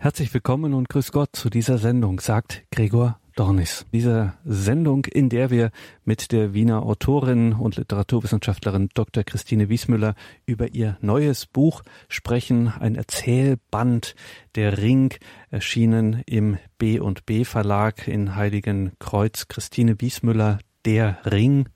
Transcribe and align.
Herzlich 0.00 0.32
willkommen 0.32 0.74
und 0.74 0.88
grüß 0.88 1.10
Gott 1.10 1.30
zu 1.32 1.50
dieser 1.50 1.76
Sendung, 1.76 2.20
sagt 2.20 2.62
Gregor 2.70 3.18
Dornis. 3.34 3.84
Diese 3.92 4.34
Sendung, 4.44 5.04
in 5.06 5.28
der 5.28 5.50
wir 5.50 5.72
mit 6.04 6.30
der 6.30 6.54
Wiener 6.54 6.84
Autorin 6.84 7.52
und 7.52 7.74
Literaturwissenschaftlerin 7.74 8.90
Dr. 8.94 9.24
Christine 9.24 9.68
Wiesmüller 9.68 10.14
über 10.46 10.72
ihr 10.72 10.98
neues 11.00 11.46
Buch 11.46 11.82
sprechen, 12.08 12.68
ein 12.68 12.94
Erzählband 12.94 14.14
Der 14.54 14.78
Ring, 14.78 15.14
erschienen 15.50 16.22
im 16.26 16.58
B&B 16.78 17.44
Verlag 17.44 18.06
in 18.06 18.36
Heiligen 18.36 18.92
Kreuz. 19.00 19.48
Christine 19.48 20.00
Wiesmüller, 20.00 20.60
Der 20.84 21.18
Ring. 21.24 21.68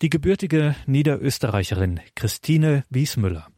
Die 0.00 0.10
gebürtige 0.10 0.76
Niederösterreicherin 0.86 1.98
Christine 2.14 2.84
Wiesmüller 2.88 3.48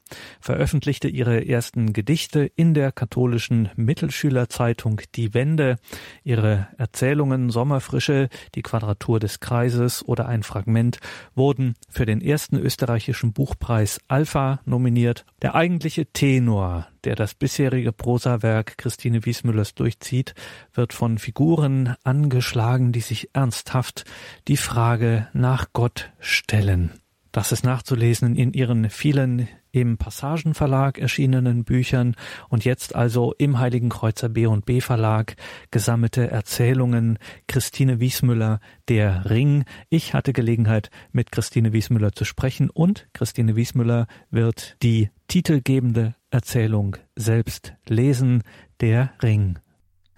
veröffentlichte 0.41 1.09
ihre 1.09 1.47
ersten 1.47 1.93
Gedichte 1.93 2.51
in 2.57 2.75
der 2.75 2.93
katholischen 2.93 3.71
Mittelschülerzeitung 3.77 5.01
Die 5.15 5.35
Wende. 5.35 5.77
Ihre 6.25 6.69
Erzählungen 6.79 7.51
Sommerfrische, 7.51 8.29
die 8.55 8.63
Quadratur 8.63 9.21
des 9.21 9.41
Kreises 9.41 10.07
oder 10.07 10.29
ein 10.29 10.43
Fragment 10.43 10.99
wurden 11.35 11.75
für 11.89 12.07
den 12.07 12.21
ersten 12.21 12.57
österreichischen 12.57 13.33
Buchpreis 13.33 14.01
Alpha 14.09 14.61
nominiert. 14.65 15.25
Der 15.43 15.55
eigentliche 15.55 16.07
Tenor, 16.07 16.89
der 17.05 17.15
das 17.15 17.35
bisherige 17.35 17.93
Prosawerk 17.93 18.79
Christine 18.79 19.25
Wiesmüllers 19.25 19.75
durchzieht, 19.75 20.35
wird 20.73 20.93
von 20.93 21.19
Figuren 21.19 21.95
angeschlagen, 22.05 22.93
die 22.93 23.01
sich 23.01 23.31
ernsthaft 23.33 24.05
die 24.49 24.57
Frage 24.57 25.29
nach 25.33 25.67
Gott 25.73 26.11
stellen. 26.19 26.93
Das 27.33 27.53
ist 27.53 27.65
nachzulesen 27.65 28.37
in 28.37 28.53
ihren 28.53 28.91
vielen 28.91 29.49
im 29.73 29.99
Passagenverlag 29.99 30.99
erschienenen 30.99 31.65
Büchern 31.65 32.15
und 32.49 32.65
jetzt 32.65 32.95
also 32.95 33.35
im 33.39 33.59
Heiligen 33.59 33.89
Kreuzer 33.89 34.29
B&B 34.29 34.81
Verlag 34.81 35.37
gesammelte 35.71 36.31
Erzählungen 36.31 37.19
Christine 37.47 38.01
Wiesmüller 38.01 38.61
Der 38.89 39.29
Ring. 39.31 39.65
Ich 39.89 40.15
hatte 40.15 40.33
Gelegenheit 40.33 40.91
mit 41.13 41.33
Christine 41.33 41.73
Wiesmüller 41.73 42.13
zu 42.13 42.25
sprechen 42.25 42.71
und 42.71 43.09
Christine 43.13 43.57
Wiesmüller 43.57 44.07
wird 44.31 44.77
die 44.83 45.11
titelgebende 45.29 46.15
Erzählung 46.31 46.97
selbst 47.17 47.75
lesen 47.87 48.43
Der 48.81 49.13
Ring. 49.23 49.59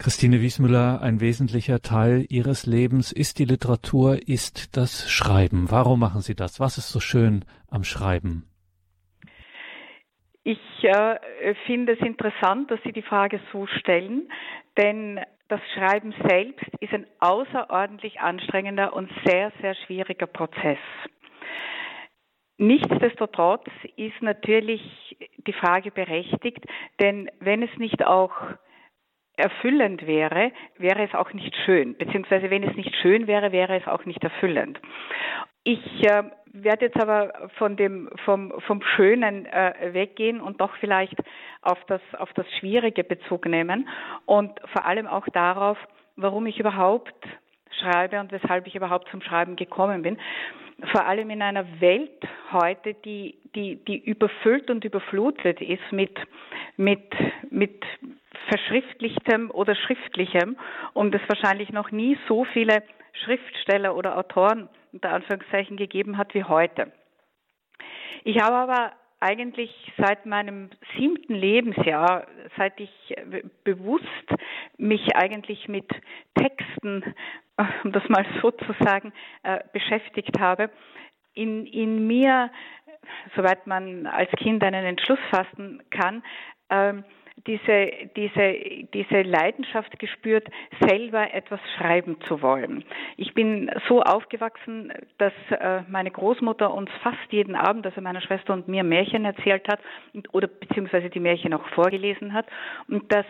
Christine 0.00 0.40
Wiesmüller, 0.40 1.02
ein 1.02 1.20
wesentlicher 1.20 1.82
Teil 1.82 2.24
Ihres 2.30 2.64
Lebens 2.64 3.12
ist 3.12 3.38
die 3.38 3.44
Literatur, 3.44 4.26
ist 4.26 4.74
das 4.74 5.10
Schreiben. 5.10 5.70
Warum 5.70 6.00
machen 6.00 6.22
Sie 6.22 6.34
das? 6.34 6.58
Was 6.58 6.78
ist 6.78 6.88
so 6.88 7.00
schön 7.00 7.44
am 7.68 7.84
Schreiben? 7.84 8.49
Ich 10.50 10.82
äh, 10.84 11.54
finde 11.64 11.92
es 11.92 12.00
interessant, 12.00 12.72
dass 12.72 12.82
Sie 12.82 12.90
die 12.90 13.02
Frage 13.02 13.38
so 13.52 13.68
stellen, 13.68 14.28
denn 14.76 15.20
das 15.46 15.60
Schreiben 15.74 16.12
selbst 16.28 16.66
ist 16.80 16.92
ein 16.92 17.06
außerordentlich 17.20 18.18
anstrengender 18.18 18.92
und 18.92 19.08
sehr, 19.24 19.52
sehr 19.60 19.76
schwieriger 19.76 20.26
Prozess. 20.26 20.78
Nichtsdestotrotz 22.58 23.64
ist 23.94 24.20
natürlich 24.22 24.82
die 25.46 25.52
Frage 25.52 25.92
berechtigt, 25.92 26.64
denn 26.98 27.30
wenn 27.38 27.62
es 27.62 27.76
nicht 27.78 28.04
auch 28.04 28.34
erfüllend 29.36 30.04
wäre, 30.04 30.50
wäre 30.78 31.04
es 31.04 31.14
auch 31.14 31.32
nicht 31.32 31.54
schön, 31.64 31.96
beziehungsweise 31.96 32.50
wenn 32.50 32.64
es 32.64 32.74
nicht 32.74 32.94
schön 32.96 33.28
wäre, 33.28 33.52
wäre 33.52 33.76
es 33.76 33.86
auch 33.86 34.04
nicht 34.04 34.24
erfüllend. 34.24 34.80
Ich 35.62 36.04
äh, 36.04 36.24
werde 36.52 36.86
jetzt 36.86 37.00
aber 37.00 37.50
von 37.58 37.76
dem 37.76 38.10
vom 38.24 38.52
vom 38.66 38.82
Schönen 38.82 39.46
äh, 39.46 39.90
weggehen 39.92 40.40
und 40.40 40.60
doch 40.60 40.74
vielleicht 40.80 41.16
auf 41.62 41.78
das 41.86 42.00
auf 42.18 42.32
das 42.34 42.46
Schwierige 42.58 43.04
Bezug 43.04 43.46
nehmen 43.46 43.88
und 44.26 44.60
vor 44.72 44.84
allem 44.84 45.06
auch 45.06 45.26
darauf, 45.32 45.78
warum 46.16 46.46
ich 46.46 46.58
überhaupt 46.58 47.14
schreibe 47.80 48.20
und 48.20 48.32
weshalb 48.32 48.66
ich 48.66 48.74
überhaupt 48.74 49.08
zum 49.10 49.22
Schreiben 49.22 49.56
gekommen 49.56 50.02
bin. 50.02 50.18
Vor 50.92 51.06
allem 51.06 51.30
in 51.30 51.42
einer 51.42 51.80
Welt 51.80 52.22
heute, 52.52 52.94
die 52.94 53.38
die 53.54 53.76
die 53.84 53.98
überfüllt 53.98 54.70
und 54.70 54.84
überflutet 54.84 55.60
ist 55.60 55.92
mit 55.92 56.18
mit 56.76 57.12
mit 57.50 57.84
verschriftlichtem 58.48 59.50
oder 59.50 59.76
schriftlichem 59.76 60.56
und 60.94 61.14
es 61.14 61.20
wahrscheinlich 61.28 61.70
noch 61.70 61.90
nie 61.90 62.18
so 62.26 62.44
viele 62.44 62.82
Schriftsteller 63.12 63.94
oder 63.94 64.16
Autoren 64.16 64.68
unter 64.92 65.10
Anführungszeichen 65.10 65.76
gegeben 65.76 66.16
hat 66.16 66.34
wie 66.34 66.44
heute. 66.44 66.92
Ich 68.24 68.40
habe 68.40 68.56
aber 68.56 68.92
eigentlich 69.20 69.70
seit 69.98 70.24
meinem 70.24 70.70
siebten 70.96 71.34
Lebensjahr, 71.34 72.26
seit 72.56 72.80
ich 72.80 73.14
bewusst 73.64 74.06
mich 74.78 75.14
eigentlich 75.14 75.68
mit 75.68 75.88
Texten, 76.34 77.14
um 77.84 77.92
das 77.92 78.08
mal 78.08 78.24
so 78.40 78.50
zu 78.50 78.74
sagen, 78.80 79.12
äh, 79.42 79.60
beschäftigt 79.72 80.38
habe, 80.40 80.70
in, 81.34 81.66
in 81.66 82.06
mir, 82.06 82.50
soweit 83.36 83.66
man 83.66 84.06
als 84.06 84.30
Kind 84.32 84.64
einen 84.64 84.84
Entschluss 84.84 85.18
fassen 85.30 85.82
kann, 85.90 86.22
ähm, 86.70 87.04
diese, 87.46 87.90
diese, 88.16 88.86
diese 88.92 89.22
Leidenschaft 89.22 89.98
gespürt, 89.98 90.48
selber 90.80 91.32
etwas 91.32 91.60
schreiben 91.76 92.16
zu 92.26 92.42
wollen. 92.42 92.84
Ich 93.16 93.34
bin 93.34 93.70
so 93.88 94.02
aufgewachsen, 94.02 94.92
dass 95.18 95.32
äh, 95.50 95.82
meine 95.88 96.10
Großmutter 96.10 96.72
uns 96.72 96.90
fast 97.02 97.18
jeden 97.30 97.54
Abend, 97.54 97.86
also 97.86 98.00
meiner 98.00 98.20
Schwester 98.20 98.52
und 98.52 98.68
mir, 98.68 98.84
Märchen 98.84 99.24
erzählt 99.24 99.66
hat 99.68 99.80
oder 100.32 100.48
beziehungsweise 100.48 101.10
die 101.10 101.20
Märchen 101.20 101.54
auch 101.54 101.66
vorgelesen 101.68 102.32
hat 102.32 102.46
und 102.88 103.12
dass 103.12 103.26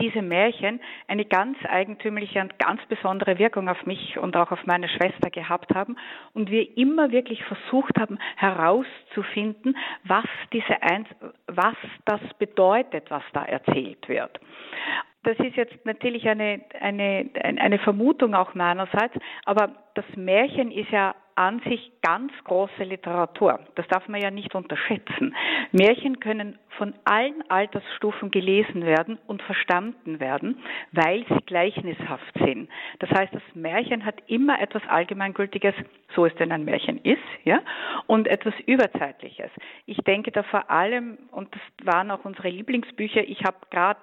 diese 0.00 0.22
Märchen 0.22 0.80
eine 1.06 1.24
ganz 1.24 1.56
eigentümliche 1.68 2.40
und 2.40 2.58
ganz 2.58 2.80
besondere 2.86 3.38
Wirkung 3.38 3.68
auf 3.68 3.84
mich 3.86 4.18
und 4.18 4.36
auch 4.36 4.50
auf 4.50 4.64
meine 4.66 4.88
Schwester 4.88 5.30
gehabt 5.30 5.74
haben 5.74 5.96
und 6.32 6.50
wir 6.50 6.76
immer 6.76 7.10
wirklich 7.12 7.42
versucht 7.44 7.98
haben 7.98 8.18
herauszufinden, 8.36 9.76
was 10.04 10.24
diese 10.52 10.82
Eins, 10.82 11.08
was 11.46 11.76
das 12.06 12.20
bedeutet, 12.38 13.10
was 13.10 13.22
da 13.32 13.44
erzählt 13.44 14.08
wird. 14.08 14.40
Das 15.24 15.38
ist 15.38 15.56
jetzt 15.56 15.86
natürlich 15.86 16.28
eine, 16.28 16.62
eine, 16.80 17.30
eine 17.42 17.78
Vermutung 17.78 18.34
auch 18.34 18.54
meinerseits, 18.54 19.14
aber 19.44 19.70
das 19.94 20.04
Märchen 20.16 20.72
ist 20.72 20.90
ja 20.90 21.14
an 21.34 21.60
sich 21.60 21.92
ganz 22.02 22.32
große 22.44 22.84
Literatur. 22.84 23.60
Das 23.74 23.86
darf 23.88 24.08
man 24.08 24.20
ja 24.20 24.30
nicht 24.30 24.54
unterschätzen. 24.54 25.34
Märchen 25.72 26.20
können 26.20 26.58
von 26.78 26.94
allen 27.04 27.48
Altersstufen 27.50 28.30
gelesen 28.30 28.84
werden 28.84 29.18
und 29.26 29.42
verstanden 29.42 30.20
werden, 30.20 30.58
weil 30.92 31.24
sie 31.28 31.44
gleichnishaft 31.46 32.32
sind. 32.38 32.68
Das 32.98 33.10
heißt, 33.10 33.34
das 33.34 33.42
Märchen 33.54 34.04
hat 34.04 34.22
immer 34.26 34.60
etwas 34.60 34.82
Allgemeingültiges, 34.88 35.74
so 36.14 36.26
es 36.26 36.34
denn 36.36 36.52
ein 36.52 36.64
Märchen 36.64 36.98
ist, 37.02 37.22
ja, 37.44 37.60
und 38.06 38.26
etwas 38.26 38.54
Überzeitliches. 38.66 39.50
Ich 39.86 39.98
denke 39.98 40.32
da 40.32 40.42
vor 40.42 40.70
allem, 40.70 41.18
und 41.30 41.54
das 41.54 41.86
waren 41.86 42.10
auch 42.10 42.24
unsere 42.24 42.48
Lieblingsbücher, 42.48 43.22
ich 43.22 43.44
habe 43.44 43.58
gerade 43.70 44.00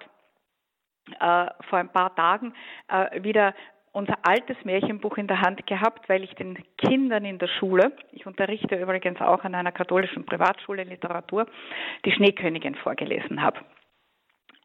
äh, 1.18 1.46
vor 1.68 1.78
ein 1.78 1.92
paar 1.92 2.14
Tagen 2.14 2.54
äh, 2.88 3.22
wieder 3.22 3.54
unser 3.92 4.16
altes 4.22 4.56
Märchenbuch 4.64 5.16
in 5.16 5.26
der 5.26 5.40
Hand 5.40 5.66
gehabt, 5.66 6.08
weil 6.08 6.22
ich 6.22 6.34
den 6.34 6.58
Kindern 6.78 7.24
in 7.24 7.38
der 7.38 7.48
Schule, 7.48 7.92
ich 8.12 8.26
unterrichte 8.26 8.76
übrigens 8.76 9.20
auch 9.20 9.42
an 9.44 9.54
einer 9.54 9.72
katholischen 9.72 10.24
Privatschule 10.24 10.84
Literatur, 10.84 11.46
die 12.04 12.12
Schneekönigin 12.12 12.76
vorgelesen 12.76 13.42
habe 13.42 13.60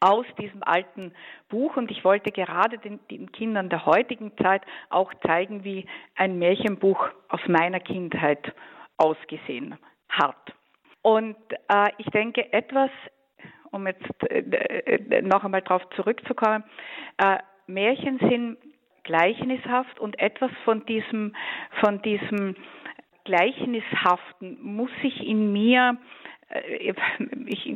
aus 0.00 0.26
diesem 0.38 0.62
alten 0.62 1.12
Buch 1.48 1.76
und 1.76 1.90
ich 1.90 2.04
wollte 2.04 2.30
gerade 2.30 2.78
den, 2.78 3.00
den, 3.10 3.32
Kindern 3.32 3.70
der 3.70 3.86
heutigen 3.86 4.36
Zeit 4.36 4.62
auch 4.90 5.12
zeigen, 5.26 5.64
wie 5.64 5.86
ein 6.16 6.38
Märchenbuch 6.38 7.08
aus 7.28 7.40
meiner 7.46 7.80
Kindheit 7.80 8.54
ausgesehen 8.98 9.76
hat. 10.08 10.52
Und 11.02 11.36
äh, 11.68 11.88
ich 11.98 12.06
denke, 12.06 12.52
etwas, 12.52 12.90
um 13.70 13.86
jetzt 13.86 14.04
äh, 14.30 14.40
äh 14.40 15.22
noch 15.22 15.44
einmal 15.44 15.62
darauf 15.62 15.88
zurückzukommen, 15.90 16.64
äh, 17.18 17.38
Märchen 17.66 18.18
sind 18.18 18.58
gleichnishaft 19.06 19.98
und 19.98 20.18
etwas 20.18 20.50
von 20.64 20.84
diesem, 20.84 21.34
von 21.80 22.02
diesem 22.02 22.56
Gleichnishaften 23.24 24.58
muss 24.62 24.90
sich 25.02 25.26
in 25.26 25.52
mir 25.52 25.96
äh, 26.50 26.92
ich, 27.46 27.74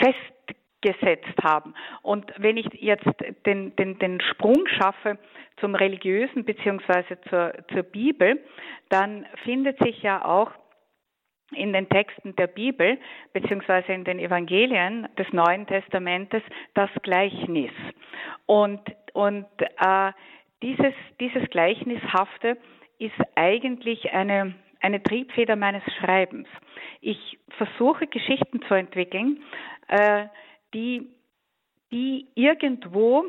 festgesetzt 0.00 1.42
haben. 1.42 1.74
Und 2.02 2.32
wenn 2.38 2.56
ich 2.56 2.66
jetzt 2.74 3.08
den, 3.46 3.74
den, 3.76 3.98
den 3.98 4.20
Sprung 4.20 4.66
schaffe 4.78 5.18
zum 5.58 5.74
Religiösen 5.74 6.44
beziehungsweise 6.44 7.18
zur, 7.28 7.52
zur 7.72 7.82
Bibel, 7.82 8.40
dann 8.90 9.26
findet 9.44 9.78
sich 9.78 10.02
ja 10.02 10.24
auch 10.24 10.50
in 11.52 11.72
den 11.72 11.88
Texten 11.88 12.34
der 12.36 12.46
Bibel 12.48 12.98
beziehungsweise 13.32 13.92
in 13.92 14.04
den 14.04 14.18
Evangelien 14.18 15.08
des 15.18 15.30
Neuen 15.32 15.66
Testamentes 15.66 16.42
das 16.74 16.90
Gleichnis. 17.02 17.70
Und, 18.46 18.80
und 19.14 19.46
äh, 19.58 20.12
dieses, 20.62 20.92
dieses 21.20 21.48
Gleichnishafte 21.48 22.58
ist 22.98 23.14
eigentlich 23.34 24.12
eine, 24.12 24.54
eine 24.80 25.02
Triebfeder 25.02 25.56
meines 25.56 25.82
Schreibens. 25.98 26.46
Ich 27.00 27.38
versuche 27.56 28.06
Geschichten 28.06 28.60
zu 28.68 28.74
entwickeln, 28.74 29.42
äh, 29.88 30.26
die 30.74 31.08
die 31.94 32.26
irgendwo 32.34 33.24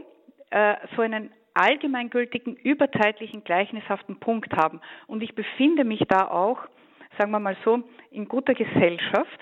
äh, 0.50 0.76
so 0.96 1.04
einen 1.04 1.30
allgemeingültigen, 1.54 2.56
überzeitlichen, 2.56 3.44
gleichnishaften 3.44 4.20
Punkt 4.20 4.54
haben. 4.58 4.82
Und 5.08 5.22
ich 5.22 5.36
befinde 5.36 5.84
mich 5.84 6.02
da 6.10 6.28
auch, 6.28 6.58
sagen 7.18 7.32
wir 7.32 7.40
mal 7.40 7.56
so, 7.64 7.84
in 8.10 8.28
guter 8.28 8.56
Gesellschaft 8.56 9.40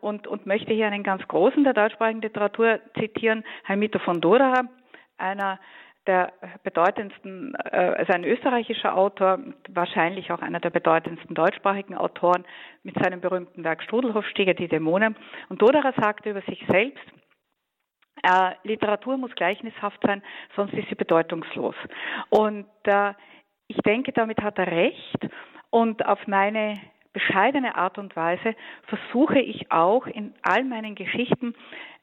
und, 0.00 0.26
und 0.26 0.46
möchte 0.46 0.72
hier 0.72 0.86
einen 0.86 1.02
ganz 1.02 1.26
großen 1.28 1.62
der 1.62 1.74
deutschsprachigen 1.74 2.22
Literatur 2.22 2.80
zitieren, 2.98 3.44
Heimito 3.68 3.98
von 3.98 4.20
Doderer, 4.20 4.64
einer 5.18 5.58
der 6.06 6.32
bedeutendsten, 6.62 7.54
äh, 7.70 7.76
also 7.76 8.12
ein 8.12 8.24
österreichischer 8.24 8.96
Autor, 8.96 9.40
wahrscheinlich 9.68 10.30
auch 10.30 10.40
einer 10.40 10.60
der 10.60 10.70
bedeutendsten 10.70 11.34
deutschsprachigen 11.34 11.96
Autoren 11.96 12.44
mit 12.82 12.94
seinem 13.02 13.20
berühmten 13.20 13.64
Werk 13.64 13.82
Strudelhofsteiger, 13.82 14.54
die 14.54 14.68
Dämonen. 14.68 15.16
Und 15.48 15.60
Doderer 15.62 15.92
sagte 16.00 16.30
über 16.30 16.42
sich 16.42 16.64
selbst, 16.68 17.04
äh, 18.22 18.52
Literatur 18.62 19.16
muss 19.16 19.34
gleichnishaft 19.34 20.00
sein, 20.06 20.22
sonst 20.54 20.74
ist 20.74 20.88
sie 20.88 20.94
bedeutungslos. 20.94 21.74
Und 22.30 22.66
äh, 22.84 23.12
ich 23.68 23.78
denke, 23.78 24.12
damit 24.12 24.40
hat 24.42 24.58
er 24.58 24.68
recht. 24.68 25.28
Und 25.70 26.06
auf 26.06 26.26
meine 26.26 26.80
bescheidene 27.12 27.74
Art 27.74 27.98
und 27.98 28.14
Weise 28.14 28.54
versuche 28.84 29.38
ich 29.40 29.72
auch 29.72 30.06
in 30.06 30.34
all 30.42 30.64
meinen 30.64 30.94
Geschichten 30.94 31.54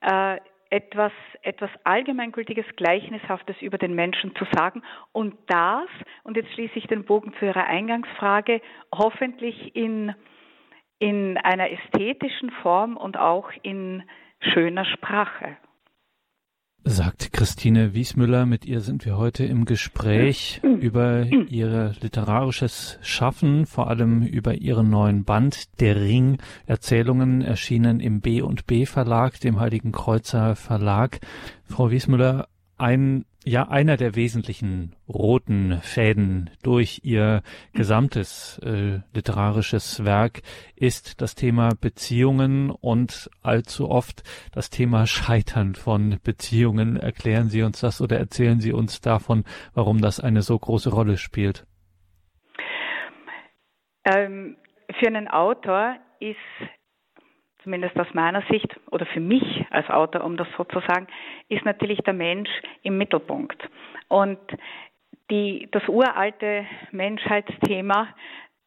äh, 0.02 0.38
etwas, 0.74 1.12
etwas 1.44 1.70
Allgemeingültiges, 1.84 2.66
Gleichnishaftes 2.76 3.56
über 3.62 3.78
den 3.78 3.94
Menschen 3.94 4.36
zu 4.36 4.46
sagen. 4.54 4.82
Und 5.12 5.36
das, 5.46 5.88
und 6.24 6.36
jetzt 6.36 6.52
schließe 6.54 6.80
ich 6.80 6.88
den 6.88 7.06
Bogen 7.06 7.32
zu 7.38 7.46
Ihrer 7.46 7.68
Eingangsfrage, 7.68 8.60
hoffentlich 8.92 9.76
in, 9.76 10.16
in 10.98 11.38
einer 11.38 11.70
ästhetischen 11.70 12.50
Form 12.64 12.98
und 12.98 13.18
auch 13.18 13.52
in 13.62 14.02
schöner 14.40 14.86
Sprache 14.86 15.58
sagt 16.86 17.32
Christine 17.32 17.94
Wiesmüller. 17.94 18.46
Mit 18.46 18.66
ihr 18.66 18.82
sind 18.82 19.06
wir 19.06 19.18
heute 19.18 19.46
im 19.46 19.66
Gespräch 19.66 20.62
über 20.64 21.26
ihr 21.26 21.94
literarisches 22.02 23.00
Schaffen, 23.02 23.66
vor 23.66 23.90
allem 23.90 24.24
über 24.24 24.56
ihren 24.56 24.90
neuen 24.90 25.24
Band 25.24 25.80
Der 25.80 26.02
Ring 26.02 26.40
Erzählungen 26.66 27.42
erschienen 27.42 28.00
im 28.00 28.22
B 28.22 28.42
und 28.42 28.68
B 28.68 28.86
Verlag, 28.86 29.40
dem 29.40 29.60
Heiligen 29.60 29.92
Kreuzer 29.92 30.56
Verlag. 30.56 31.20
Frau 31.66 31.90
Wiesmüller, 31.90 32.48
ein 32.78 33.26
ja 33.46 33.68
einer 33.68 33.98
der 33.98 34.16
wesentlichen 34.16 34.96
roten 35.08 35.80
Fäden 35.82 36.50
durch 36.64 37.02
ihr 37.04 37.42
gesamtes 37.74 38.60
äh, 38.60 39.00
literarisches 39.14 40.06
Werk 40.06 40.42
ist 40.76 41.22
das 41.22 41.36
Thema 41.36 41.70
Beziehungen 41.80 42.70
und 42.70 43.30
allzu 43.42 43.90
oft 43.90 44.24
das 44.54 44.70
Thema 44.70 45.06
Scheitern 45.08 45.76
von 45.76 46.20
Beziehungen. 46.24 46.98
Erklären 46.98 47.50
Sie 47.50 47.64
uns 47.64 47.82
das 47.82 48.02
oder 48.02 48.18
erzählen 48.18 48.60
Sie 48.60 48.74
uns 48.74 49.02
davon, 49.02 49.44
warum 49.74 50.02
das 50.02 50.20
eine 50.20 50.42
so 50.42 50.58
große 50.58 50.90
Rolle 50.90 51.18
spielt? 51.18 51.66
Ähm, 54.06 54.58
für 55.00 55.08
einen 55.08 55.28
Autor 55.28 55.96
ist 56.20 56.38
zumindest 57.64 57.98
aus 58.00 58.14
meiner 58.14 58.42
Sicht 58.50 58.80
oder 58.92 59.06
für 59.06 59.20
mich 59.20 59.66
als 59.70 59.90
Autor, 59.90 60.24
um 60.24 60.38
das 60.38 60.48
so 60.58 60.64
zu 60.66 60.80
sagen, 60.82 61.08
ist 61.50 61.66
natürlich 61.66 62.00
der 62.00 62.14
Mensch 62.14 62.50
im 62.84 62.98
Mittelpunkt. 62.98 63.62
Und 64.08 64.40
die, 65.30 65.68
das 65.72 65.88
uralte 65.88 66.66
Menschheitsthema, 66.92 68.10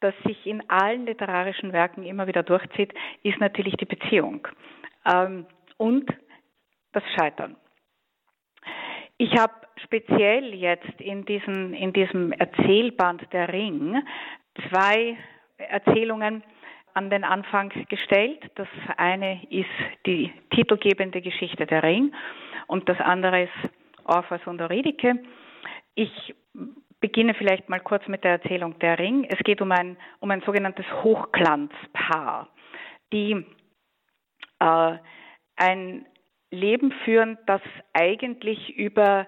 das 0.01 0.15
sich 0.25 0.47
in 0.47 0.69
allen 0.69 1.07
literarischen 1.07 1.73
Werken 1.73 2.05
immer 2.05 2.27
wieder 2.27 2.43
durchzieht, 2.43 2.93
ist 3.23 3.39
natürlich 3.41 3.75
die 3.77 3.85
Beziehung 3.85 4.47
ähm, 5.05 5.47
und 5.77 6.11
das 6.93 7.03
Scheitern. 7.17 7.57
Ich 9.19 9.33
habe 9.39 9.55
speziell 9.83 10.55
jetzt 10.55 11.01
in, 11.01 11.25
diesen, 11.25 11.73
in 11.73 11.93
diesem 11.93 12.33
Erzählband 12.33 13.33
Der 13.33 13.53
Ring 13.53 14.03
zwei 14.69 15.17
Erzählungen 15.57 16.43
an 16.97 17.11
den 17.11 17.25
Anfang 17.25 17.71
gestellt. 17.89 18.43
Das 18.55 18.69
eine 18.97 19.43
ist 19.51 19.69
die 20.07 20.33
titelgebende 20.51 21.21
Geschichte 21.21 21.67
der 21.67 21.83
Ring 21.83 22.15
und 22.67 22.89
das 22.89 22.99
andere 23.01 23.45
ist 23.45 23.71
Orpheus 24.05 24.41
und 24.47 24.63
Euridike. 24.63 25.23
Ich 25.95 26.35
beginne 27.01 27.35
vielleicht 27.35 27.69
mal 27.69 27.81
kurz 27.81 28.09
mit 28.09 28.25
der 28.25 28.33
Erzählung 28.33 28.79
der 28.79 28.99
Ring. 28.99 29.25
Es 29.29 29.39
geht 29.41 29.61
um 29.61 29.73
ein, 29.73 29.99
um 30.21 30.31
ein 30.31 30.41
sogenanntes 30.41 30.87
Hochglanzpaar, 31.03 32.49
die 33.13 33.45
äh, 34.61 34.93
ein 35.57 36.07
Leben 36.51 36.93
führen, 37.05 37.37
das 37.47 37.61
eigentlich 37.93 38.75
über 38.77 39.27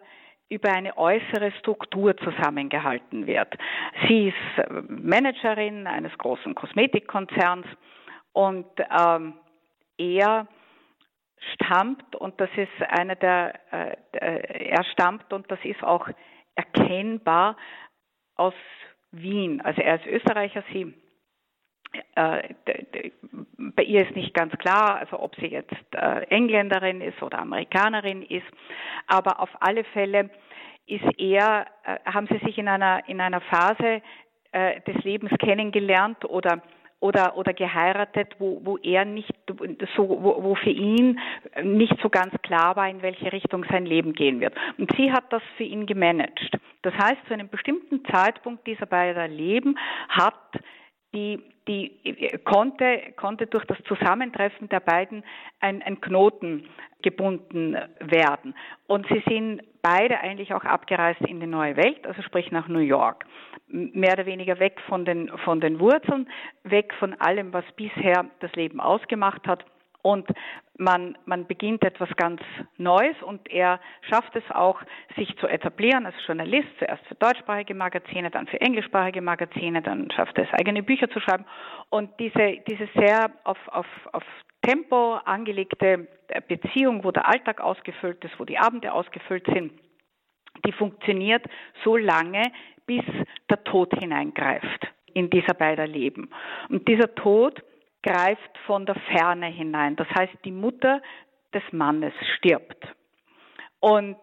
über 0.48 0.70
eine 0.72 0.96
äußere 0.96 1.52
Struktur 1.58 2.16
zusammengehalten 2.16 3.26
wird. 3.26 3.54
Sie 4.06 4.28
ist 4.28 4.58
äh, 4.58 4.82
Managerin 4.88 5.86
eines 5.86 6.16
großen 6.18 6.54
Kosmetikkonzerns 6.54 7.66
und 8.32 8.66
ähm, 8.90 9.34
er 9.98 10.46
stammt 11.54 12.16
und 12.16 12.40
das 12.40 12.50
ist 12.56 12.82
einer 12.88 13.16
der, 13.16 13.54
äh, 13.72 13.96
äh, 14.12 14.68
er 14.70 14.84
stammt 14.84 15.32
und 15.32 15.50
das 15.50 15.58
ist 15.64 15.82
auch 15.82 16.08
erkennbar 16.54 17.56
aus 18.36 18.54
Wien. 19.12 19.60
Also 19.60 19.80
er 19.80 19.96
ist 19.96 20.06
Österreicher, 20.06 20.62
sie 20.72 20.94
bei 22.14 23.82
ihr 23.82 24.06
ist 24.06 24.14
nicht 24.14 24.34
ganz 24.34 24.52
klar, 24.58 24.96
also 24.96 25.20
ob 25.20 25.34
sie 25.36 25.46
jetzt 25.46 25.74
äh, 25.92 26.22
Engländerin 26.28 27.00
ist 27.00 27.22
oder 27.22 27.38
Amerikanerin 27.38 28.22
ist, 28.22 28.46
aber 29.06 29.40
auf 29.40 29.50
alle 29.60 29.84
Fälle 29.84 30.30
ist 30.86 31.04
er, 31.18 31.66
äh, 31.84 31.98
haben 32.04 32.26
sie 32.28 32.38
sich 32.44 32.58
in 32.58 32.68
einer 32.68 33.08
in 33.08 33.20
einer 33.20 33.40
Phase 33.40 34.02
des 34.50 35.04
Lebens 35.04 35.30
kennengelernt 35.38 36.24
oder 36.24 36.62
oder 37.00 37.36
oder 37.36 37.52
geheiratet, 37.52 38.34
wo 38.38 38.60
wo 38.64 38.76
er 38.78 39.04
nicht 39.04 39.32
so 39.96 40.08
wo, 40.08 40.42
wo 40.42 40.54
für 40.56 40.70
ihn 40.70 41.20
nicht 41.62 41.94
so 42.02 42.08
ganz 42.08 42.34
klar 42.42 42.74
war, 42.76 42.88
in 42.88 43.02
welche 43.02 43.32
Richtung 43.32 43.64
sein 43.70 43.86
Leben 43.86 44.14
gehen 44.14 44.40
wird. 44.40 44.54
Und 44.78 44.90
sie 44.96 45.12
hat 45.12 45.32
das 45.32 45.42
für 45.56 45.64
ihn 45.64 45.86
gemanagt. 45.86 46.58
Das 46.82 46.94
heißt, 46.94 47.26
zu 47.26 47.34
einem 47.34 47.48
bestimmten 47.48 48.04
Zeitpunkt 48.06 48.66
dieser 48.66 48.86
beiden 48.86 49.30
Leben 49.32 49.78
hat 50.08 50.34
die, 51.14 51.42
die 51.66 52.38
konnte, 52.44 53.12
konnte 53.16 53.46
durch 53.46 53.64
das 53.66 53.78
Zusammentreffen 53.84 54.68
der 54.68 54.80
beiden 54.80 55.24
ein, 55.60 55.82
ein 55.82 56.00
Knoten 56.00 56.68
gebunden 57.02 57.76
werden. 58.00 58.54
Und 58.86 59.06
sie 59.08 59.22
sind 59.28 59.62
beide 59.82 60.20
eigentlich 60.20 60.52
auch 60.52 60.64
abgereist 60.64 61.20
in 61.22 61.40
die 61.40 61.46
neue 61.46 61.76
Welt, 61.76 62.06
also 62.06 62.22
sprich 62.22 62.50
nach 62.50 62.68
New 62.68 62.80
York. 62.80 63.24
Mehr 63.68 64.14
oder 64.14 64.26
weniger 64.26 64.58
weg 64.58 64.80
von 64.88 65.04
den, 65.04 65.28
von 65.44 65.60
den 65.60 65.78
Wurzeln, 65.78 66.28
weg 66.64 66.92
von 66.98 67.14
allem, 67.20 67.52
was 67.52 67.64
bisher 67.76 68.26
das 68.40 68.52
Leben 68.52 68.80
ausgemacht 68.80 69.46
hat 69.46 69.64
und 70.02 70.28
man, 70.78 71.18
man 71.26 71.46
beginnt 71.46 71.84
etwas 71.84 72.08
ganz 72.16 72.40
Neues 72.76 73.16
und 73.22 73.50
er 73.50 73.80
schafft 74.02 74.34
es 74.36 74.44
auch, 74.50 74.80
sich 75.16 75.36
zu 75.38 75.46
etablieren 75.48 76.06
als 76.06 76.14
Journalist, 76.26 76.68
zuerst 76.78 77.04
für 77.06 77.16
deutschsprachige 77.16 77.74
Magazine, 77.74 78.30
dann 78.30 78.46
für 78.46 78.60
englischsprachige 78.60 79.20
Magazine, 79.20 79.82
dann 79.82 80.10
schafft 80.12 80.38
er 80.38 80.44
es, 80.44 80.52
eigene 80.52 80.82
Bücher 80.82 81.10
zu 81.10 81.20
schreiben. 81.20 81.44
Und 81.90 82.10
diese, 82.20 82.58
diese 82.68 82.88
sehr 82.94 83.30
auf, 83.44 83.58
auf, 83.68 83.86
auf 84.12 84.22
Tempo 84.62 85.14
angelegte 85.24 86.08
Beziehung, 86.46 87.04
wo 87.04 87.10
der 87.10 87.28
Alltag 87.28 87.60
ausgefüllt 87.60 88.24
ist, 88.24 88.38
wo 88.38 88.44
die 88.44 88.58
Abende 88.58 88.92
ausgefüllt 88.92 89.46
sind, 89.46 89.72
die 90.64 90.72
funktioniert 90.72 91.44
so 91.84 91.96
lange, 91.96 92.42
bis 92.86 93.04
der 93.50 93.62
Tod 93.64 93.92
hineingreift 93.98 94.88
in 95.14 95.30
dieser 95.30 95.54
beider 95.54 95.86
Leben. 95.86 96.30
Und 96.68 96.86
dieser 96.88 97.14
Tod 97.14 97.62
greift 98.08 98.58
von 98.66 98.86
der 98.86 98.94
Ferne 99.12 99.46
hinein. 99.46 99.96
Das 99.96 100.08
heißt, 100.08 100.32
die 100.44 100.52
Mutter 100.52 101.02
des 101.52 101.62
Mannes 101.72 102.14
stirbt. 102.36 102.82
Und 103.80 104.16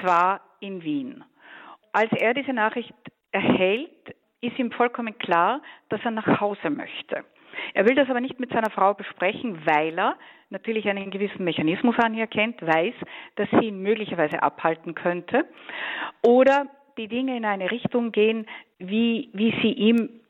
zwar 0.00 0.40
in 0.60 0.82
Wien. 0.84 1.24
Als 1.92 2.10
er 2.12 2.34
diese 2.34 2.52
Nachricht 2.52 2.94
erhält, 3.32 4.14
ist 4.40 4.58
ihm 4.58 4.70
vollkommen 4.70 5.18
klar, 5.18 5.60
dass 5.88 6.00
er 6.04 6.12
nach 6.12 6.40
Hause 6.40 6.70
möchte. 6.70 7.24
Er 7.74 7.88
will 7.88 7.96
das 7.96 8.08
aber 8.08 8.20
nicht 8.20 8.38
mit 8.38 8.52
seiner 8.52 8.70
Frau 8.70 8.94
besprechen, 8.94 9.66
weil 9.66 9.98
er 9.98 10.16
natürlich 10.50 10.88
einen 10.88 11.10
gewissen 11.10 11.44
Mechanismus 11.44 11.96
an 11.98 12.14
ihr 12.14 12.26
kennt, 12.28 12.62
weiß, 12.62 12.94
dass 13.36 13.48
sie 13.50 13.66
ihn 13.66 13.82
möglicherweise 13.82 14.42
abhalten 14.42 14.94
könnte 14.94 15.46
oder 16.26 16.66
die 16.96 17.08
Dinge 17.08 17.36
in 17.36 17.44
eine 17.44 17.70
Richtung 17.70 18.12
gehen, 18.12 18.46
wie, 18.78 19.30
wie 19.32 19.50
sie 19.62 19.72
ihm 19.72 20.20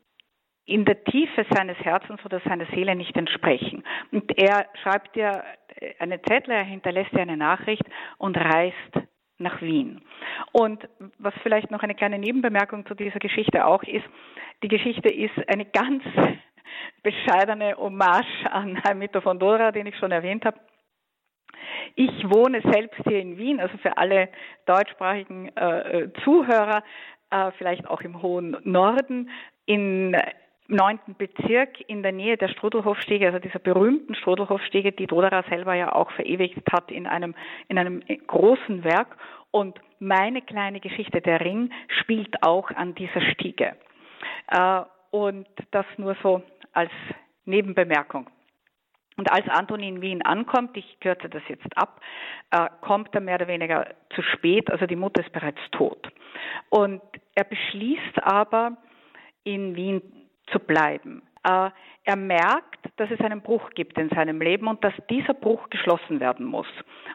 in 0.71 0.85
der 0.85 1.03
Tiefe 1.05 1.45
seines 1.51 1.77
Herzens 1.79 2.25
oder 2.25 2.41
seiner 2.41 2.67
Seele 2.67 2.95
nicht 2.95 3.17
entsprechen. 3.17 3.83
Und 4.13 4.31
er 4.39 4.67
schreibt 4.83 5.17
ja 5.17 5.43
eine 5.99 6.23
Zettel, 6.23 6.53
er 6.53 6.63
hinterlässt 6.63 7.13
ja 7.13 7.21
eine 7.21 7.37
Nachricht 7.37 7.83
und 8.19 8.37
reist 8.37 9.01
nach 9.39 9.61
Wien. 9.63 10.03
Und 10.53 10.89
was 11.19 11.35
vielleicht 11.43 11.71
noch 11.71 11.83
eine 11.83 11.95
kleine 11.95 12.19
Nebenbemerkung 12.19 12.87
zu 12.87 12.95
dieser 12.95 13.19
Geschichte 13.19 13.67
auch 13.67 13.83
ist, 13.83 14.05
die 14.63 14.69
Geschichte 14.69 15.09
ist 15.09 15.33
eine 15.49 15.65
ganz 15.65 16.05
bescheidene 17.03 17.77
Hommage 17.77 18.47
an 18.51 18.77
Herrn 18.77 18.99
Mito 18.99 19.21
von 19.21 19.39
Dora, 19.39 19.73
den 19.73 19.87
ich 19.87 19.97
schon 19.97 20.13
erwähnt 20.13 20.45
habe. 20.45 20.61
Ich 21.97 22.31
wohne 22.31 22.61
selbst 22.61 23.01
hier 23.09 23.19
in 23.19 23.39
Wien, 23.39 23.59
also 23.59 23.77
für 23.79 23.97
alle 23.97 24.29
deutschsprachigen 24.67 25.49
äh, 25.57 26.03
äh 26.03 26.13
Zuhörer, 26.23 26.85
äh, 27.31 27.51
vielleicht 27.59 27.89
auch 27.89 28.03
im 28.03 28.23
hohen 28.23 28.57
Norden, 28.63 29.31
in 29.67 30.17
neunten 30.71 31.15
Bezirk 31.17 31.81
in 31.89 32.03
der 32.03 32.13
Nähe 32.13 32.37
der 32.37 32.49
Strudelhofstege, 32.49 33.27
also 33.27 33.39
dieser 33.39 33.59
berühmten 33.59 34.15
Strudelhofstege, 34.15 34.93
die 34.93 35.07
Doderer 35.07 35.45
selber 35.49 35.75
ja 35.75 35.93
auch 35.93 36.11
verewigt 36.13 36.73
hat 36.73 36.91
in 36.91 37.07
einem, 37.07 37.35
in 37.69 37.79
einem 37.79 38.03
großen 38.27 38.85
Werk. 38.85 39.17
Und 39.51 39.81
meine 39.99 40.43
kleine 40.43 40.81
Geschichte, 40.81 41.21
der 41.21 41.41
Ring, 41.41 41.71
spielt 42.01 42.43
auch 42.43 42.71
an 42.71 42.95
dieser 42.95 43.21
Stiege. 43.33 43.77
Äh, 44.49 44.83
und 45.11 45.49
das 45.73 45.87
nur 45.97 46.17
so 46.23 46.43
als 46.73 46.93
Nebenbemerkung. 47.45 48.29
Und 49.17 49.31
als 49.31 49.47
Anton 49.49 49.81
in 49.81 50.01
Wien 50.01 50.23
ankommt, 50.23 50.77
ich 50.77 50.99
kürze 51.01 51.29
das 51.29 51.43
jetzt 51.49 51.77
ab, 51.77 52.01
äh, 52.53 52.69
kommt 52.81 53.15
er 53.15 53.21
mehr 53.21 53.35
oder 53.35 53.49
weniger 53.49 53.87
zu 54.15 54.23
spät, 54.23 54.71
also 54.71 54.87
die 54.87 54.97
Mutter 54.97 55.21
ist 55.21 55.33
bereits 55.33 55.61
tot. 55.73 56.09
Und 56.71 57.03
er 57.35 57.45
beschließt 57.45 58.23
aber, 58.23 58.77
in 59.45 59.75
Wien 59.75 60.20
zu 60.53 60.59
bleiben. 60.59 61.23
Äh, 61.45 61.71
er 62.05 62.17
merkt, 62.17 62.89
dass 62.97 63.11
es 63.11 63.21
einen 63.21 63.41
Bruch 63.41 63.71
gibt 63.71 63.99
in 63.99 64.09
seinem 64.11 64.41
Leben 64.41 64.67
und 64.69 64.83
dass 64.83 64.95
dieser 65.09 65.35
Bruch 65.35 65.69
geschlossen 65.71 66.21
werden 66.21 66.47
muss. 66.47 66.67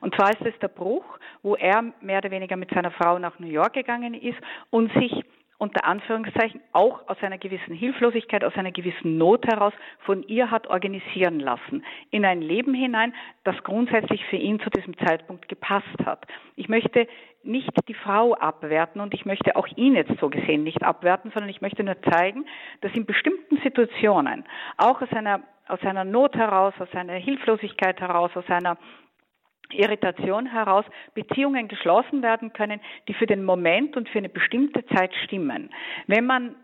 Und 0.02 0.16
zwar 0.16 0.32
ist 0.32 0.42
es 0.42 0.58
der 0.60 0.68
Bruch, 0.68 1.06
wo 1.42 1.56
er 1.56 1.84
mehr 2.02 2.20
oder 2.20 2.32
weniger 2.32 2.56
mit 2.56 2.72
seiner 2.72 2.92
Frau 2.92 3.20
nach 3.20 3.40
New 3.40 3.48
York 3.48 3.74
gegangen 3.74 4.14
ist 4.14 4.38
und 4.70 4.92
sich 4.94 5.24
unter 5.58 5.86
Anführungszeichen 5.86 6.62
auch 6.74 7.08
aus 7.08 7.18
einer 7.22 7.38
gewissen 7.38 7.74
Hilflosigkeit, 7.74 8.44
aus 8.44 8.56
einer 8.56 8.72
gewissen 8.72 9.18
Not 9.18 9.46
heraus 9.48 9.74
von 10.00 10.24
ihr 10.24 10.52
hat 10.52 10.68
organisieren 10.68 11.40
lassen. 11.40 11.84
In 12.12 12.26
ein 12.26 12.42
Leben 12.42 12.74
hinein, 12.74 13.14
das 13.44 13.56
grundsätzlich 13.64 14.24
für 14.26 14.36
ihn 14.36 14.60
zu 14.60 14.70
diesem 14.70 14.98
Zeitpunkt 14.98 15.48
gepasst 15.48 15.98
hat. 16.06 16.28
Ich 16.56 16.68
möchte 16.68 17.08
nicht 17.46 17.70
die 17.88 17.94
Frau 17.94 18.34
abwerten 18.34 19.02
und 19.02 19.14
ich 19.14 19.26
möchte 19.26 19.56
auch 19.56 19.68
ihn 19.76 19.96
jetzt 19.96 20.20
so 20.20 20.30
gesehen 20.30 20.64
nicht 20.64 20.84
abwerten, 20.84 21.32
sondern 21.32 21.50
ich 21.50 21.62
möchte 21.62 21.84
nur 21.84 22.02
zeigen, 22.02 22.46
dass 22.82 22.94
in 22.94 23.06
bestimmten 23.06 23.58
Situationen, 23.58 24.46
auch 24.78 25.02
aus 25.02 25.12
einer, 25.12 25.42
aus 25.68 25.82
einer 25.82 26.04
Not 26.04 26.36
heraus, 26.36 26.74
aus 26.80 26.94
einer 26.94 27.14
Hilflosigkeit 27.14 28.00
heraus, 28.00 28.32
aus 28.36 28.50
einer 28.50 28.78
Irritation 29.72 30.46
heraus 30.46 30.86
Beziehungen 31.14 31.68
geschlossen 31.68 32.22
werden 32.22 32.54
können, 32.54 32.80
die 33.08 33.14
für 33.14 33.26
den 33.26 33.44
Moment 33.44 33.98
und 33.98 34.10
für 34.10 34.20
eine 34.20 34.30
bestimmte 34.30 34.86
Zeit 34.88 35.14
stimmen. 35.24 35.72
Wenn 36.08 36.26
man 36.26 36.56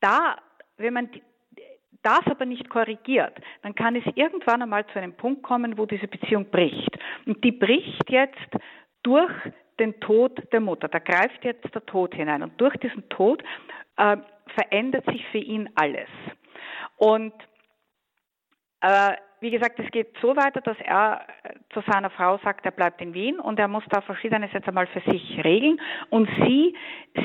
da, 0.00 0.36
wenn 0.76 0.94
man 0.94 1.10
das 2.02 2.20
aber 2.26 2.46
nicht 2.46 2.68
korrigiert, 2.68 3.36
dann 3.62 3.74
kann 3.74 3.96
es 3.96 4.04
irgendwann 4.14 4.62
einmal 4.62 4.86
zu 4.86 4.98
einem 4.98 5.14
Punkt 5.14 5.42
kommen, 5.42 5.76
wo 5.76 5.86
diese 5.86 6.06
Beziehung 6.06 6.48
bricht. 6.50 6.96
Und 7.26 7.42
die 7.42 7.50
bricht 7.50 8.08
jetzt 8.08 8.50
durch 9.02 9.32
den 9.78 9.98
Tod 10.00 10.40
der 10.52 10.60
Mutter. 10.60 10.88
Da 10.88 10.98
greift 10.98 11.44
jetzt 11.44 11.74
der 11.74 11.84
Tod 11.86 12.14
hinein. 12.14 12.42
Und 12.42 12.60
durch 12.60 12.76
diesen 12.78 13.08
Tod 13.08 13.42
äh, 13.96 14.16
verändert 14.54 15.04
sich 15.06 15.24
für 15.28 15.38
ihn 15.38 15.68
alles. 15.74 16.08
Und 16.96 17.34
äh, 18.80 19.12
wie 19.40 19.50
gesagt, 19.50 19.78
es 19.78 19.90
geht 19.90 20.16
so 20.22 20.34
weiter, 20.34 20.60
dass 20.60 20.76
er 20.80 21.20
äh, 21.42 21.54
zu 21.74 21.82
seiner 21.90 22.10
Frau 22.10 22.38
sagt, 22.38 22.64
er 22.64 22.70
bleibt 22.70 23.00
in 23.00 23.12
Wien 23.12 23.38
und 23.38 23.58
er 23.58 23.68
muss 23.68 23.84
da 23.90 24.00
verschiedenes 24.00 24.52
jetzt 24.52 24.66
einmal 24.66 24.86
für 24.86 25.00
sich 25.00 25.44
regeln. 25.44 25.80
Und 26.10 26.28
sie, 26.44 26.74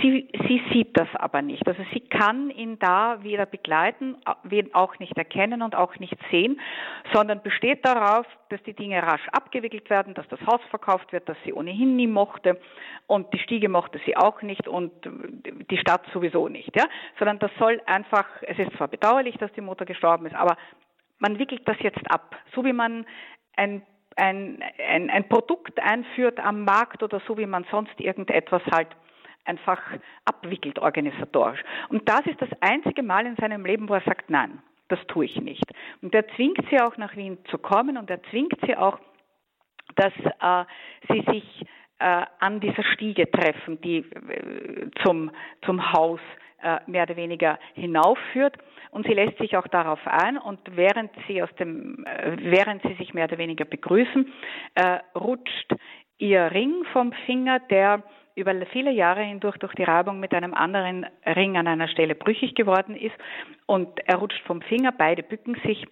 sie, 0.02 0.28
sie 0.48 0.62
sieht 0.72 0.98
das 0.98 1.08
aber 1.14 1.42
nicht. 1.42 1.66
Also 1.68 1.84
sie 1.94 2.02
kann 2.02 2.50
ihn 2.50 2.78
da 2.80 3.24
weder 3.24 3.46
begleiten, 3.46 4.18
auch 4.74 5.00
nicht 5.00 5.18
erkennen 5.18 5.62
und 5.62 5.76
auch 5.76 5.98
nicht 6.00 6.18
sehen, 6.30 6.60
sondern 7.14 7.42
besteht 7.42 7.86
darauf, 7.86 8.26
dass 8.50 8.62
die 8.64 8.74
Dinge 8.74 9.02
rasch 9.02 9.28
abgewickelt 9.32 9.90
werden, 9.90 10.14
dass 10.14 10.28
das 10.28 10.40
Haus 10.46 10.62
verkauft 10.70 11.14
wird, 11.14 11.30
das 11.30 11.38
sie 11.46 11.54
ohnehin 11.54 11.96
nie 11.96 12.08
mochte 12.08 12.60
und 13.08 13.34
die 13.34 13.40
Stiege 13.40 13.70
mochte 13.70 14.00
sie 14.06 14.18
auch 14.18 14.42
nicht 14.42 14.68
und 14.68 14.92
die 15.70 15.78
Stadt 15.78 16.02
sowieso 16.14 16.50
nicht, 16.50 16.76
ja, 16.76 16.86
sondern 17.18 17.40
das 17.40 17.52
soll 17.58 17.82
einfach, 17.86 18.26
es 18.42 18.60
ist 18.60 18.76
zwar 18.76 18.90
bedauerlich, 18.90 19.38
dass 19.38 19.52
die 19.54 19.62
Mutter 19.62 19.86
gestorben 19.86 20.26
ist, 20.26 20.36
aber 20.36 20.58
man 21.22 21.40
wickelt 21.40 21.62
das 21.66 21.78
jetzt 21.80 22.12
ab, 22.12 22.36
so 22.54 22.66
wie 22.66 22.74
man 22.74 23.06
ein, 23.56 23.84
ein, 24.16 24.62
ein, 24.78 25.10
ein 25.10 25.30
Produkt 25.30 25.80
einführt 25.80 26.40
am 26.40 26.66
Markt 26.66 27.04
oder 27.04 27.22
so 27.28 27.38
wie 27.38 27.46
man 27.46 27.66
sonst 27.72 27.98
irgendetwas 28.00 28.64
halt 28.72 28.90
einfach 29.46 29.82
abwickelt 30.26 30.80
organisatorisch. 30.80 31.64
Und 31.90 32.08
das 32.10 32.26
ist 32.26 32.42
das 32.42 32.50
einzige 32.60 33.04
Mal 33.04 33.26
in 33.26 33.36
seinem 33.38 33.66
Leben, 33.66 33.88
wo 33.88 33.94
er 33.94 34.02
sagt, 34.02 34.30
nein, 34.30 34.62
das 34.90 35.00
tue 35.08 35.26
ich 35.26 35.40
nicht. 35.40 35.66
Und 36.02 36.14
er 36.14 36.28
zwingt 36.36 36.60
sie 36.70 36.80
auch 36.82 36.98
nach 36.98 37.16
Wien 37.16 37.38
zu 37.50 37.58
kommen 37.58 37.98
und 37.98 38.10
er 38.10 38.22
zwingt 38.24 38.58
sie 38.66 38.76
auch, 38.76 39.00
dass 39.96 40.14
äh, 40.42 40.66
sie 41.10 41.22
sich 41.32 41.66
äh, 42.00 42.26
an 42.40 42.60
dieser 42.60 42.84
Stiege 42.84 43.30
treffen, 43.30 43.80
die 43.82 43.98
äh, 43.98 44.90
zum, 45.04 45.32
zum 45.66 45.94
Haus 45.94 46.20
mehr 46.88 47.04
oder 47.04 47.16
weniger 47.16 47.60
hinaufführt. 47.74 48.58
Und 48.92 49.08
sie 49.08 49.14
lässt 49.14 49.38
sich 49.38 49.56
auch 49.56 49.68
darauf 49.68 50.00
ein. 50.06 50.38
Und 50.38 50.60
während 50.76 51.12
sie 51.28 51.42
aus 51.42 51.54
dem, 51.56 52.06
äh, 52.06 52.38
während 52.40 52.82
sie 52.84 52.94
sich 52.96 53.14
mehr 53.14 53.26
oder 53.26 53.38
weniger 53.38 53.66
begrüßen, 53.66 54.32
äh, 54.76 55.00
rutscht 55.18 55.74
ihr 56.18 56.52
Ring 56.52 56.84
vom 56.92 57.14
Finger, 57.26 57.60
der 57.60 58.04
über 58.36 58.54
viele 58.68 58.92
Jahre 58.92 59.24
hindurch 59.24 59.58
durch 59.58 59.74
die 59.74 59.84
Reibung 59.84 60.20
mit 60.20 60.34
einem 60.34 60.54
anderen 60.54 61.06
Ring 61.26 61.58
an 61.58 61.68
einer 61.68 61.88
Stelle 61.88 62.16
brüchig 62.16 62.56
geworden 62.56 62.96
ist. 62.96 63.16
Und 63.66 64.00
er 64.06 64.18
rutscht 64.18 64.42
vom 64.46 64.62
Finger, 64.62 64.92
beide 64.92 65.24
bücken 65.24 65.56
sich. 65.66 65.86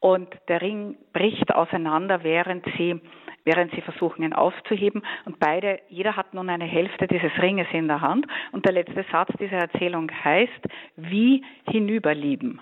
Und 0.00 0.28
der 0.48 0.60
Ring 0.60 0.96
bricht 1.12 1.54
auseinander, 1.54 2.24
während 2.24 2.66
sie 2.76 3.00
während 3.44 3.72
sie 3.74 3.80
versuchen, 3.80 4.22
ihn 4.22 4.32
aufzuheben. 4.32 5.02
Und 5.24 5.38
beide, 5.38 5.80
jeder 5.88 6.16
hat 6.16 6.34
nun 6.34 6.48
eine 6.48 6.64
Hälfte 6.64 7.06
dieses 7.06 7.32
Ringes 7.40 7.66
in 7.72 7.88
der 7.88 8.00
Hand. 8.00 8.26
Und 8.52 8.64
der 8.64 8.72
letzte 8.72 9.04
Satz 9.10 9.30
dieser 9.38 9.58
Erzählung 9.58 10.10
heißt, 10.24 10.68
wie 10.96 11.44
hinüberlieben. 11.70 12.60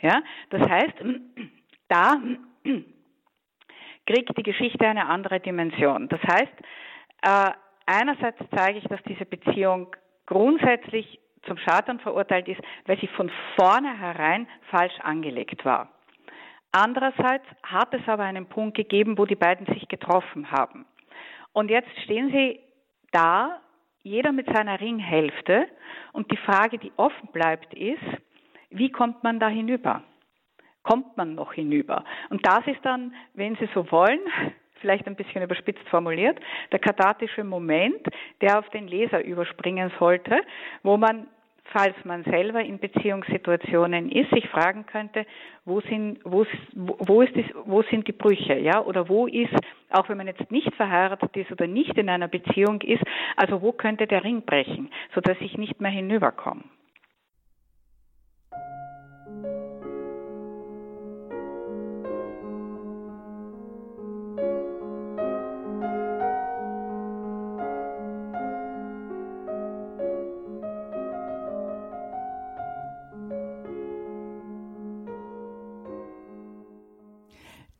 Ja, 0.00 0.22
das 0.50 0.68
heißt, 0.68 0.94
da 1.88 2.20
kriegt 4.06 4.36
die 4.36 4.42
Geschichte 4.42 4.86
eine 4.86 5.06
andere 5.06 5.40
Dimension. 5.40 6.08
Das 6.08 6.20
heißt, 6.22 6.52
äh, 7.22 7.50
einerseits 7.86 8.38
zeige 8.54 8.78
ich, 8.78 8.84
dass 8.84 9.02
diese 9.04 9.26
Beziehung 9.26 9.94
grundsätzlich 10.26 11.20
zum 11.46 11.56
Scheitern 11.58 12.00
verurteilt 12.00 12.48
ist, 12.48 12.60
weil 12.86 12.98
sie 13.00 13.08
von 13.08 13.30
vornherein 13.56 14.46
falsch 14.70 14.98
angelegt 15.00 15.64
war. 15.64 15.88
Andererseits 16.72 17.44
hat 17.62 17.92
es 17.94 18.06
aber 18.06 18.24
einen 18.24 18.46
Punkt 18.46 18.76
gegeben, 18.76 19.18
wo 19.18 19.26
die 19.26 19.34
beiden 19.34 19.66
sich 19.66 19.88
getroffen 19.88 20.50
haben. 20.50 20.86
Und 21.52 21.70
jetzt 21.70 21.90
stehen 22.04 22.30
sie 22.30 22.60
da, 23.12 23.60
jeder 24.02 24.32
mit 24.32 24.46
seiner 24.46 24.80
Ringhälfte. 24.80 25.66
Und 26.12 26.30
die 26.30 26.36
Frage, 26.36 26.78
die 26.78 26.92
offen 26.96 27.28
bleibt, 27.32 27.74
ist, 27.74 28.02
wie 28.70 28.90
kommt 28.90 29.22
man 29.24 29.40
da 29.40 29.48
hinüber? 29.48 30.02
Kommt 30.82 31.16
man 31.16 31.34
noch 31.34 31.52
hinüber? 31.52 32.04
Und 32.30 32.46
das 32.46 32.66
ist 32.66 32.80
dann, 32.84 33.14
wenn 33.34 33.56
Sie 33.56 33.68
so 33.74 33.90
wollen, 33.90 34.20
vielleicht 34.80 35.06
ein 35.06 35.16
bisschen 35.16 35.42
überspitzt 35.42 35.86
formuliert, 35.88 36.38
der 36.72 36.78
kathartische 36.78 37.44
Moment, 37.44 38.06
der 38.40 38.58
auf 38.58 38.68
den 38.70 38.88
Leser 38.88 39.22
überspringen 39.22 39.92
sollte, 39.98 40.40
wo 40.82 40.96
man 40.96 41.26
falls 41.72 41.94
man 42.04 42.24
selber 42.24 42.60
in 42.60 42.78
Beziehungssituationen 42.78 44.10
ist, 44.10 44.30
sich 44.30 44.48
fragen 44.48 44.86
könnte, 44.86 45.26
wo 45.64 45.80
sind, 45.80 46.18
wo, 46.24 46.44
wo, 46.74 47.22
ist 47.22 47.36
das, 47.36 47.44
wo 47.64 47.82
sind 47.82 48.06
die 48.06 48.12
Brüche, 48.12 48.58
ja, 48.58 48.84
oder 48.84 49.08
wo 49.08 49.26
ist, 49.26 49.54
auch 49.90 50.08
wenn 50.08 50.18
man 50.18 50.26
jetzt 50.26 50.50
nicht 50.50 50.72
verheiratet 50.74 51.36
ist 51.36 51.50
oder 51.52 51.66
nicht 51.66 51.96
in 51.96 52.08
einer 52.08 52.28
Beziehung 52.28 52.80
ist, 52.82 53.02
also 53.36 53.62
wo 53.62 53.72
könnte 53.72 54.06
der 54.06 54.24
Ring 54.24 54.42
brechen, 54.42 54.90
sodass 55.14 55.36
ich 55.40 55.56
nicht 55.58 55.80
mehr 55.80 55.90
hinüberkomme. 55.90 56.64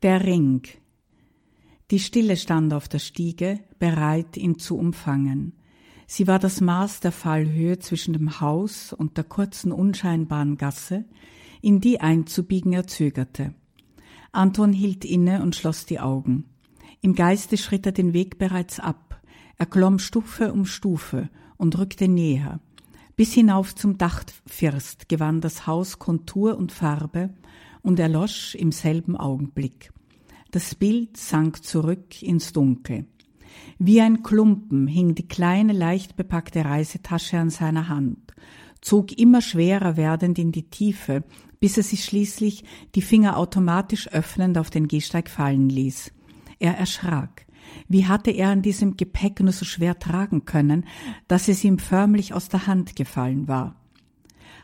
Der 0.03 0.25
Ring. 0.25 0.63
Die 1.91 1.99
Stille 1.99 2.39
stand 2.39 2.73
auf 2.73 2.89
der 2.89 3.01
Stiege, 3.01 3.61
bereit, 3.79 4.39
ihn 4.39 4.59
zu 4.59 4.79
umfangen. 4.79 5.53
Sie 6.07 6.27
war 6.27 6.39
das 6.39 6.63
Maß 6.63 7.01
der 7.01 7.13
Fallhöhe 7.13 7.79
zwischen 7.81 8.15
dem 8.15 8.41
Haus 8.41 8.95
und 8.95 9.19
der 9.19 9.25
kurzen, 9.25 9.73
unscheinbaren 9.73 10.57
Gasse, 10.57 11.05
in 11.61 11.83
die 11.83 12.01
einzubiegen 12.01 12.73
er 12.73 12.87
zögerte. 12.87 13.53
Anton 14.33 14.73
hielt 14.73 15.05
inne 15.05 15.43
und 15.43 15.55
schloss 15.55 15.85
die 15.85 16.01
Augen. 16.01 16.47
Im 17.03 17.15
Geiste 17.15 17.59
schritt 17.59 17.85
er 17.85 17.93
den 17.93 18.15
Weg 18.15 18.39
bereits 18.39 18.81
ab. 18.81 19.21
Er 19.59 19.67
klomm 19.67 19.99
Stufe 19.99 20.51
um 20.55 20.65
Stufe 20.65 21.29
und 21.59 21.77
rückte 21.77 22.09
näher. 22.09 22.61
Bis 23.17 23.35
hinauf 23.35 23.75
zum 23.75 23.99
Dachfirst 23.99 25.11
gewann 25.11 25.43
das 25.43 25.67
Haus 25.67 25.99
Kontur 25.99 26.57
und 26.57 26.73
Farbe 26.73 27.35
und 27.83 27.99
erlosch 27.99 28.55
im 28.55 28.73
selben 28.73 29.17
Augenblick. 29.17 29.93
Das 30.51 30.75
Bild 30.75 31.17
sank 31.17 31.65
zurück 31.65 32.23
ins 32.23 32.53
Dunkel. 32.53 33.07
Wie 33.79 34.01
ein 34.01 34.23
Klumpen 34.23 34.87
hing 34.87 35.15
die 35.15 35.29
kleine, 35.29 35.73
leicht 35.73 36.17
bepackte 36.17 36.65
Reisetasche 36.65 37.39
an 37.39 37.51
seiner 37.51 37.89
Hand, 37.89 38.35
zog 38.81 39.13
immer 39.13 39.41
schwerer 39.41 39.97
werdend 39.97 40.39
in 40.39 40.53
die 40.53 40.69
Tiefe, 40.69 41.25
bis 41.61 41.77
er 41.77 41.83
sich 41.83 42.05
schließlich 42.05 42.65
die 42.95 43.03
Finger 43.03 43.37
automatisch 43.37 44.09
öffnend 44.09 44.59
auf 44.59 44.71
den 44.71 44.89
Gehsteig 44.89 45.29
fallen 45.29 45.69
ließ. 45.69 46.13
Er 46.59 46.77
erschrak. 46.77 47.47
Wie 47.89 48.07
hatte 48.07 48.31
er 48.31 48.49
an 48.49 48.63
diesem 48.63 48.97
Gepäck 48.97 49.41
nur 49.41 49.53
so 49.53 49.65
schwer 49.65 49.99
tragen 49.99 50.45
können, 50.45 50.87
dass 51.29 51.49
es 51.49 51.63
ihm 51.63 51.79
förmlich 51.79 52.35
aus 52.35 52.49
der 52.49 52.67
Hand 52.67 52.97
gefallen 52.97 53.49
war? 53.49 53.80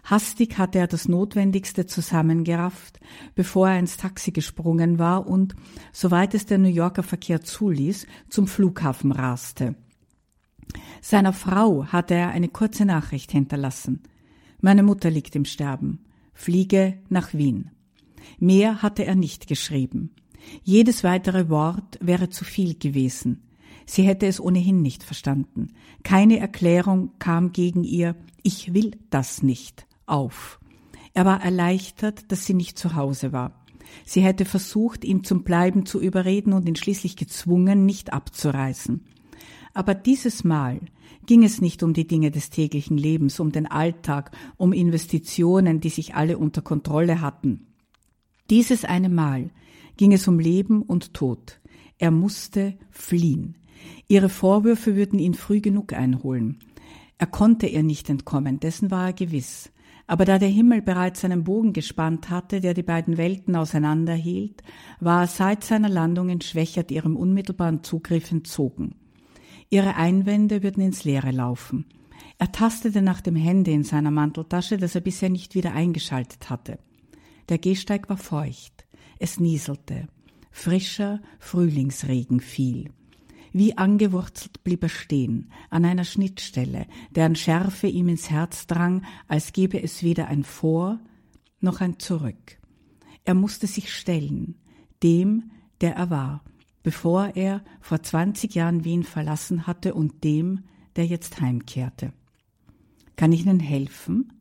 Hastig 0.07 0.57
hatte 0.57 0.79
er 0.79 0.87
das 0.87 1.09
Notwendigste 1.09 1.85
zusammengerafft, 1.87 3.01
bevor 3.35 3.71
er 3.71 3.81
ins 3.81 3.97
Taxi 3.97 4.31
gesprungen 4.31 5.01
war 5.01 5.27
und, 5.27 5.57
soweit 5.93 6.33
es 6.35 6.47
der 6.47 6.59
New 6.59 6.69
Yorker 6.69 7.03
Verkehr 7.03 7.43
zuließ, 7.43 8.07
zum 8.29 8.47
Flughafen 8.47 9.11
raste. 9.11 9.75
Seiner 11.01 11.33
Frau 11.33 11.87
hatte 11.87 12.15
er 12.15 12.29
eine 12.29 12.47
kurze 12.47 12.85
Nachricht 12.85 13.33
hinterlassen. 13.33 14.05
Meine 14.61 14.85
Mutter 14.85 15.11
liegt 15.11 15.35
im 15.35 15.45
Sterben. 15.45 16.05
Fliege 16.35 16.99
nach 17.09 17.35
Wien. 17.35 17.73
Mehr 18.39 18.83
hatte 18.83 19.05
er 19.05 19.17
nicht 19.17 19.49
geschrieben. 19.49 20.15
Jedes 20.63 21.03
weitere 21.03 21.49
Wort 21.49 21.99
wäre 22.01 22.29
zu 22.31 22.45
viel 22.45 22.79
gewesen. 22.79 23.43
Sie 23.87 24.05
hätte 24.05 24.27
es 24.27 24.41
ohnehin 24.41 24.83
nicht 24.83 25.03
verstanden. 25.03 25.73
Keine 26.05 26.39
Erklärung 26.39 27.11
kam 27.19 27.51
gegen 27.51 27.83
ihr, 27.83 28.15
ich 28.45 28.73
will 28.73 28.93
das 29.11 29.43
nicht 29.43 29.87
auf. 30.07 30.61
Er 31.15 31.25
war 31.25 31.43
erleichtert, 31.43 32.31
dass 32.31 32.47
sie 32.47 32.55
nicht 32.55 32.79
zu 32.79 32.95
Hause 32.95 33.33
war. 33.33 33.65
Sie 34.05 34.21
hätte 34.21 34.45
versucht, 34.45 35.05
ihn 35.05 35.25
zum 35.25 35.45
Bleiben 35.45 35.87
zu 35.87 36.01
überreden 36.01 36.53
und 36.53 36.69
ihn 36.69 36.77
schließlich 36.77 37.17
gezwungen, 37.17 37.87
nicht 37.87 38.13
abzureisen. 38.13 39.05
Aber 39.75 39.95
dieses 39.95 40.45
Mal 40.45 40.81
ging 41.27 41.43
es 41.43 41.61
nicht 41.61 41.83
um 41.83 41.93
die 41.93 42.07
Dinge 42.07 42.31
des 42.31 42.51
täglichen 42.51 42.97
Lebens, 42.97 43.41
um 43.41 43.53
den 43.53 43.67
Alltag, 43.67 44.31
um 44.57 44.73
Investitionen, 44.73 45.81
die 45.81 45.89
sich 45.89 46.15
alle 46.15 46.39
unter 46.39 46.63
Kontrolle 46.63 47.21
hatten. 47.21 47.67
Dieses 48.49 48.85
eine 48.85 49.09
Mal 49.09 49.51
ging 49.97 50.13
es 50.13 50.29
um 50.29 50.39
Leben 50.39 50.83
und 50.83 51.15
Tod. 51.15 51.61
Er 51.99 52.11
musste 52.11 52.75
fliehen. 52.91 53.57
Ihre 54.09 54.29
Vorwürfe 54.29 54.97
würden 54.97 55.19
ihn 55.19 55.35
früh 55.35 55.61
genug 55.61 55.93
einholen. 55.93 56.59
Er 57.19 57.27
konnte 57.27 57.67
ihr 57.67 57.83
nicht 57.83 58.09
entkommen, 58.11 58.61
dessen 58.61 58.91
war 58.91 59.07
er 59.07 59.13
gewiss. 59.13 59.71
Aber 60.07 60.25
da 60.25 60.39
der 60.39 60.49
Himmel 60.49 60.83
bereits 60.83 61.25
einen 61.25 61.43
Bogen 61.43 61.73
gespannt 61.73 62.31
hatte, 62.31 62.61
der 62.61 62.75
die 62.75 62.83
beiden 62.83 63.17
Welten 63.17 63.57
auseinanderhielt, 63.57 64.63
war 65.01 65.23
er 65.23 65.27
seit 65.27 65.65
seiner 65.65 65.89
Landung 65.89 66.29
entschwächert 66.29 66.91
ihrem 66.91 67.17
unmittelbaren 67.17 67.83
Zugriff 67.83 68.31
entzogen. 68.31 68.95
Ihre 69.69 69.97
Einwände 69.97 70.63
würden 70.63 70.83
ins 70.83 71.05
Leere 71.05 71.33
laufen. 71.33 71.87
Er 72.39 72.53
tastete 72.53 73.03
nach 73.03 73.21
dem 73.21 73.35
Handy 73.35 73.73
in 73.73 73.83
seiner 73.83 74.11
Manteltasche, 74.11 74.77
das 74.77 74.95
er 74.95 75.01
bisher 75.01 75.31
nicht 75.31 75.55
wieder 75.55 75.73
eingeschaltet 75.73 76.51
hatte. 76.51 76.79
Der 77.49 77.59
Gehsteig 77.59 78.09
war 78.09 78.19
feucht. 78.19 78.87
Es 79.19 79.41
nieselte. 79.41 80.07
Frischer 80.51 81.21
Frühlingsregen 81.39 82.41
fiel. 82.41 82.91
Wie 83.57 83.79
angewurzelt 83.79 84.63
blieb 84.65 84.83
er 84.83 84.91
stehen, 84.91 85.51
an 85.71 85.87
einer 85.87 86.05
Schnittstelle, 86.05 86.87
deren 87.11 87.37
Schärfe 87.37 87.87
ihm 87.87 88.11
ins 88.11 88.29
Herz 88.29 88.67
drang, 88.67 89.03
als 89.29 89.55
gebe 89.55 89.83
es 89.83 90.03
weder 90.03 90.29
ein 90.29 90.45
Vor 90.45 91.01
noch 91.61 91.81
ein 91.81 91.99
Zurück. 91.99 92.59
Er 93.25 93.33
musste 93.33 93.67
sich 93.67 93.95
stellen, 93.95 94.57
dem, 95.03 95.53
der 95.81 95.97
er 95.97 96.11
war, 96.11 96.45
bevor 96.83 97.35
er 97.35 97.65
vor 97.81 98.03
zwanzig 98.03 98.55
Jahren 98.55 98.85
Wien 98.85 99.05
verlassen 99.05 99.67
hatte 99.67 99.95
und 99.95 100.23
dem, 100.23 100.65
der 100.97 101.07
jetzt 101.07 101.41
heimkehrte. 101.41 102.13
Kann 103.17 103.33
ich 103.33 103.47
Ihnen 103.47 103.61
helfen? 103.61 104.35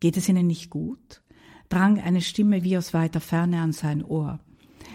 Geht 0.00 0.16
es 0.16 0.28
Ihnen 0.28 0.48
nicht 0.48 0.68
gut? 0.68 1.22
drang 1.68 2.00
eine 2.00 2.20
Stimme 2.20 2.64
wie 2.64 2.76
aus 2.76 2.92
weiter 2.92 3.20
Ferne 3.20 3.60
an 3.60 3.70
sein 3.70 4.04
Ohr. 4.04 4.40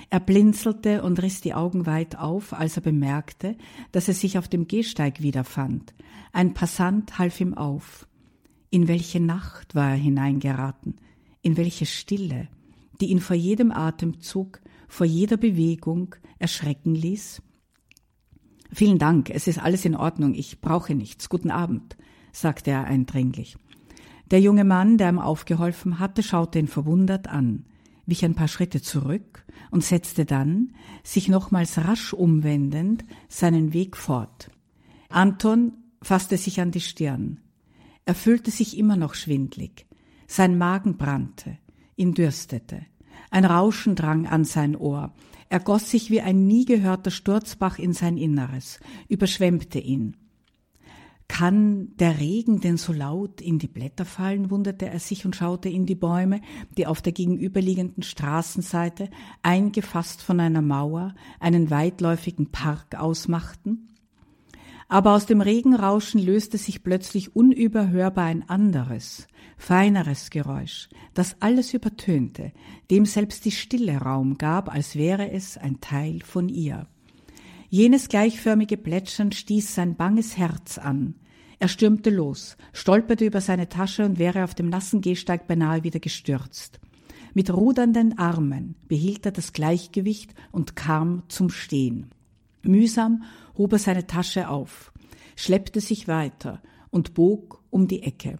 Er 0.10 0.22
blinzelte 0.22 1.04
und 1.04 1.22
riss 1.22 1.42
die 1.42 1.54
Augen 1.54 1.86
weit 1.86 2.18
auf, 2.18 2.54
als 2.54 2.78
er 2.78 2.82
bemerkte, 2.82 3.58
dass 3.92 4.08
er 4.08 4.14
sich 4.14 4.38
auf 4.38 4.48
dem 4.48 4.68
Gehsteig 4.68 5.22
wiederfand. 5.22 5.94
Ein 6.32 6.54
Passant 6.54 7.20
half 7.20 7.42
ihm 7.42 7.54
auf. 7.54 8.08
In 8.70 8.88
welche 8.88 9.20
Nacht 9.20 9.76
war 9.76 9.92
er 9.92 9.98
hineingeraten? 9.98 10.96
In 11.42 11.58
welche 11.58 11.86
Stille, 11.86 12.48
die 13.02 13.08
ihn 13.08 13.20
vor 13.20 13.36
jedem 13.36 13.72
Atemzug, 13.72 14.62
vor 14.88 15.06
jeder 15.06 15.36
Bewegung 15.36 16.16
erschrecken 16.40 16.96
ließ? 16.96 17.42
Vielen 18.72 19.00
Dank, 19.00 19.30
es 19.30 19.48
ist 19.48 19.60
alles 19.60 19.84
in 19.84 19.96
Ordnung, 19.96 20.34
ich 20.34 20.62
brauche 20.62 20.96
nichts. 20.96 21.30
Guten 21.30 21.52
Abend, 21.52 21.98
sagte 22.32 22.72
er 22.72 22.86
eindringlich. 22.86 23.58
Der 24.32 24.40
junge 24.42 24.66
Mann, 24.66 24.98
der 24.98 25.10
ihm 25.10 25.20
aufgeholfen 25.20 26.00
hatte, 26.00 26.24
schaute 26.24 26.60
ihn 26.60 26.68
verwundert 26.68 27.28
an 27.28 27.66
wich 28.08 28.26
ein 28.26 28.34
paar 28.34 28.48
Schritte 28.48 28.82
zurück 28.82 29.46
und 29.70 29.84
setzte 29.84 30.26
dann, 30.26 30.74
sich 31.04 31.28
nochmals 31.28 31.78
rasch 31.78 32.14
umwendend, 32.14 33.06
seinen 33.28 33.74
Weg 33.74 33.96
fort. 33.96 34.50
Anton 35.10 35.74
fasste 36.02 36.38
sich 36.38 36.60
an 36.60 36.72
die 36.72 36.82
Stirn. 36.82 37.40
Er 38.06 38.16
fühlte 38.16 38.50
sich 38.50 38.78
immer 38.78 38.96
noch 38.96 39.14
schwindlig. 39.14 39.86
Sein 40.26 40.58
Magen 40.58 40.98
brannte, 40.98 41.58
ihn 41.96 42.14
dürstete. 42.14 42.86
Ein 43.30 43.46
Rauschen 43.46 43.96
drang 43.96 44.26
an 44.26 44.46
sein 44.46 44.76
Ohr. 44.76 45.14
Er 45.50 45.60
goss 45.60 45.92
sich 45.92 46.10
wie 46.10 46.22
ein 46.22 46.48
nie 46.48 46.66
gehörter 46.66 47.12
Sturzbach 47.12 47.80
in 47.80 47.94
sein 47.94 48.18
Inneres, 48.18 48.80
überschwemmte 49.08 49.80
ihn. 49.80 50.16
Kann 51.28 51.96
der 51.98 52.20
Regen 52.20 52.62
denn 52.62 52.78
so 52.78 52.94
laut 52.94 53.42
in 53.42 53.60
die 53.60 53.68
Blätter 53.68 54.06
fallen, 54.06 54.50
wunderte 54.50 54.88
er 54.88 55.00
sich 55.00 55.26
und 55.26 55.36
schaute 55.36 55.70
in 55.70 55.86
die 55.86 55.96
Bäume, 55.96 56.42
die 56.78 56.88
auf 56.88 57.02
der 57.02 57.12
gegenüberliegenden 57.12 58.04
Straßenseite, 58.04 59.10
eingefasst 59.44 60.22
von 60.22 60.40
einer 60.40 60.62
Mauer, 60.62 61.16
einen 61.40 61.70
weitläufigen 61.70 62.52
Park 62.52 62.96
ausmachten. 62.96 63.90
Aber 64.90 65.14
aus 65.14 65.26
dem 65.26 65.42
Regenrauschen 65.42 66.26
löste 66.26 66.58
sich 66.58 66.82
plötzlich 66.82 67.36
unüberhörbar 67.36 68.24
ein 68.24 68.48
anderes, 68.48 69.28
feineres 69.58 70.30
Geräusch, 70.30 70.88
das 71.14 71.36
alles 71.42 71.74
übertönte, 71.74 72.54
dem 72.90 73.06
selbst 73.06 73.44
die 73.44 73.52
Stille 73.52 73.98
Raum 73.98 74.38
gab, 74.38 74.74
als 74.74 74.96
wäre 74.96 75.30
es 75.30 75.58
ein 75.58 75.82
Teil 75.82 76.22
von 76.24 76.48
ihr. 76.48 76.88
Jenes 77.70 78.08
gleichförmige 78.08 78.78
Plätschern 78.78 79.34
stieß 79.34 79.76
sein 79.76 79.96
banges 79.96 80.38
Herz 80.38 80.78
an. 80.78 81.16
Er 81.60 81.68
stürmte 81.68 82.10
los, 82.10 82.56
stolperte 82.72 83.26
über 83.26 83.42
seine 83.42 83.68
Tasche 83.68 84.06
und 84.06 84.20
wäre 84.20 84.44
auf 84.44 84.56
dem 84.56 84.70
nassen 84.70 85.02
Gehsteig 85.02 85.48
beinahe 85.48 85.84
wieder 85.84 86.00
gestürzt. 86.00 86.80
Mit 87.34 87.54
rudernden 87.54 88.18
Armen 88.18 88.76
behielt 88.88 89.26
er 89.26 89.32
das 89.32 89.54
Gleichgewicht 89.54 90.34
und 90.52 90.76
kam 90.76 91.24
zum 91.28 91.50
Stehen. 91.50 92.12
Mühsam 92.62 93.24
hob 93.58 93.74
er 93.74 93.80
seine 93.80 94.08
Tasche 94.08 94.50
auf, 94.50 94.94
schleppte 95.36 95.82
sich 95.82 96.08
weiter 96.08 96.62
und 96.90 97.14
bog 97.16 97.64
um 97.70 97.88
die 97.88 98.04
Ecke. 98.04 98.40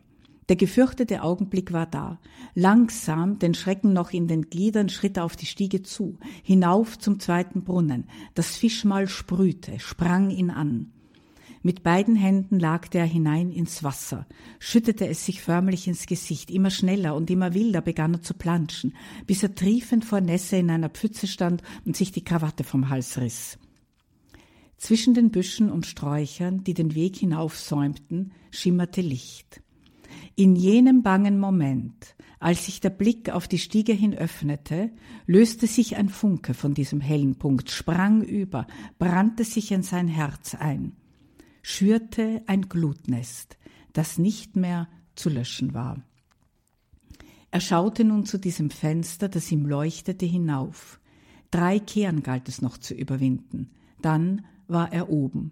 Der 0.50 0.56
gefürchtete 0.56 1.24
Augenblick 1.24 1.74
war 1.74 1.86
da. 1.86 2.20
Langsam, 2.56 3.38
den 3.38 3.54
Schrecken 3.54 3.92
noch 3.92 4.12
in 4.12 4.28
den 4.28 4.50
Gliedern, 4.50 4.88
schritt 4.88 5.18
er 5.18 5.26
auf 5.26 5.36
die 5.36 5.46
Stiege 5.46 5.84
zu, 5.84 6.18
hinauf 6.42 6.98
zum 6.98 7.20
zweiten 7.20 7.64
Brunnen. 7.64 8.06
Das 8.34 8.56
Fischmal 8.56 9.08
sprühte, 9.08 9.80
sprang 9.80 10.30
ihn 10.30 10.50
an. 10.50 10.94
Mit 11.64 11.84
beiden 11.84 12.16
Händen 12.16 12.60
lagte 12.60 12.98
er 12.98 13.06
hinein 13.06 13.52
ins 13.52 13.84
Wasser, 13.84 14.26
schüttete 14.58 15.08
es 15.08 15.26
sich 15.26 15.42
förmlich 15.42 15.88
ins 15.88 16.06
Gesicht, 16.06 16.50
immer 16.50 16.70
schneller 16.70 17.14
und 17.14 17.30
immer 17.30 17.54
wilder 17.54 17.82
begann 17.82 18.14
er 18.14 18.22
zu 18.22 18.36
planschen, 18.36 18.96
bis 19.26 19.44
er 19.44 19.54
triefend 19.54 20.06
vor 20.06 20.22
Nässe 20.22 20.56
in 20.56 20.70
einer 20.70 20.90
Pfütze 20.90 21.28
stand 21.28 21.64
und 21.84 21.98
sich 21.98 22.14
die 22.14 22.24
Krawatte 22.24 22.64
vom 22.64 22.90
Hals 22.90 23.18
riss. 23.18 23.58
Zwischen 24.78 25.14
den 25.14 25.32
Büschen 25.32 25.72
und 25.72 25.88
Sträuchern, 25.88 26.64
die 26.64 26.76
den 26.76 26.94
Weg 26.94 27.18
hinaufsäumten, 27.18 28.32
schimmerte 28.52 29.02
Licht. 29.02 29.62
In 30.40 30.56
jenem 30.56 31.02
bangen 31.02 31.40
Moment, 31.40 32.16
als 32.40 32.68
sich 32.68 32.80
der 32.80 32.92
Blick 32.92 33.32
auf 33.32 33.48
die 33.48 33.58
Stiege 33.58 33.94
hin 33.94 34.14
öffnete, 34.14 34.92
löste 35.26 35.66
sich 35.66 35.98
ein 35.98 36.10
Funke 36.10 36.54
von 36.54 36.76
diesem 36.76 37.02
hellen 37.02 37.40
Punkt, 37.40 37.72
sprang 37.72 38.22
über, 38.22 38.68
brannte 39.00 39.44
sich 39.44 39.72
in 39.72 39.82
sein 39.82 40.08
Herz 40.08 40.54
ein, 40.54 40.96
schürte 41.64 42.44
ein 42.46 42.70
Glutnest, 42.70 43.58
das 43.94 44.20
nicht 44.20 44.56
mehr 44.56 44.88
zu 45.16 45.30
löschen 45.30 45.74
war. 45.74 46.04
Er 47.50 47.60
schaute 47.60 48.04
nun 48.04 48.28
zu 48.28 48.38
diesem 48.38 48.70
Fenster, 48.70 49.30
das 49.30 49.52
ihm 49.52 49.66
leuchtete, 49.66 50.28
hinauf. 50.28 51.00
Drei 51.50 51.80
Kehren 51.80 52.22
galt 52.22 52.48
es 52.48 52.62
noch 52.62 52.78
zu 52.78 52.94
überwinden. 52.94 53.72
Dann 54.04 54.46
war 54.68 54.94
er 54.94 55.10
oben. 55.10 55.52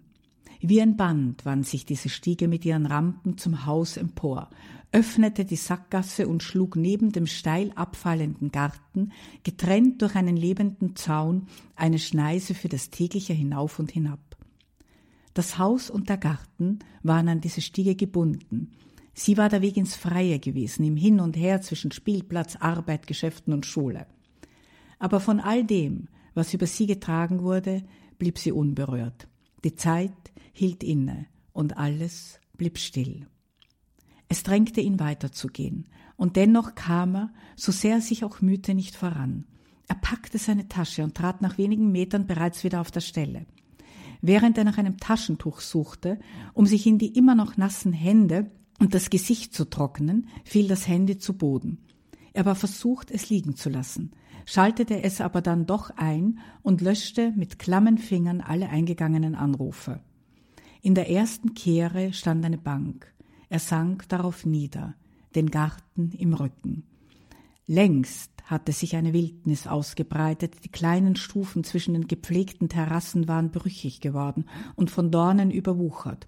Wie 0.60 0.80
ein 0.80 0.96
Band 0.96 1.44
wand 1.44 1.66
sich 1.66 1.84
diese 1.84 2.08
Stiege 2.08 2.48
mit 2.48 2.64
ihren 2.64 2.86
Rampen 2.86 3.36
zum 3.38 3.66
Haus 3.66 3.96
empor, 3.96 4.50
öffnete 4.92 5.44
die 5.44 5.56
Sackgasse 5.56 6.28
und 6.28 6.42
schlug 6.42 6.76
neben 6.76 7.12
dem 7.12 7.26
steil 7.26 7.72
abfallenden 7.74 8.50
Garten, 8.50 9.12
getrennt 9.42 10.00
durch 10.02 10.14
einen 10.14 10.36
lebenden 10.36 10.96
Zaun, 10.96 11.48
eine 11.74 11.98
Schneise 11.98 12.54
für 12.54 12.68
das 12.68 12.90
tägliche 12.90 13.32
Hinauf 13.32 13.78
und 13.78 13.90
Hinab. 13.90 14.20
Das 15.34 15.58
Haus 15.58 15.90
und 15.90 16.08
der 16.08 16.16
Garten 16.16 16.78
waren 17.02 17.28
an 17.28 17.42
diese 17.42 17.60
Stiege 17.60 17.94
gebunden. 17.94 18.70
Sie 19.12 19.36
war 19.36 19.50
der 19.50 19.60
Weg 19.60 19.76
ins 19.76 19.94
Freie 19.94 20.38
gewesen, 20.38 20.84
im 20.84 20.96
Hin 20.96 21.20
und 21.20 21.36
Her 21.36 21.60
zwischen 21.60 21.92
Spielplatz, 21.92 22.56
Arbeit, 22.56 23.06
Geschäften 23.06 23.52
und 23.52 23.66
Schule. 23.66 24.06
Aber 24.98 25.20
von 25.20 25.40
all 25.40 25.64
dem, 25.64 26.08
was 26.32 26.54
über 26.54 26.66
sie 26.66 26.86
getragen 26.86 27.42
wurde, 27.42 27.82
blieb 28.18 28.38
sie 28.38 28.52
unberührt. 28.52 29.28
Die 29.66 29.74
Zeit 29.74 30.12
hielt 30.52 30.84
inne 30.84 31.26
und 31.52 31.76
alles 31.76 32.38
blieb 32.56 32.78
still. 32.78 33.26
Es 34.28 34.44
drängte 34.44 34.80
ihn 34.80 35.00
weiterzugehen, 35.00 35.88
und 36.16 36.36
dennoch 36.36 36.76
kam 36.76 37.16
er, 37.16 37.32
so 37.56 37.72
sehr 37.72 37.96
er 37.96 38.00
sich 38.00 38.22
auch 38.22 38.40
mühte, 38.40 38.74
nicht 38.74 38.94
voran. 38.94 39.44
Er 39.88 39.96
packte 39.96 40.38
seine 40.38 40.68
Tasche 40.68 41.02
und 41.02 41.16
trat 41.16 41.42
nach 41.42 41.58
wenigen 41.58 41.90
Metern 41.90 42.28
bereits 42.28 42.62
wieder 42.62 42.80
auf 42.80 42.92
der 42.92 43.00
Stelle. 43.00 43.44
Während 44.20 44.56
er 44.56 44.62
nach 44.62 44.78
einem 44.78 44.98
Taschentuch 44.98 45.58
suchte, 45.58 46.20
um 46.54 46.66
sich 46.66 46.86
in 46.86 46.98
die 46.98 47.16
immer 47.18 47.34
noch 47.34 47.56
nassen 47.56 47.92
Hände 47.92 48.48
und 48.78 48.94
das 48.94 49.10
Gesicht 49.10 49.52
zu 49.52 49.64
trocknen, 49.64 50.28
fiel 50.44 50.68
das 50.68 50.86
Handy 50.86 51.18
zu 51.18 51.36
Boden. 51.36 51.78
Er 52.36 52.44
war 52.44 52.54
versucht, 52.54 53.10
es 53.10 53.30
liegen 53.30 53.56
zu 53.56 53.70
lassen, 53.70 54.10
schaltete 54.44 55.02
es 55.02 55.22
aber 55.22 55.40
dann 55.40 55.64
doch 55.64 55.88
ein 55.96 56.38
und 56.60 56.82
löschte 56.82 57.32
mit 57.34 57.58
klammen 57.58 57.96
Fingern 57.96 58.42
alle 58.42 58.68
eingegangenen 58.68 59.34
Anrufe. 59.34 60.00
In 60.82 60.94
der 60.94 61.08
ersten 61.08 61.54
Kehre 61.54 62.12
stand 62.12 62.44
eine 62.44 62.58
Bank. 62.58 63.10
Er 63.48 63.58
sank 63.58 64.06
darauf 64.10 64.44
nieder, 64.44 64.96
den 65.34 65.50
Garten 65.50 66.12
im 66.12 66.34
Rücken. 66.34 66.82
Längst 67.66 68.30
hatte 68.44 68.72
sich 68.72 68.96
eine 68.96 69.14
Wildnis 69.14 69.66
ausgebreitet, 69.66 70.62
die 70.62 70.68
kleinen 70.68 71.16
Stufen 71.16 71.64
zwischen 71.64 71.94
den 71.94 72.06
gepflegten 72.06 72.68
Terrassen 72.68 73.28
waren 73.28 73.50
brüchig 73.50 74.02
geworden 74.02 74.44
und 74.74 74.90
von 74.90 75.10
Dornen 75.10 75.50
überwuchert. 75.50 76.26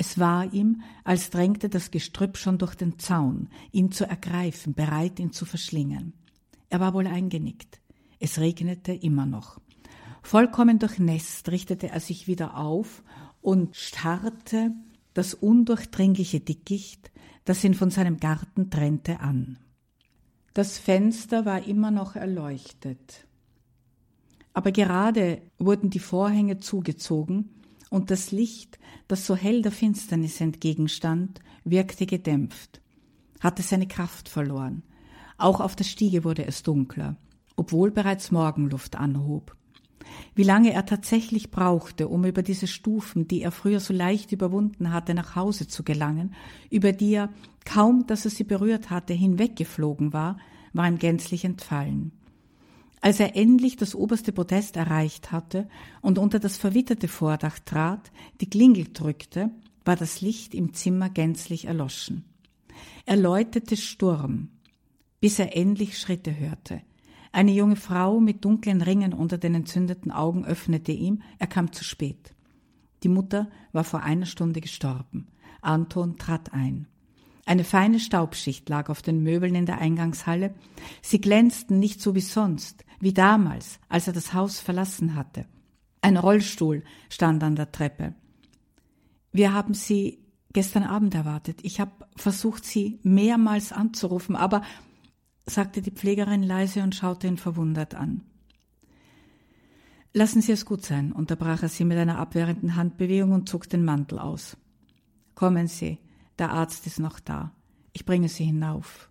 Es 0.00 0.18
war 0.18 0.50
ihm, 0.54 0.80
als 1.04 1.28
drängte 1.28 1.68
das 1.68 1.90
Gestrüpp 1.90 2.38
schon 2.38 2.56
durch 2.56 2.74
den 2.74 2.98
Zaun, 2.98 3.50
ihn 3.70 3.92
zu 3.92 4.08
ergreifen, 4.08 4.72
bereit, 4.72 5.20
ihn 5.20 5.30
zu 5.30 5.44
verschlingen. 5.44 6.14
Er 6.70 6.80
war 6.80 6.94
wohl 6.94 7.06
eingenickt. 7.06 7.82
Es 8.18 8.38
regnete 8.38 8.94
immer 8.94 9.26
noch. 9.26 9.60
Vollkommen 10.22 10.78
durchnässt 10.78 11.50
richtete 11.50 11.90
er 11.90 12.00
sich 12.00 12.26
wieder 12.26 12.56
auf 12.56 13.02
und 13.42 13.76
starrte 13.76 14.72
das 15.12 15.34
undurchdringliche 15.34 16.40
Dickicht, 16.40 17.10
das 17.44 17.62
ihn 17.62 17.74
von 17.74 17.90
seinem 17.90 18.16
Garten 18.16 18.70
trennte, 18.70 19.20
an. 19.20 19.58
Das 20.54 20.78
Fenster 20.78 21.44
war 21.44 21.66
immer 21.66 21.90
noch 21.90 22.16
erleuchtet. 22.16 23.26
Aber 24.54 24.72
gerade 24.72 25.42
wurden 25.58 25.90
die 25.90 25.98
Vorhänge 25.98 26.58
zugezogen 26.58 27.59
und 27.90 28.10
das 28.10 28.30
Licht, 28.30 28.78
das 29.08 29.26
so 29.26 29.36
hell 29.36 29.60
der 29.60 29.72
Finsternis 29.72 30.40
entgegenstand, 30.40 31.40
wirkte 31.64 32.06
gedämpft, 32.06 32.80
hatte 33.40 33.62
seine 33.62 33.86
Kraft 33.86 34.28
verloren. 34.28 34.82
Auch 35.36 35.60
auf 35.60 35.76
der 35.76 35.84
Stiege 35.84 36.24
wurde 36.24 36.46
es 36.46 36.62
dunkler, 36.62 37.16
obwohl 37.56 37.90
bereits 37.90 38.30
Morgenluft 38.30 38.96
anhob. 38.96 39.56
Wie 40.34 40.42
lange 40.42 40.72
er 40.72 40.86
tatsächlich 40.86 41.50
brauchte, 41.50 42.08
um 42.08 42.24
über 42.24 42.42
diese 42.42 42.66
Stufen, 42.66 43.28
die 43.28 43.42
er 43.42 43.52
früher 43.52 43.80
so 43.80 43.92
leicht 43.92 44.32
überwunden 44.32 44.92
hatte, 44.92 45.14
nach 45.14 45.36
Hause 45.36 45.68
zu 45.68 45.82
gelangen, 45.82 46.34
über 46.70 46.92
die 46.92 47.12
er, 47.12 47.30
kaum 47.64 48.06
dass 48.06 48.24
er 48.24 48.30
sie 48.30 48.44
berührt 48.44 48.90
hatte, 48.90 49.12
hinweggeflogen 49.12 50.12
war, 50.12 50.38
war 50.72 50.88
ihm 50.88 50.98
gänzlich 50.98 51.44
entfallen. 51.44 52.12
Als 53.00 53.18
er 53.18 53.34
endlich 53.34 53.76
das 53.76 53.94
oberste 53.94 54.32
Podest 54.32 54.76
erreicht 54.76 55.32
hatte 55.32 55.68
und 56.02 56.18
unter 56.18 56.38
das 56.38 56.58
verwitterte 56.58 57.08
Vordach 57.08 57.58
trat, 57.58 58.12
die 58.40 58.50
Klingel 58.50 58.88
drückte, 58.92 59.50
war 59.84 59.96
das 59.96 60.20
Licht 60.20 60.54
im 60.54 60.74
Zimmer 60.74 61.08
gänzlich 61.08 61.64
erloschen. 61.64 62.24
Er 63.06 63.16
läutete 63.16 63.76
Sturm, 63.76 64.48
bis 65.20 65.38
er 65.38 65.56
endlich 65.56 65.98
Schritte 65.98 66.38
hörte. 66.38 66.82
Eine 67.32 67.52
junge 67.52 67.76
Frau 67.76 68.20
mit 68.20 68.44
dunklen 68.44 68.82
Ringen 68.82 69.14
unter 69.14 69.38
den 69.38 69.54
entzündeten 69.54 70.10
Augen 70.10 70.44
öffnete 70.44 70.92
ihm, 70.92 71.22
er 71.38 71.46
kam 71.46 71.72
zu 71.72 71.84
spät. 71.84 72.34
Die 73.02 73.08
Mutter 73.08 73.48
war 73.72 73.84
vor 73.84 74.02
einer 74.02 74.26
Stunde 74.26 74.60
gestorben. 74.60 75.28
Anton 75.62 76.18
trat 76.18 76.52
ein. 76.52 76.86
Eine 77.46 77.64
feine 77.64 77.98
Staubschicht 77.98 78.68
lag 78.68 78.90
auf 78.90 79.02
den 79.02 79.22
Möbeln 79.22 79.54
in 79.54 79.66
der 79.66 79.78
Eingangshalle. 79.78 80.54
Sie 81.02 81.20
glänzten 81.20 81.78
nicht 81.78 82.00
so 82.00 82.14
wie 82.14 82.20
sonst, 82.20 82.84
wie 83.00 83.12
damals, 83.12 83.80
als 83.88 84.06
er 84.06 84.12
das 84.12 84.32
Haus 84.32 84.60
verlassen 84.60 85.14
hatte. 85.14 85.46
Ein 86.02 86.16
Rollstuhl 86.16 86.84
stand 87.08 87.42
an 87.42 87.56
der 87.56 87.72
Treppe. 87.72 88.14
Wir 89.32 89.52
haben 89.52 89.74
Sie 89.74 90.18
gestern 90.52 90.82
Abend 90.82 91.14
erwartet. 91.14 91.60
Ich 91.62 91.80
habe 91.80 91.92
versucht, 92.16 92.64
Sie 92.64 93.00
mehrmals 93.02 93.72
anzurufen, 93.72 94.36
aber 94.36 94.62
sagte 95.46 95.82
die 95.82 95.90
Pflegerin 95.90 96.42
leise 96.42 96.82
und 96.82 96.94
schaute 96.94 97.26
ihn 97.26 97.36
verwundert 97.36 97.94
an. 97.94 98.22
Lassen 100.12 100.42
Sie 100.42 100.52
es 100.52 100.64
gut 100.64 100.84
sein, 100.84 101.12
unterbrach 101.12 101.62
er 101.62 101.68
sie 101.68 101.84
mit 101.84 101.96
einer 101.96 102.18
abwehrenden 102.18 102.74
Handbewegung 102.74 103.32
und 103.32 103.48
zog 103.48 103.68
den 103.68 103.84
Mantel 103.84 104.18
aus. 104.18 104.56
Kommen 105.34 105.68
Sie, 105.68 105.98
der 106.38 106.50
Arzt 106.50 106.86
ist 106.86 106.98
noch 106.98 107.20
da. 107.20 107.52
Ich 107.92 108.04
bringe 108.04 108.28
Sie 108.28 108.44
hinauf. 108.44 109.08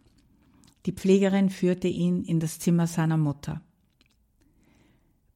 Die 0.85 0.91
Pflegerin 0.91 1.49
führte 1.49 1.87
ihn 1.87 2.23
in 2.23 2.39
das 2.39 2.59
Zimmer 2.59 2.87
seiner 2.87 3.17
Mutter. 3.17 3.61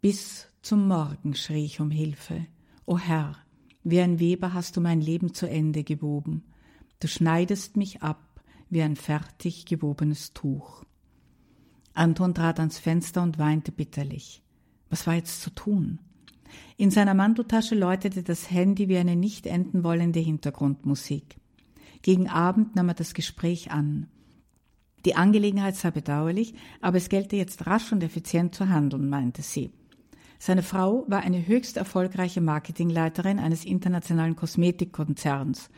Bis 0.04 0.50
zum 0.62 0.90
Morgen 0.90 1.34
schrie 1.34 1.64
ich 1.64 1.80
um 1.80 1.90
Hilfe. 1.90 2.46
O 2.86 2.98
Herr, 2.98 3.38
wie 3.86 4.02
ein 4.02 4.20
Weber 4.20 4.54
hast 4.54 4.76
du 4.76 4.82
mein 4.82 5.00
Leben 5.00 5.34
zu 5.34 5.50
Ende 5.50 5.86
gewoben. 5.86 6.44
Du 7.00 7.08
schneidest 7.08 7.78
mich 7.78 8.02
ab 8.02 8.42
wie 8.70 8.82
ein 8.82 8.98
fertig 8.98 9.66
gewobenes 9.66 10.34
Tuch. 10.34 10.84
Anton 11.94 12.34
trat 12.36 12.60
ans 12.60 12.80
Fenster 12.80 13.24
und 13.24 13.38
weinte 13.38 13.72
bitterlich. 13.72 14.44
Was 14.90 15.08
war 15.08 15.14
jetzt 15.14 15.42
zu 15.42 15.52
tun? 15.52 16.00
In 16.76 16.92
seiner 16.92 17.14
Manteltasche 17.14 17.76
läutete 17.76 18.24
das 18.24 18.52
Handy 18.52 18.90
wie 18.90 18.98
eine 18.98 19.16
nicht 19.16 19.46
enden 19.46 19.86
wollende 19.86 20.20
Hintergrundmusik. 20.20 21.38
Gegen 22.02 22.28
Abend 22.28 22.76
nahm 22.76 22.90
er 22.90 22.96
das 22.96 23.14
Gespräch 23.14 23.72
an. 23.72 24.08
Die 25.06 25.16
Angelegenheit 25.16 25.78
sei 25.78 25.92
bedauerlich, 25.92 26.56
aber 26.82 26.98
es 26.98 27.08
gelte 27.08 27.38
jetzt 27.38 27.68
rasch 27.68 27.94
und 27.94 28.04
effizient 28.04 28.54
zu 28.54 28.68
handeln, 28.68 29.08
meinte 29.08 29.42
sie. 29.42 29.72
Seine 30.46 30.62
Frau 30.62 31.06
war 31.08 31.22
eine 31.22 31.48
höchst 31.48 31.78
erfolgreiche 31.78 32.42
Marketingleiterin 32.42 33.40
eines 33.40 33.64
internationalen 33.64 34.36
Kosmetikkonzerns. 34.36 35.70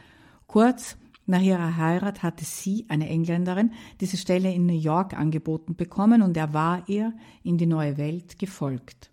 Kurz, 0.48 0.98
nach 1.28 1.42
ihrer 1.44 1.78
Heirat 1.78 2.24
hatte 2.24 2.46
sie, 2.46 2.88
eine 2.88 3.08
Engländerin, 3.08 3.74
diese 4.02 4.18
Stelle 4.18 4.52
in 4.52 4.66
New 4.66 4.74
York 4.74 5.14
angeboten 5.14 5.76
bekommen 5.76 6.24
und 6.24 6.36
er 6.36 6.56
war 6.56 6.82
ihr 6.88 7.14
in 7.44 7.60
die 7.60 7.68
neue 7.68 7.98
Welt 7.98 8.40
gefolgt. 8.40 9.12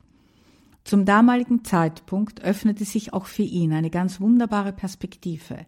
Zum 0.84 1.04
damaligen 1.04 1.66
Zeitpunkt 1.66 2.40
öffnete 2.40 2.86
sich 2.86 3.12
auch 3.12 3.26
für 3.26 3.42
ihn 3.42 3.74
eine 3.74 3.90
ganz 3.90 4.22
wunderbare 4.22 4.72
Perspektive. 4.72 5.66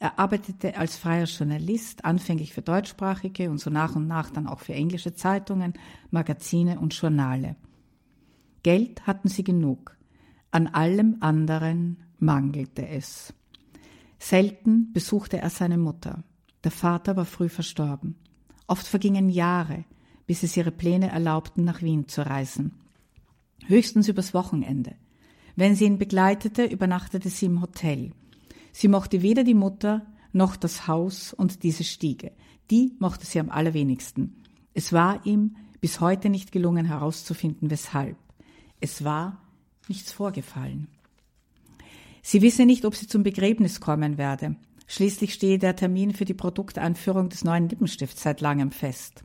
Er 0.00 0.18
arbeitete 0.18 0.76
als 0.76 0.96
freier 0.96 1.26
Journalist, 1.26 2.04
anfänglich 2.04 2.52
für 2.52 2.62
deutschsprachige 2.62 3.48
und 3.48 3.58
so 3.58 3.70
nach 3.70 3.94
und 3.94 4.08
nach 4.08 4.30
dann 4.30 4.48
auch 4.48 4.58
für 4.58 4.74
englische 4.74 5.14
Zeitungen, 5.14 5.74
Magazine 6.10 6.80
und 6.80 6.94
Journale. 6.94 7.54
Geld 8.62 9.06
hatten 9.06 9.28
sie 9.28 9.44
genug. 9.44 9.96
An 10.50 10.66
allem 10.66 11.16
anderen 11.20 11.98
mangelte 12.18 12.86
es. 12.86 13.32
Selten 14.18 14.92
besuchte 14.92 15.38
er 15.38 15.50
seine 15.50 15.78
Mutter. 15.78 16.24
Der 16.64 16.70
Vater 16.70 17.16
war 17.16 17.24
früh 17.24 17.48
verstorben. 17.48 18.16
Oft 18.66 18.86
vergingen 18.86 19.30
Jahre, 19.30 19.84
bis 20.26 20.42
es 20.42 20.56
ihre 20.56 20.70
Pläne 20.70 21.10
erlaubten, 21.10 21.64
nach 21.64 21.82
Wien 21.82 22.06
zu 22.06 22.24
reisen. 22.26 22.72
Höchstens 23.66 24.08
übers 24.08 24.34
Wochenende. 24.34 24.94
Wenn 25.56 25.74
sie 25.74 25.86
ihn 25.86 25.98
begleitete, 25.98 26.64
übernachtete 26.64 27.28
sie 27.30 27.46
im 27.46 27.62
Hotel. 27.62 28.12
Sie 28.72 28.88
mochte 28.88 29.22
weder 29.22 29.42
die 29.42 29.54
Mutter 29.54 30.06
noch 30.32 30.56
das 30.56 30.86
Haus 30.86 31.32
und 31.32 31.62
diese 31.62 31.84
Stiege. 31.84 32.32
Die 32.70 32.94
mochte 32.98 33.26
sie 33.26 33.40
am 33.40 33.50
allerwenigsten. 33.50 34.36
Es 34.74 34.92
war 34.92 35.24
ihm 35.26 35.56
bis 35.80 36.00
heute 36.00 36.28
nicht 36.28 36.52
gelungen 36.52 36.86
herauszufinden, 36.86 37.70
weshalb. 37.70 38.16
Es 38.80 39.04
war 39.04 39.40
nichts 39.88 40.12
vorgefallen. 40.12 40.88
Sie 42.22 42.42
wisse 42.42 42.66
nicht, 42.66 42.84
ob 42.84 42.94
sie 42.94 43.06
zum 43.06 43.22
Begräbnis 43.22 43.80
kommen 43.80 44.18
werde. 44.18 44.56
Schließlich 44.86 45.34
stehe 45.34 45.58
der 45.58 45.76
Termin 45.76 46.12
für 46.12 46.24
die 46.24 46.34
Produkteinführung 46.34 47.28
des 47.28 47.44
neuen 47.44 47.68
Lippenstifts 47.68 48.22
seit 48.22 48.40
langem 48.40 48.72
fest. 48.72 49.24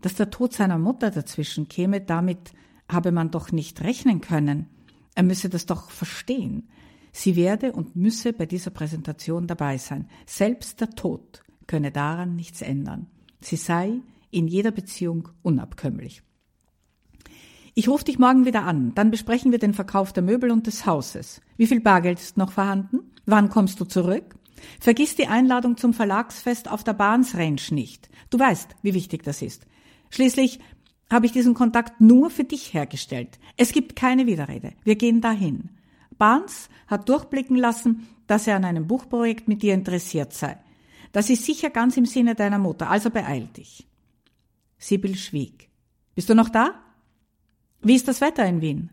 Dass 0.00 0.14
der 0.14 0.30
Tod 0.30 0.52
seiner 0.52 0.78
Mutter 0.78 1.10
dazwischen 1.10 1.68
käme, 1.68 2.00
damit 2.00 2.52
habe 2.88 3.12
man 3.12 3.30
doch 3.30 3.50
nicht 3.50 3.80
rechnen 3.82 4.20
können. 4.20 4.66
Er 5.14 5.22
müsse 5.22 5.48
das 5.48 5.66
doch 5.66 5.90
verstehen. 5.90 6.68
Sie 7.12 7.34
werde 7.34 7.72
und 7.72 7.96
müsse 7.96 8.32
bei 8.32 8.46
dieser 8.46 8.70
Präsentation 8.70 9.46
dabei 9.46 9.78
sein. 9.78 10.08
Selbst 10.26 10.80
der 10.80 10.90
Tod 10.90 11.42
könne 11.66 11.90
daran 11.90 12.36
nichts 12.36 12.62
ändern. 12.62 13.06
Sie 13.40 13.56
sei 13.56 14.00
in 14.30 14.46
jeder 14.46 14.70
Beziehung 14.70 15.28
unabkömmlich. 15.42 16.22
Ich 17.78 17.88
rufe 17.88 18.02
dich 18.02 18.18
morgen 18.18 18.44
wieder 18.44 18.64
an, 18.64 18.92
dann 18.96 19.12
besprechen 19.12 19.52
wir 19.52 19.60
den 19.60 19.72
Verkauf 19.72 20.12
der 20.12 20.24
Möbel 20.24 20.50
und 20.50 20.66
des 20.66 20.84
Hauses. 20.84 21.40
Wie 21.56 21.68
viel 21.68 21.78
Bargeld 21.78 22.18
ist 22.18 22.36
noch 22.36 22.50
vorhanden? 22.50 23.12
Wann 23.24 23.50
kommst 23.50 23.78
du 23.78 23.84
zurück? 23.84 24.34
Vergiss 24.80 25.14
die 25.14 25.28
Einladung 25.28 25.76
zum 25.76 25.94
Verlagsfest 25.94 26.68
auf 26.68 26.82
der 26.82 26.94
Bahns 26.94 27.36
Range 27.36 27.62
nicht. 27.70 28.10
Du 28.30 28.38
weißt, 28.40 28.74
wie 28.82 28.94
wichtig 28.94 29.22
das 29.22 29.42
ist. 29.42 29.64
Schließlich 30.10 30.58
habe 31.08 31.26
ich 31.26 31.30
diesen 31.30 31.54
Kontakt 31.54 32.00
nur 32.00 32.30
für 32.30 32.42
dich 32.42 32.74
hergestellt. 32.74 33.38
Es 33.56 33.70
gibt 33.70 33.94
keine 33.94 34.26
Widerrede. 34.26 34.72
Wir 34.82 34.96
gehen 34.96 35.20
dahin. 35.20 35.70
Barnes 36.18 36.70
hat 36.88 37.08
durchblicken 37.08 37.54
lassen, 37.54 38.08
dass 38.26 38.48
er 38.48 38.56
an 38.56 38.64
einem 38.64 38.88
Buchprojekt 38.88 39.46
mit 39.46 39.62
dir 39.62 39.74
interessiert 39.74 40.32
sei. 40.32 40.58
Das 41.12 41.30
ist 41.30 41.44
sicher 41.44 41.70
ganz 41.70 41.96
im 41.96 42.06
Sinne 42.06 42.34
deiner 42.34 42.58
Mutter, 42.58 42.90
also 42.90 43.08
beeil 43.08 43.46
dich. 43.56 43.86
Sibyl 44.78 45.14
schwieg. 45.14 45.70
Bist 46.16 46.28
du 46.28 46.34
noch 46.34 46.48
da? 46.48 46.74
Wie 47.80 47.94
ist 47.94 48.08
das 48.08 48.20
Wetter 48.20 48.44
in 48.44 48.60
Wien? 48.60 48.90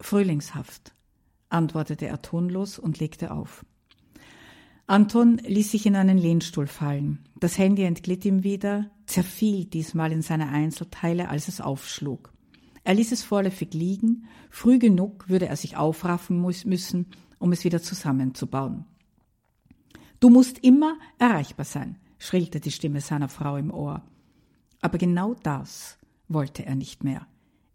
Frühlingshaft, 0.00 0.94
antwortete 1.48 2.06
er 2.06 2.20
tonlos 2.20 2.78
und 2.78 2.98
legte 2.98 3.30
auf. 3.30 3.64
Anton 4.86 5.38
ließ 5.38 5.70
sich 5.70 5.86
in 5.86 5.96
einen 5.96 6.18
Lehnstuhl 6.18 6.66
fallen. 6.66 7.20
Das 7.40 7.56
Handy 7.56 7.84
entglitt 7.84 8.26
ihm 8.26 8.44
wieder, 8.44 8.90
zerfiel 9.06 9.64
diesmal 9.64 10.12
in 10.12 10.20
seine 10.20 10.48
Einzelteile, 10.48 11.30
als 11.30 11.48
es 11.48 11.62
aufschlug. 11.62 12.32
Er 12.84 12.94
ließ 12.94 13.12
es 13.12 13.22
vorläufig 13.22 13.72
liegen, 13.72 14.28
früh 14.50 14.78
genug 14.78 15.30
würde 15.30 15.46
er 15.46 15.56
sich 15.56 15.76
aufraffen 15.76 16.42
müssen, 16.42 17.06
um 17.38 17.52
es 17.52 17.64
wieder 17.64 17.80
zusammenzubauen. 17.80 18.84
Du 20.20 20.28
musst 20.28 20.58
immer 20.58 20.98
erreichbar 21.18 21.64
sein, 21.64 21.96
schrillte 22.18 22.60
die 22.60 22.72
Stimme 22.72 23.00
seiner 23.00 23.30
Frau 23.30 23.56
im 23.56 23.72
Ohr. 23.72 24.02
Aber 24.82 24.98
genau 24.98 25.34
das 25.34 25.98
wollte 26.34 26.64
er 26.64 26.74
nicht 26.74 27.04
mehr. 27.04 27.26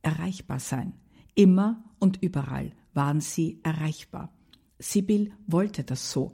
Erreichbar 0.02 0.60
sein. 0.60 0.94
Immer 1.36 1.84
und 2.00 2.22
überall 2.22 2.72
waren 2.94 3.22
sie 3.22 3.60
erreichbar. 3.64 4.32
Sibyl 4.80 5.32
wollte 5.46 5.84
das 5.84 6.12
so. 6.12 6.34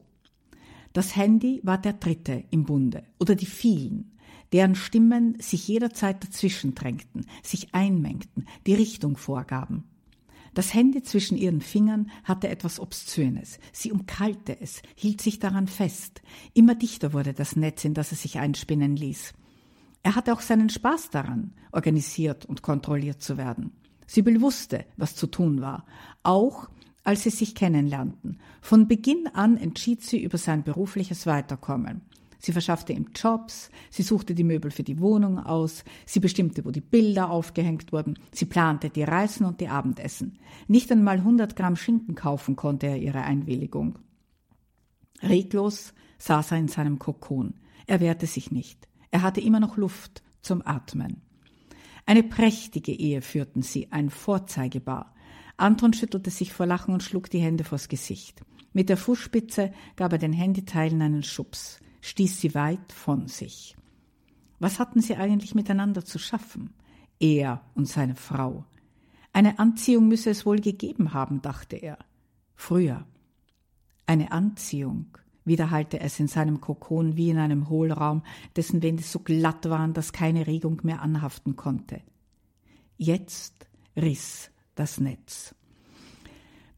Das 0.94 1.16
Handy 1.16 1.60
war 1.64 1.78
der 1.78 1.94
dritte 1.94 2.44
im 2.52 2.66
Bunde 2.66 3.04
oder 3.20 3.36
die 3.36 3.48
vielen, 3.48 4.12
deren 4.52 4.76
Stimmen 4.76 5.36
sich 5.40 5.68
jederzeit 5.68 6.24
dazwischen 6.24 6.76
drängten, 6.76 7.26
sich 7.42 7.74
einmengten, 7.74 8.46
die 8.68 8.76
Richtung 8.76 9.18
vorgaben. 9.18 9.86
Das 10.54 10.74
Handy 10.74 11.02
zwischen 11.02 11.36
ihren 11.36 11.62
Fingern 11.62 12.12
hatte 12.24 12.48
etwas 12.48 12.80
Obszönes. 12.80 13.58
Sie 13.72 13.92
umkalte 13.92 14.60
es, 14.62 14.84
hielt 14.96 15.20
sich 15.20 15.40
daran 15.40 15.68
fest. 15.68 16.22
Immer 16.54 16.76
dichter 16.76 17.12
wurde 17.12 17.34
das 17.34 17.56
Netz, 17.56 17.84
in 17.86 17.96
das 17.96 18.12
es 18.12 18.22
sich 18.22 18.38
einspinnen 18.38 18.96
ließ. 18.96 19.34
Er 20.04 20.16
hatte 20.16 20.34
auch 20.34 20.42
seinen 20.42 20.70
Spaß 20.70 21.10
daran, 21.10 21.54
organisiert 21.72 22.46
und 22.46 22.62
kontrolliert 22.62 23.22
zu 23.22 23.38
werden. 23.38 23.72
Sibyl 24.06 24.42
wusste, 24.42 24.86
was 24.98 25.16
zu 25.16 25.28
tun 25.28 25.62
war, 25.62 25.86
auch 26.24 26.70
als 27.04 27.24
sie 27.24 27.30
sich 27.30 27.56
kennenlernten. 27.56 28.40
Von 28.62 28.88
Beginn 28.88 29.28
an 29.34 29.58
entschied 29.58 30.04
sie 30.04 30.22
über 30.22 30.38
sein 30.38 30.64
berufliches 30.64 31.26
Weiterkommen. 31.26 32.02
Sie 32.40 32.52
verschaffte 32.52 32.92
ihm 32.92 33.08
Jobs, 33.16 33.70
sie 33.90 34.04
suchte 34.04 34.36
die 34.36 34.44
Möbel 34.44 34.70
für 34.70 34.84
die 34.84 35.00
Wohnung 35.00 35.40
aus, 35.40 35.86
sie 36.06 36.20
bestimmte, 36.20 36.66
wo 36.66 36.72
die 36.72 36.82
Bilder 36.82 37.30
aufgehängt 37.30 37.94
wurden, 37.94 38.20
sie 38.34 38.46
plante 38.46 38.90
die 38.90 39.04
Reisen 39.04 39.46
und 39.46 39.62
die 39.62 39.70
Abendessen. 39.70 40.38
Nicht 40.68 40.92
einmal 40.92 41.20
100 41.20 41.56
Gramm 41.56 41.78
Schinken 41.78 42.16
kaufen 42.16 42.58
konnte 42.58 42.88
er 42.88 42.98
ihre 42.98 43.22
Einwilligung. 43.22 43.98
Reglos 45.22 45.94
saß 46.18 46.52
er 46.52 46.58
in 46.58 46.68
seinem 46.68 47.00
Kokon. 47.00 47.54
Er 47.88 48.02
wehrte 48.02 48.28
sich 48.28 48.52
nicht. 48.52 48.90
Er 49.14 49.22
hatte 49.22 49.42
immer 49.42 49.60
noch 49.60 49.78
Luft 49.78 50.24
zum 50.42 50.66
Atmen. 50.66 51.22
Eine 52.08 52.24
prächtige 52.24 52.92
Ehe 52.92 53.22
führten 53.22 53.62
sie, 53.62 53.92
ein 53.92 54.10
Vorzeigebar. 54.10 55.14
Anton 55.56 55.94
schüttelte 55.94 56.32
sich 56.32 56.52
vor 56.52 56.66
Lachen 56.66 56.96
und 56.96 57.04
schlug 57.04 57.30
die 57.30 57.40
Hände 57.40 57.64
vors 57.64 57.90
Gesicht. 57.90 58.42
Mit 58.74 58.90
der 58.90 58.98
Fußspitze 58.98 59.72
gab 59.96 60.14
er 60.14 60.18
den 60.18 60.34
Handyteilen 60.34 61.00
einen 61.04 61.22
Schubs 61.22 61.80
stieß 62.04 62.42
sie 62.42 62.54
weit 62.54 62.92
von 62.92 63.28
sich. 63.28 63.78
Was 64.60 64.80
hatten 64.80 65.02
sie 65.02 65.16
eigentlich 65.16 65.56
miteinander 65.56 66.04
zu 66.04 66.20
schaffen? 66.20 66.74
Er 67.20 67.62
und 67.76 67.88
seine 67.88 68.16
Frau. 68.16 68.66
Eine 69.32 69.58
Anziehung 69.58 70.08
müsse 70.10 70.32
es 70.32 70.46
wohl 70.46 70.60
gegeben 70.60 71.14
haben, 71.14 71.42
dachte 71.42 71.78
er. 71.78 71.98
Früher. 72.56 73.06
Eine 74.06 74.32
Anziehung, 74.32 75.18
wiederhallte 75.46 76.00
es 76.00 76.20
in 76.20 76.28
seinem 76.28 76.62
Kokon 76.62 77.18
wie 77.18 77.30
in 77.30 77.38
einem 77.38 77.70
Hohlraum, 77.70 78.24
dessen 78.56 78.82
Wände 78.82 79.04
so 79.04 79.20
glatt 79.20 79.70
waren, 79.70 79.94
dass 79.94 80.14
keine 80.14 80.48
Regung 80.48 80.82
mehr 80.84 81.02
anhaften 81.02 81.56
konnte. 81.56 82.02
Jetzt 82.98 83.68
riss 83.96 84.52
das 84.76 85.00
Netz. 85.00 85.56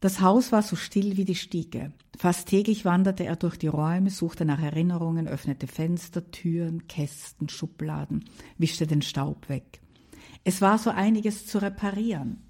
Das 0.00 0.20
Haus 0.20 0.52
war 0.52 0.62
so 0.62 0.76
still 0.76 1.16
wie 1.16 1.24
die 1.24 1.34
Stiege. 1.34 1.92
Fast 2.16 2.48
täglich 2.48 2.84
wanderte 2.84 3.24
er 3.24 3.36
durch 3.36 3.56
die 3.56 3.66
Räume, 3.66 4.10
suchte 4.10 4.44
nach 4.44 4.60
Erinnerungen, 4.60 5.26
öffnete 5.26 5.66
Fenster, 5.66 6.30
Türen, 6.30 6.86
Kästen, 6.86 7.48
Schubladen, 7.48 8.24
wischte 8.58 8.86
den 8.86 9.02
Staub 9.02 9.48
weg. 9.48 9.80
Es 10.44 10.60
war 10.60 10.78
so 10.78 10.90
einiges 10.90 11.46
zu 11.46 11.60
reparieren. 11.60 12.42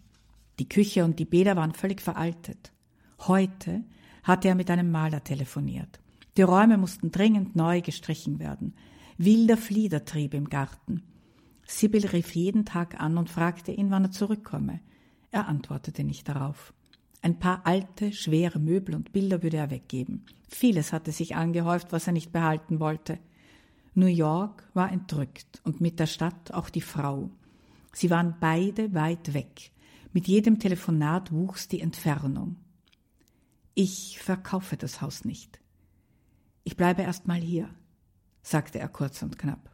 Die 0.58 0.68
Küche 0.68 1.04
und 1.04 1.18
die 1.18 1.24
Bäder 1.24 1.56
waren 1.56 1.72
völlig 1.72 2.00
veraltet. 2.00 2.72
Heute 3.20 3.84
hatte 4.22 4.48
er 4.48 4.54
mit 4.54 4.70
einem 4.70 4.90
Maler 4.90 5.22
telefoniert. 5.22 6.00
Die 6.36 6.42
Räume 6.42 6.76
mussten 6.76 7.10
dringend 7.10 7.56
neu 7.56 7.80
gestrichen 7.80 8.38
werden. 8.38 8.74
Wilder 9.18 9.56
Flieder 9.56 10.04
trieb 10.04 10.34
im 10.34 10.48
Garten. 10.48 11.02
Sibyl 11.66 12.06
rief 12.06 12.34
jeden 12.34 12.64
Tag 12.64 13.00
an 13.00 13.16
und 13.16 13.30
fragte 13.30 13.72
ihn, 13.72 13.90
wann 13.90 14.04
er 14.04 14.10
zurückkomme. 14.10 14.80
Er 15.30 15.48
antwortete 15.48 16.04
nicht 16.04 16.28
darauf. 16.28 16.74
Ein 17.22 17.38
paar 17.38 17.66
alte, 17.66 18.12
schwere 18.12 18.58
Möbel 18.58 18.94
und 18.94 19.12
Bilder 19.12 19.42
würde 19.42 19.56
er 19.56 19.70
weggeben. 19.70 20.26
Vieles 20.48 20.92
hatte 20.92 21.10
sich 21.10 21.34
angehäuft, 21.34 21.92
was 21.92 22.06
er 22.06 22.12
nicht 22.12 22.32
behalten 22.32 22.78
wollte. 22.78 23.18
New 23.94 24.06
York 24.06 24.68
war 24.74 24.92
entrückt 24.92 25.60
und 25.64 25.80
mit 25.80 25.98
der 25.98 26.06
Stadt 26.06 26.52
auch 26.52 26.68
die 26.68 26.82
Frau. 26.82 27.30
Sie 27.92 28.10
waren 28.10 28.36
beide 28.38 28.92
weit 28.94 29.32
weg. 29.32 29.72
Mit 30.12 30.28
jedem 30.28 30.58
Telefonat 30.58 31.32
wuchs 31.32 31.66
die 31.66 31.80
Entfernung. 31.80 32.56
Ich 33.74 34.18
verkaufe 34.20 34.76
das 34.76 35.00
Haus 35.00 35.24
nicht. 35.24 35.58
Ich 36.66 36.76
bleibe 36.76 37.02
erst 37.02 37.28
mal 37.28 37.38
hier, 37.38 37.70
sagte 38.42 38.80
er 38.80 38.88
kurz 38.88 39.22
und 39.22 39.38
knapp. 39.38 39.70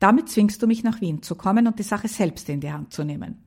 Damit 0.00 0.28
zwingst 0.28 0.60
du 0.60 0.66
mich 0.66 0.82
nach 0.82 1.00
Wien 1.00 1.22
zu 1.22 1.36
kommen 1.36 1.68
und 1.68 1.78
die 1.78 1.84
Sache 1.84 2.08
selbst 2.08 2.48
in 2.48 2.60
die 2.60 2.72
Hand 2.72 2.92
zu 2.92 3.04
nehmen. 3.04 3.44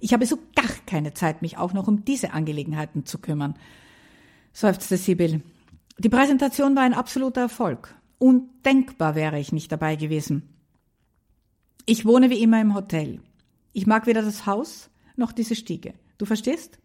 Ich 0.00 0.12
habe 0.12 0.26
so 0.26 0.36
gar 0.54 0.68
keine 0.84 1.14
Zeit, 1.14 1.40
mich 1.40 1.56
auch 1.56 1.72
noch 1.72 1.88
um 1.88 2.04
diese 2.04 2.34
Angelegenheiten 2.34 3.06
zu 3.06 3.16
kümmern, 3.16 3.54
seufzte 4.52 4.98
Sibyl. 4.98 5.40
Die 5.96 6.10
Präsentation 6.10 6.76
war 6.76 6.82
ein 6.82 6.92
absoluter 6.92 7.40
Erfolg. 7.40 7.94
Undenkbar 8.18 9.14
wäre 9.14 9.40
ich 9.40 9.52
nicht 9.52 9.72
dabei 9.72 9.96
gewesen. 9.96 10.50
Ich 11.86 12.04
wohne 12.04 12.28
wie 12.28 12.42
immer 12.42 12.60
im 12.60 12.74
Hotel. 12.74 13.22
Ich 13.72 13.86
mag 13.86 14.06
weder 14.06 14.20
das 14.20 14.44
Haus 14.44 14.90
noch 15.16 15.32
diese 15.32 15.56
Stiege. 15.56 15.94
Du 16.18 16.26
verstehst? 16.26 16.78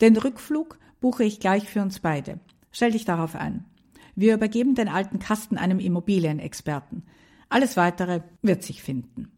Den 0.00 0.16
Rückflug 0.16 0.78
buche 0.98 1.24
ich 1.24 1.40
gleich 1.40 1.68
für 1.68 1.82
uns 1.82 2.00
beide. 2.00 2.40
Stell 2.72 2.92
dich 2.92 3.04
darauf 3.04 3.36
ein. 3.36 3.66
Wir 4.14 4.34
übergeben 4.34 4.74
den 4.74 4.88
alten 4.88 5.18
Kasten 5.18 5.56
einem 5.56 5.78
Immobilienexperten. 5.78 7.04
Alles 7.48 7.76
weitere 7.76 8.22
wird 8.42 8.62
sich 8.62 8.82
finden. 8.82 9.32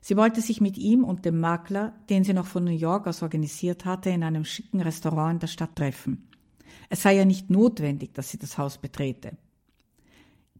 Sie 0.00 0.16
wollte 0.18 0.42
sich 0.42 0.60
mit 0.60 0.76
ihm 0.76 1.02
und 1.02 1.24
dem 1.24 1.40
Makler, 1.40 1.94
den 2.10 2.24
sie 2.24 2.34
noch 2.34 2.46
von 2.46 2.64
New 2.64 2.70
York 2.70 3.06
aus 3.06 3.22
organisiert 3.22 3.86
hatte, 3.86 4.10
in 4.10 4.22
einem 4.22 4.44
schicken 4.44 4.82
Restaurant 4.82 5.32
in 5.34 5.38
der 5.40 5.46
Stadt 5.46 5.76
treffen. 5.76 6.28
Es 6.90 7.02
sei 7.02 7.16
ja 7.16 7.24
nicht 7.24 7.48
notwendig, 7.48 8.12
dass 8.12 8.30
sie 8.30 8.38
das 8.38 8.58
Haus 8.58 8.76
betrete. 8.76 9.38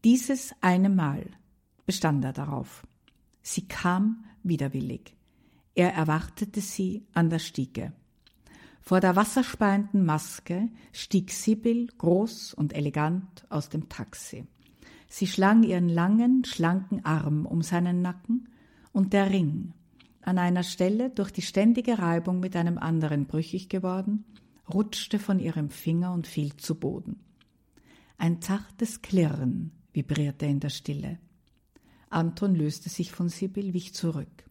Dieses 0.03 0.53
eine 0.61 0.89
Mal 0.89 1.25
bestand 1.85 2.25
er 2.25 2.33
darauf. 2.33 2.87
Sie 3.41 3.67
kam 3.67 4.25
widerwillig. 4.41 5.15
Er 5.75 5.93
erwartete 5.93 6.61
sie 6.61 7.05
an 7.13 7.29
der 7.29 7.39
Stiege. 7.39 7.93
Vor 8.87 8.99
der 8.99 9.15
wasserspeienden 9.15 10.05
Maske 10.05 10.69
stieg 10.93 11.31
Sibyl 11.31 11.87
groß 11.97 12.53
und 12.53 12.73
elegant 12.73 13.47
aus 13.49 13.69
dem 13.69 13.89
Taxi. 13.89 14.45
Sie 15.07 15.25
schlang 15.25 15.63
ihren 15.63 15.89
langen, 15.89 16.45
schlanken 16.45 17.03
Arm 17.03 17.47
um 17.47 17.63
seinen 17.63 18.03
Nacken 18.03 18.47
und 18.91 19.13
der 19.13 19.31
Ring, 19.31 19.73
an 20.21 20.37
einer 20.37 20.61
Stelle 20.61 21.09
durch 21.09 21.31
die 21.31 21.41
ständige 21.41 21.97
Reibung 21.97 22.39
mit 22.39 22.55
einem 22.55 22.77
anderen 22.77 23.25
brüchig 23.25 23.69
geworden, 23.69 24.23
rutschte 24.71 25.17
von 25.17 25.39
ihrem 25.39 25.71
Finger 25.71 26.13
und 26.13 26.27
fiel 26.27 26.55
zu 26.55 26.75
Boden. 26.75 27.19
Ein 28.19 28.39
zartes 28.39 29.01
Klirren 29.01 29.71
vibrierte 29.93 30.45
in 30.45 30.59
der 30.59 30.69
Stille. 30.69 31.17
Anton 32.11 32.53
löste 32.53 32.89
sich 32.89 33.11
von 33.11 33.29
Sibyl, 33.29 33.73
wich 33.73 33.95
zurück. 33.95 34.45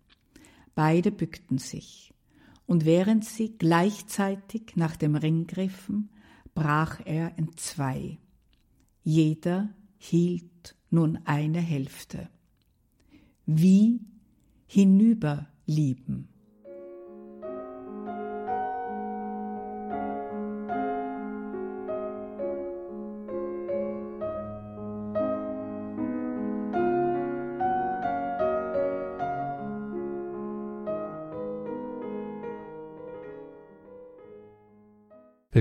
Beide 0.75 1.13
bückten 1.13 1.59
sich, 1.59 2.14
und 2.67 2.85
während 2.85 3.25
sie 3.25 3.57
gleichzeitig 3.59 4.77
nach 4.77 4.97
dem 4.97 5.17
Ring 5.17 5.47
griffen, 5.47 6.11
brach 6.55 7.01
er 7.05 7.37
in 7.39 7.57
zwei. 7.57 8.19
Jeder 9.03 9.69
hielt 9.99 10.77
nun 10.91 11.19
eine 11.25 11.61
Hälfte. 11.61 12.29
Wie 13.47 14.01
hinüberlieben. 14.67 16.29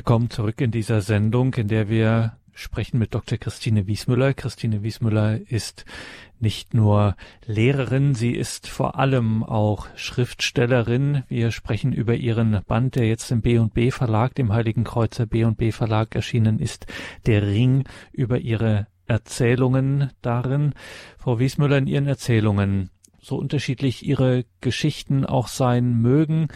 Willkommen 0.05 0.29
zurück 0.29 0.59
in 0.59 0.71
dieser 0.71 0.99
Sendung, 0.99 1.53
in 1.53 1.69
der 1.69 1.87
wir 1.87 2.33
sprechen 2.51 2.99
mit 2.99 3.15
Dr. 3.15 3.37
Christine 3.37 3.87
Wiesmüller. 3.87 4.33
Christine 4.33 4.83
Wiesmüller 4.83 5.39
ist 5.49 5.85
nicht 6.41 6.73
nur 6.73 7.15
Lehrerin, 7.45 8.13
sie 8.13 8.31
ist 8.33 8.67
vor 8.67 8.99
allem 8.99 9.45
auch 9.45 9.87
Schriftstellerin. 9.95 11.23
Wir 11.29 11.51
sprechen 11.51 11.93
über 11.93 12.15
ihren 12.15 12.59
Band, 12.67 12.95
der 12.95 13.07
jetzt 13.07 13.31
im 13.31 13.39
B&B 13.39 13.91
Verlag, 13.91 14.35
dem 14.35 14.51
Heiligen 14.51 14.83
Kreuzer 14.83 15.25
B&B 15.25 15.71
Verlag 15.71 16.13
erschienen 16.15 16.59
ist, 16.59 16.85
Der 17.25 17.47
Ring, 17.47 17.85
über 18.11 18.39
ihre 18.39 18.87
Erzählungen 19.05 20.11
darin. 20.21 20.73
Frau 21.17 21.39
Wiesmüller, 21.39 21.77
in 21.77 21.87
ihren 21.87 22.07
Erzählungen, 22.07 22.89
so 23.21 23.37
unterschiedlich 23.37 24.05
ihre 24.05 24.43
Geschichten 24.59 25.25
auch 25.25 25.47
sein 25.47 26.01
mögen, 26.01 26.49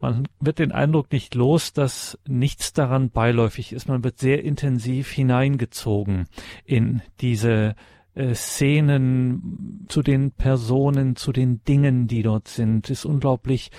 man 0.00 0.28
wird 0.40 0.58
den 0.58 0.72
Eindruck 0.72 1.10
nicht 1.12 1.34
los, 1.34 1.72
dass 1.72 2.18
nichts 2.26 2.72
daran 2.72 3.10
beiläufig 3.10 3.72
ist. 3.72 3.88
Man 3.88 4.04
wird 4.04 4.18
sehr 4.18 4.44
intensiv 4.44 5.10
hineingezogen 5.10 6.26
in 6.64 7.02
diese 7.20 7.74
äh, 8.14 8.34
Szenen, 8.34 9.86
zu 9.88 10.02
den 10.02 10.30
Personen, 10.30 11.16
zu 11.16 11.32
den 11.32 11.64
Dingen, 11.64 12.06
die 12.06 12.22
dort 12.22 12.46
sind, 12.46 12.88
ist 12.88 13.04
unglaublich 13.04 13.70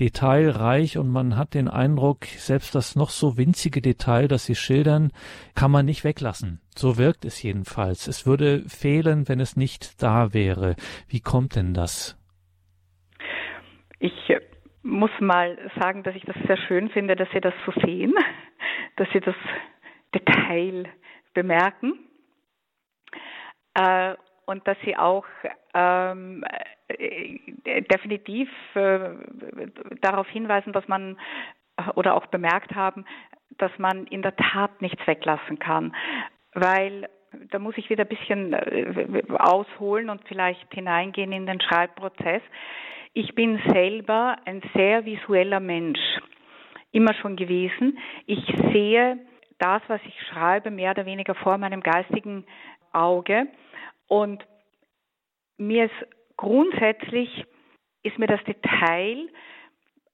detailreich 0.00 0.96
und 0.96 1.10
man 1.10 1.36
hat 1.36 1.52
den 1.52 1.68
Eindruck, 1.68 2.24
selbst 2.24 2.74
das 2.74 2.96
noch 2.96 3.10
so 3.10 3.36
winzige 3.36 3.82
Detail, 3.82 4.28
das 4.28 4.46
sie 4.46 4.54
schildern, 4.54 5.12
kann 5.54 5.70
man 5.70 5.84
nicht 5.84 6.04
weglassen. 6.04 6.60
So 6.74 6.96
wirkt 6.96 7.26
es 7.26 7.42
jedenfalls. 7.42 8.08
Es 8.08 8.24
würde 8.24 8.64
fehlen, 8.66 9.28
wenn 9.28 9.40
es 9.40 9.56
nicht 9.56 10.02
da 10.02 10.32
wäre. 10.32 10.74
Wie 11.06 11.20
kommt 11.20 11.56
denn 11.56 11.74
das? 11.74 12.16
Ich 13.98 14.12
muss 14.82 15.10
mal 15.20 15.58
sagen, 15.78 16.02
dass 16.02 16.14
ich 16.14 16.24
das 16.24 16.36
sehr 16.46 16.56
schön 16.56 16.88
finde, 16.90 17.16
dass 17.16 17.30
Sie 17.32 17.40
das 17.40 17.54
so 17.64 17.72
sehen, 17.80 18.14
dass 18.96 19.08
Sie 19.12 19.20
das 19.20 19.36
Detail 20.14 20.84
bemerken 21.34 21.94
äh, 23.74 24.14
und 24.46 24.66
dass 24.66 24.76
Sie 24.84 24.96
auch 24.96 25.24
ähm, 25.74 26.44
äh, 26.88 27.82
definitiv 27.82 28.48
äh, 28.74 29.10
darauf 30.00 30.28
hinweisen, 30.28 30.72
dass 30.72 30.86
man 30.88 31.18
oder 31.94 32.14
auch 32.14 32.26
bemerkt 32.26 32.74
haben, 32.74 33.06
dass 33.58 33.72
man 33.78 34.06
in 34.06 34.22
der 34.22 34.36
Tat 34.36 34.82
nichts 34.82 35.06
weglassen 35.06 35.58
kann, 35.58 35.94
weil 36.54 37.08
da 37.50 37.58
muss 37.58 37.78
ich 37.78 37.88
wieder 37.88 38.04
ein 38.04 38.08
bisschen 38.08 38.52
äh, 38.52 39.22
ausholen 39.38 40.10
und 40.10 40.22
vielleicht 40.28 40.72
hineingehen 40.74 41.32
in 41.32 41.46
den 41.46 41.60
Schreibprozess. 41.60 42.42
Ich 43.14 43.34
bin 43.34 43.60
selber 43.72 44.36
ein 44.46 44.62
sehr 44.74 45.04
visueller 45.04 45.60
Mensch, 45.60 46.00
immer 46.92 47.12
schon 47.14 47.36
gewesen. 47.36 47.98
Ich 48.24 48.42
sehe 48.72 49.18
das, 49.58 49.82
was 49.88 50.00
ich 50.06 50.18
schreibe, 50.28 50.70
mehr 50.70 50.92
oder 50.92 51.04
weniger 51.04 51.34
vor 51.34 51.58
meinem 51.58 51.82
geistigen 51.82 52.46
Auge. 52.92 53.48
Und 54.08 54.42
mir 55.58 55.84
ist 55.84 56.08
grundsätzlich, 56.38 57.44
ist 58.02 58.18
mir 58.18 58.28
das 58.28 58.42
Detail 58.44 59.28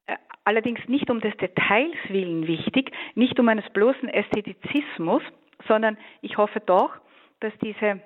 äh, 0.07 0.17
allerdings 0.45 0.81
nicht 0.89 1.09
um 1.09 1.21
des 1.21 1.37
Details 1.37 1.97
willen 2.09 2.49
wichtig, 2.49 2.91
nicht 3.15 3.39
um 3.39 3.49
eines 3.49 3.69
bloßen 3.71 4.09
Ästhetizismus, 4.09 5.23
sondern 5.69 5.97
ich 6.21 6.37
hoffe 6.37 6.61
doch, 6.61 6.91
dass 7.39 7.53
diese, 7.63 8.01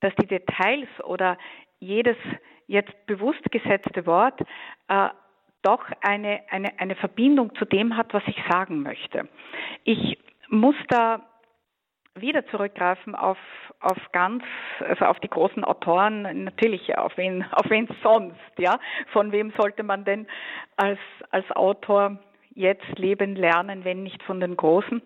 dass 0.00 0.14
die 0.16 0.26
Details 0.26 0.88
oder 1.04 1.38
jedes 1.78 2.16
jetzt 2.66 3.06
bewusst 3.06 3.42
gesetzte 3.50 4.06
Wort 4.06 4.40
äh, 4.88 5.08
doch 5.62 5.84
eine, 6.00 6.42
eine, 6.50 6.78
eine 6.78 6.94
Verbindung 6.96 7.54
zu 7.56 7.64
dem 7.64 7.96
hat, 7.96 8.14
was 8.14 8.22
ich 8.26 8.36
sagen 8.48 8.82
möchte. 8.82 9.28
Ich 9.84 10.18
muss 10.48 10.76
da 10.88 11.22
wieder 12.14 12.46
zurückgreifen 12.46 13.14
auf, 13.14 13.38
auf 13.80 13.98
ganz, 14.12 14.42
also 14.80 15.04
auf 15.06 15.20
die 15.20 15.28
großen 15.28 15.64
Autoren, 15.64 16.44
natürlich 16.44 16.96
auf 16.96 17.16
wen, 17.16 17.44
auf 17.52 17.68
wen 17.68 17.88
sonst, 18.02 18.36
ja. 18.58 18.78
Von 19.12 19.32
wem 19.32 19.52
sollte 19.58 19.82
man 19.82 20.04
denn 20.04 20.26
als, 20.76 20.98
als 21.30 21.50
Autor 21.50 22.18
jetzt 22.54 22.98
leben 22.98 23.36
lernen, 23.36 23.84
wenn 23.84 24.02
nicht 24.02 24.22
von 24.22 24.40
den 24.40 24.56
Großen? 24.56 25.02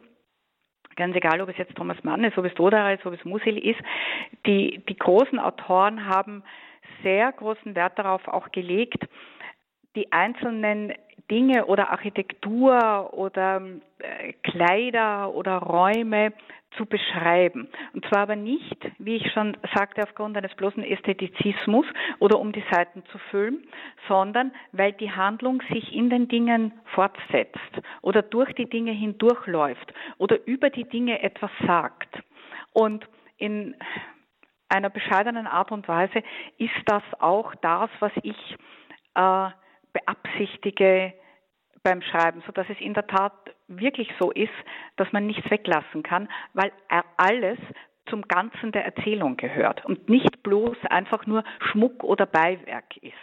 Ganz 0.96 1.16
egal, 1.16 1.40
ob 1.40 1.48
es 1.48 1.56
jetzt 1.56 1.74
Thomas 1.74 2.02
Mann 2.04 2.22
ist, 2.24 2.36
ob 2.36 2.44
es 2.44 2.54
Doderer 2.54 2.92
ist, 2.92 3.06
ob 3.06 3.14
es 3.14 3.24
Musil 3.24 3.58
ist. 3.58 3.80
Die, 4.46 4.84
die 4.88 4.96
großen 4.96 5.38
Autoren 5.38 6.06
haben 6.06 6.44
sehr 7.02 7.32
großen 7.32 7.74
Wert 7.74 7.98
darauf 7.98 8.26
auch 8.28 8.50
gelegt, 8.52 9.06
die 9.96 10.12
einzelnen 10.12 10.92
Dinge 11.30 11.66
oder 11.66 11.90
Architektur 11.90 13.12
oder 13.12 13.62
äh, 13.98 14.32
Kleider 14.42 15.32
oder 15.34 15.58
Räume 15.58 16.32
zu 16.76 16.86
beschreiben. 16.86 17.68
Und 17.94 18.04
zwar 18.06 18.20
aber 18.20 18.36
nicht, 18.36 18.78
wie 18.98 19.16
ich 19.16 19.32
schon 19.32 19.56
sagte, 19.74 20.02
aufgrund 20.02 20.36
eines 20.36 20.54
bloßen 20.54 20.84
Ästhetizismus 20.84 21.86
oder 22.20 22.38
um 22.38 22.52
die 22.52 22.62
Seiten 22.70 23.02
zu 23.06 23.18
füllen, 23.30 23.66
sondern 24.06 24.52
weil 24.72 24.92
die 24.92 25.10
Handlung 25.10 25.62
sich 25.72 25.92
in 25.92 26.10
den 26.10 26.28
Dingen 26.28 26.72
fortsetzt 26.94 27.80
oder 28.02 28.22
durch 28.22 28.52
die 28.54 28.68
Dinge 28.68 28.92
hindurchläuft 28.92 29.92
oder 30.18 30.38
über 30.46 30.70
die 30.70 30.84
Dinge 30.84 31.22
etwas 31.22 31.50
sagt. 31.66 32.22
Und 32.72 33.04
in 33.36 33.74
einer 34.70 34.90
bescheidenen 34.90 35.46
Art 35.46 35.72
und 35.72 35.86
Weise 35.88 36.22
ist 36.58 36.70
das 36.86 37.02
auch 37.18 37.54
das, 37.56 37.90
was 38.00 38.12
ich 38.22 38.36
äh, 39.14 39.50
beabsichtige 39.92 41.12
beim 41.82 42.02
Schreiben, 42.02 42.42
so 42.46 42.52
dass 42.52 42.68
es 42.68 42.80
in 42.80 42.94
der 42.94 43.06
Tat 43.06 43.32
wirklich 43.68 44.08
so 44.18 44.30
ist, 44.30 44.52
dass 44.96 45.10
man 45.12 45.26
nichts 45.26 45.50
weglassen 45.50 46.02
kann, 46.02 46.28
weil 46.52 46.72
alles 47.16 47.58
zum 48.08 48.22
Ganzen 48.22 48.72
der 48.72 48.84
Erzählung 48.84 49.36
gehört 49.36 49.84
und 49.84 50.08
nicht 50.08 50.42
bloß 50.42 50.76
einfach 50.88 51.26
nur 51.26 51.44
Schmuck 51.70 52.04
oder 52.04 52.26
Beiwerk 52.26 52.96
ist. 52.98 53.14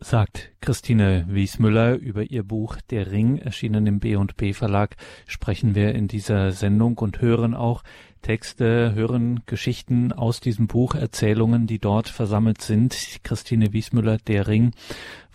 Sagt 0.00 0.52
Christine 0.60 1.24
Wiesmüller 1.28 1.96
über 1.96 2.22
ihr 2.22 2.44
Buch 2.44 2.76
Der 2.90 3.10
Ring, 3.10 3.38
erschienen 3.38 3.84
im 3.88 3.98
B&B 3.98 4.52
Verlag, 4.52 4.94
sprechen 5.26 5.74
wir 5.74 5.92
in 5.92 6.06
dieser 6.06 6.52
Sendung 6.52 6.98
und 6.98 7.20
hören 7.20 7.52
auch 7.52 7.82
Texte, 8.22 8.94
hören 8.94 9.42
Geschichten 9.46 10.12
aus 10.12 10.40
diesem 10.40 10.66
Buch, 10.66 10.94
Erzählungen, 10.94 11.66
die 11.66 11.78
dort 11.78 12.08
versammelt 12.08 12.62
sind. 12.62 13.20
Christine 13.22 13.72
Wiesmüller, 13.72 14.18
Der 14.18 14.46
Ring 14.46 14.72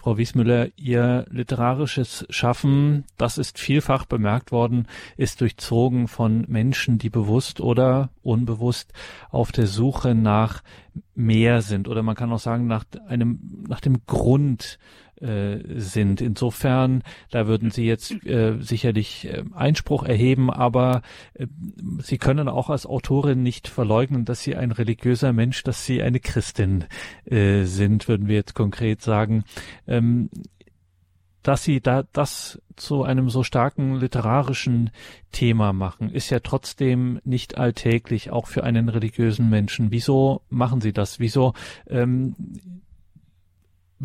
Frau 0.04 0.18
Wiesmüller, 0.18 0.68
Ihr 0.76 1.26
literarisches 1.30 2.26
Schaffen, 2.30 3.06
das 3.18 3.38
ist 3.38 3.58
vielfach 3.58 4.04
bemerkt 4.04 4.52
worden, 4.52 4.90
ist 5.16 5.40
durchzogen 5.40 6.10
von 6.10 6.44
Menschen, 6.50 6.98
die 6.98 7.10
bewusst 7.10 7.62
oder 7.62 8.10
unbewusst 8.22 8.92
auf 9.32 9.54
der 9.54 9.66
Suche 9.66 10.14
nach 10.14 10.62
mehr 11.16 11.62
sind 11.62 11.88
oder 11.88 12.04
man 12.04 12.16
kann 12.16 12.34
auch 12.34 12.40
sagen 12.40 12.68
nach 12.68 12.84
einem 13.08 13.64
nach 13.70 13.80
dem 13.80 14.06
Grund 14.06 14.78
sind. 15.76 16.22
Insofern, 16.22 17.04
da 17.32 17.48
würden 17.48 17.72
Sie 17.72 17.86
jetzt 17.86 18.12
äh, 18.26 18.58
sicherlich 18.60 19.26
äh, 19.26 19.44
Einspruch 19.54 20.04
erheben, 20.04 20.50
aber 20.52 21.02
äh, 21.34 21.48
Sie 22.00 22.18
können 22.18 22.48
auch 22.48 22.70
als 22.70 22.86
Autorin 22.86 23.44
nicht 23.44 23.68
verleugnen, 23.68 24.26
dass 24.26 24.42
Sie 24.42 24.56
ein 24.56 24.72
religiöser 24.72 25.34
Mensch, 25.34 25.64
dass 25.64 25.86
Sie 25.86 26.02
eine 26.02 26.20
Christin 26.20 26.86
äh, 27.26 27.64
sind, 27.64 28.08
würden 28.08 28.28
wir 28.28 28.36
jetzt 28.36 28.54
konkret 28.54 29.02
sagen. 29.02 29.44
Ähm, 29.88 30.30
dass 31.44 31.64
sie 31.64 31.82
da 31.82 32.04
das 32.14 32.62
zu 32.76 33.04
einem 33.04 33.30
so 33.30 33.44
starken 33.44 33.96
literarischen 33.96 34.90
Thema 35.32 35.74
machen, 35.74 36.10
ist 36.10 36.30
ja 36.32 36.40
trotzdem 36.40 37.20
nicht 37.24 37.58
alltäglich, 37.58 38.32
auch 38.32 38.48
für 38.48 38.64
einen 38.64 38.90
religiösen 38.90 39.50
Menschen. 39.50 39.92
Wieso 39.92 40.42
machen 40.50 40.82
sie 40.82 40.94
das? 40.94 41.20
Wieso 41.20 41.54
ähm, 41.88 42.36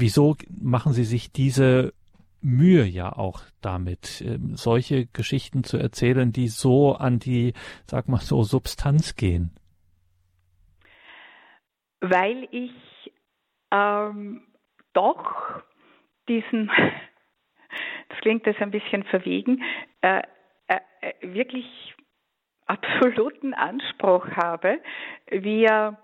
wieso 0.00 0.36
machen 0.50 0.92
Sie 0.92 1.04
sich 1.04 1.32
diese 1.32 1.92
Mühe 2.40 2.84
ja 2.84 3.12
auch 3.12 3.40
damit, 3.60 4.20
ähm, 4.20 4.54
solche 4.56 5.06
Geschichten 5.06 5.64
zu 5.64 5.76
erzählen, 5.76 6.32
die 6.32 6.48
so 6.48 6.94
an 6.94 7.18
die, 7.18 7.52
sag 7.86 8.08
mal 8.08 8.20
so, 8.20 8.42
Substanz 8.42 9.16
gehen? 9.16 9.50
Weil 12.00 12.48
ich 12.52 12.72
ähm, 13.72 14.46
doch 14.92 15.62
diesen, 16.28 16.70
das 18.08 18.18
klingt 18.20 18.46
jetzt 18.46 18.60
ein 18.60 18.70
bisschen 18.70 19.02
verwegen, 19.04 19.62
äh, 20.02 20.22
äh, 20.68 20.80
wirklich 21.22 21.66
absoluten 22.66 23.54
Anspruch 23.54 24.26
habe, 24.36 24.80
wie 25.30 25.64
er 25.64 25.98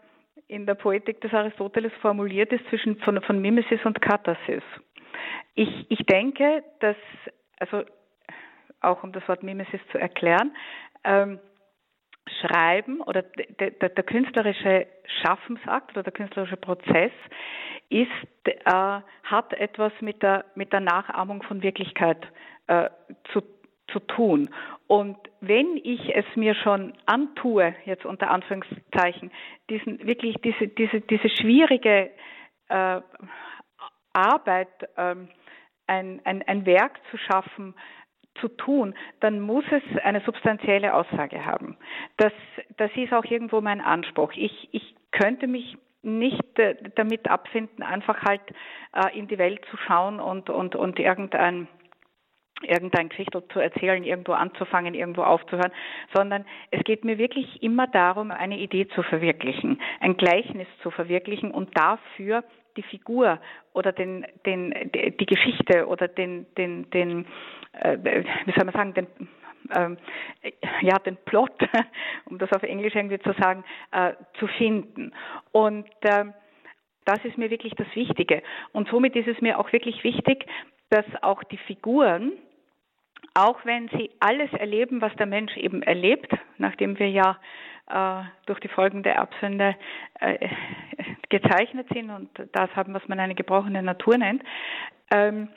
in 0.55 0.67
der 0.67 0.75
Poetik 0.75 1.21
des 1.21 1.35
Aristoteles 1.35 1.93
formuliert 2.01 2.53
ist 2.53 2.65
zwischen 2.69 2.97
von, 2.99 3.21
von 3.23 3.41
Mimesis 3.41 3.85
und 3.85 4.01
Katharsis. 4.01 4.63
Ich, 5.55 5.87
ich 5.89 6.07
denke, 6.07 6.63
dass, 6.81 6.97
also 7.59 7.83
auch 8.81 9.03
um 9.03 9.13
das 9.13 9.27
Wort 9.29 9.43
Mimesis 9.43 9.81
zu 9.91 9.99
erklären, 9.99 10.55
ähm, 11.03 11.41
Schreiben 12.41 13.01
oder 13.03 13.23
der, 13.23 13.71
der, 13.73 13.89
der, 13.91 14.05
künstlerische 14.05 14.87
Schaffensakt 15.23 15.91
oder 15.93 16.05
der 16.05 16.13
künstlerische 16.13 16.57
Prozess 16.57 17.13
ist, 17.91 18.09
äh, 18.45 19.01
hat 19.25 19.53
etwas 19.55 19.93
mit 20.01 20.23
der, 20.23 20.45
mit 20.55 20.73
der 20.73 20.81
Nachahmung 20.81 21.43
von 21.43 21.63
Wirklichkeit 21.63 22.27
äh, 22.67 22.89
zu, 23.33 23.43
zu 23.89 24.01
tun. 24.01 24.51
Und 24.87 25.17
wenn 25.41 25.77
ich 25.83 26.15
es 26.15 26.25
mir 26.37 26.55
schon 26.55 26.93
antue, 27.07 27.75
jetzt 27.85 28.05
unter 28.05 28.31
Anführungszeichen, 28.31 29.31
diesen 29.71 30.07
wirklich 30.07 30.37
diese, 30.43 30.69
diese, 30.69 31.01
diese 31.01 31.29
schwierige 31.29 32.11
äh, 32.69 33.01
Arbeit, 34.13 34.69
ähm, 34.97 35.29
ein, 35.87 36.21
ein, 36.25 36.43
ein 36.43 36.67
Werk 36.67 36.99
zu 37.11 37.19
schaffen, 37.19 37.75
zu 38.41 38.49
tun, 38.49 38.95
dann 39.21 39.41
muss 39.41 39.65
es 39.71 39.83
eine 40.03 40.21
substanzielle 40.23 40.95
Aussage 40.95 41.45
haben. 41.45 41.77
Das, 42.17 42.33
das 42.77 42.91
ist 42.97 43.13
auch 43.13 43.25
irgendwo 43.25 43.61
mein 43.61 43.81
Anspruch. 43.81 44.33
Ich, 44.35 44.69
ich 44.73 44.95
könnte 45.13 45.47
mich 45.47 45.77
nicht 46.03 46.59
äh, 46.59 46.77
damit 46.97 47.31
abfinden, 47.31 47.83
einfach 47.83 48.23
halt 48.25 48.43
äh, 48.93 49.19
in 49.19 49.29
die 49.29 49.39
Welt 49.39 49.65
zu 49.71 49.77
schauen 49.77 50.21
und, 50.21 50.51
und, 50.51 50.75
und 50.75 50.99
irgendein 50.99 51.69
irgendein 52.63 53.09
Geschichte 53.09 53.47
zu 53.49 53.59
erzählen, 53.59 54.05
irgendwo 54.05 54.33
anzufangen, 54.33 54.95
irgendwo 54.95 55.23
aufzuhören, 55.23 55.73
sondern 56.15 56.45
es 56.71 56.83
geht 56.85 57.05
mir 57.05 57.19
wirklich 57.19 57.63
immer 57.63 57.87
darum, 57.87 58.31
eine 58.31 58.59
Idee 58.59 58.89
zu 58.89 59.03
verwirklichen, 59.03 59.81
ein 60.01 60.17
Gleichnis 60.17 60.69
zu 60.83 60.91
verwirklichen 60.91 61.51
und 61.51 61.77
dafür 61.77 62.45
die 62.77 62.83
Figur 62.83 63.39
oder 63.73 63.93
den, 63.93 64.27
den, 64.47 64.73
die 64.95 65.27
Geschichte 65.27 65.87
oder 65.87 66.09
den, 66.09 66.47
den, 66.57 66.91
den 66.91 67.27
äh, 67.73 67.99
wie 68.47 68.53
soll 68.53 68.65
man 68.65 68.75
sagen, 68.75 68.95
den, 68.95 69.07
ähm, 69.75 69.97
ja, 70.83 70.99
den 70.99 71.17
Plot, 71.25 71.53
um 72.27 72.39
das 72.39 72.53
auf 72.53 72.63
Englisch 72.63 72.95
irgendwie 72.95 73.19
zu 73.21 73.33
sagen, 73.41 73.65
äh, 73.93 74.13
zu 74.39 74.47
finden. 74.47 75.13
Und 75.53 75.89
äh, 76.03 76.27
das 77.05 77.25
ist 77.25 77.39
mir 77.39 77.51
wirklich 77.51 77.75
das 77.75 77.87
Wichtige. 77.95 78.43
Und 78.73 78.89
somit 78.89 79.15
ist 79.17 79.29
es 79.29 79.41
mir 79.41 79.59
auch 79.59 79.73
wirklich 79.73 80.05
wichtig, 80.05 80.47
dass 80.91 81.05
auch 81.23 81.43
die 81.45 81.59
Figuren, 81.59 82.33
auch 83.35 83.65
wenn 83.65 83.89
sie 83.89 84.11
alles 84.21 84.53
erleben, 84.53 85.01
was 85.01 85.15
der 85.17 85.27
Mensch 85.27 85.57
eben 85.57 85.83
erlebt, 85.83 86.33
nachdem 86.59 86.99
wir 86.99 87.11
ja 87.11 87.39
äh, 87.89 88.25
durch 88.47 88.61
die 88.61 88.69
Folgen 88.69 89.03
der 89.03 89.17
Erbsünde 89.17 89.77
äh, 90.21 90.49
gezeichnet 91.29 91.89
sind 91.93 92.11
und 92.11 92.31
das 92.53 92.71
haben, 92.77 92.95
was 92.95 93.07
man 93.09 93.21
eine 93.21 93.35
gebrochene 93.35 93.83
Natur 93.83 94.19
nennt, 94.19 94.43
ähm, 95.11 95.49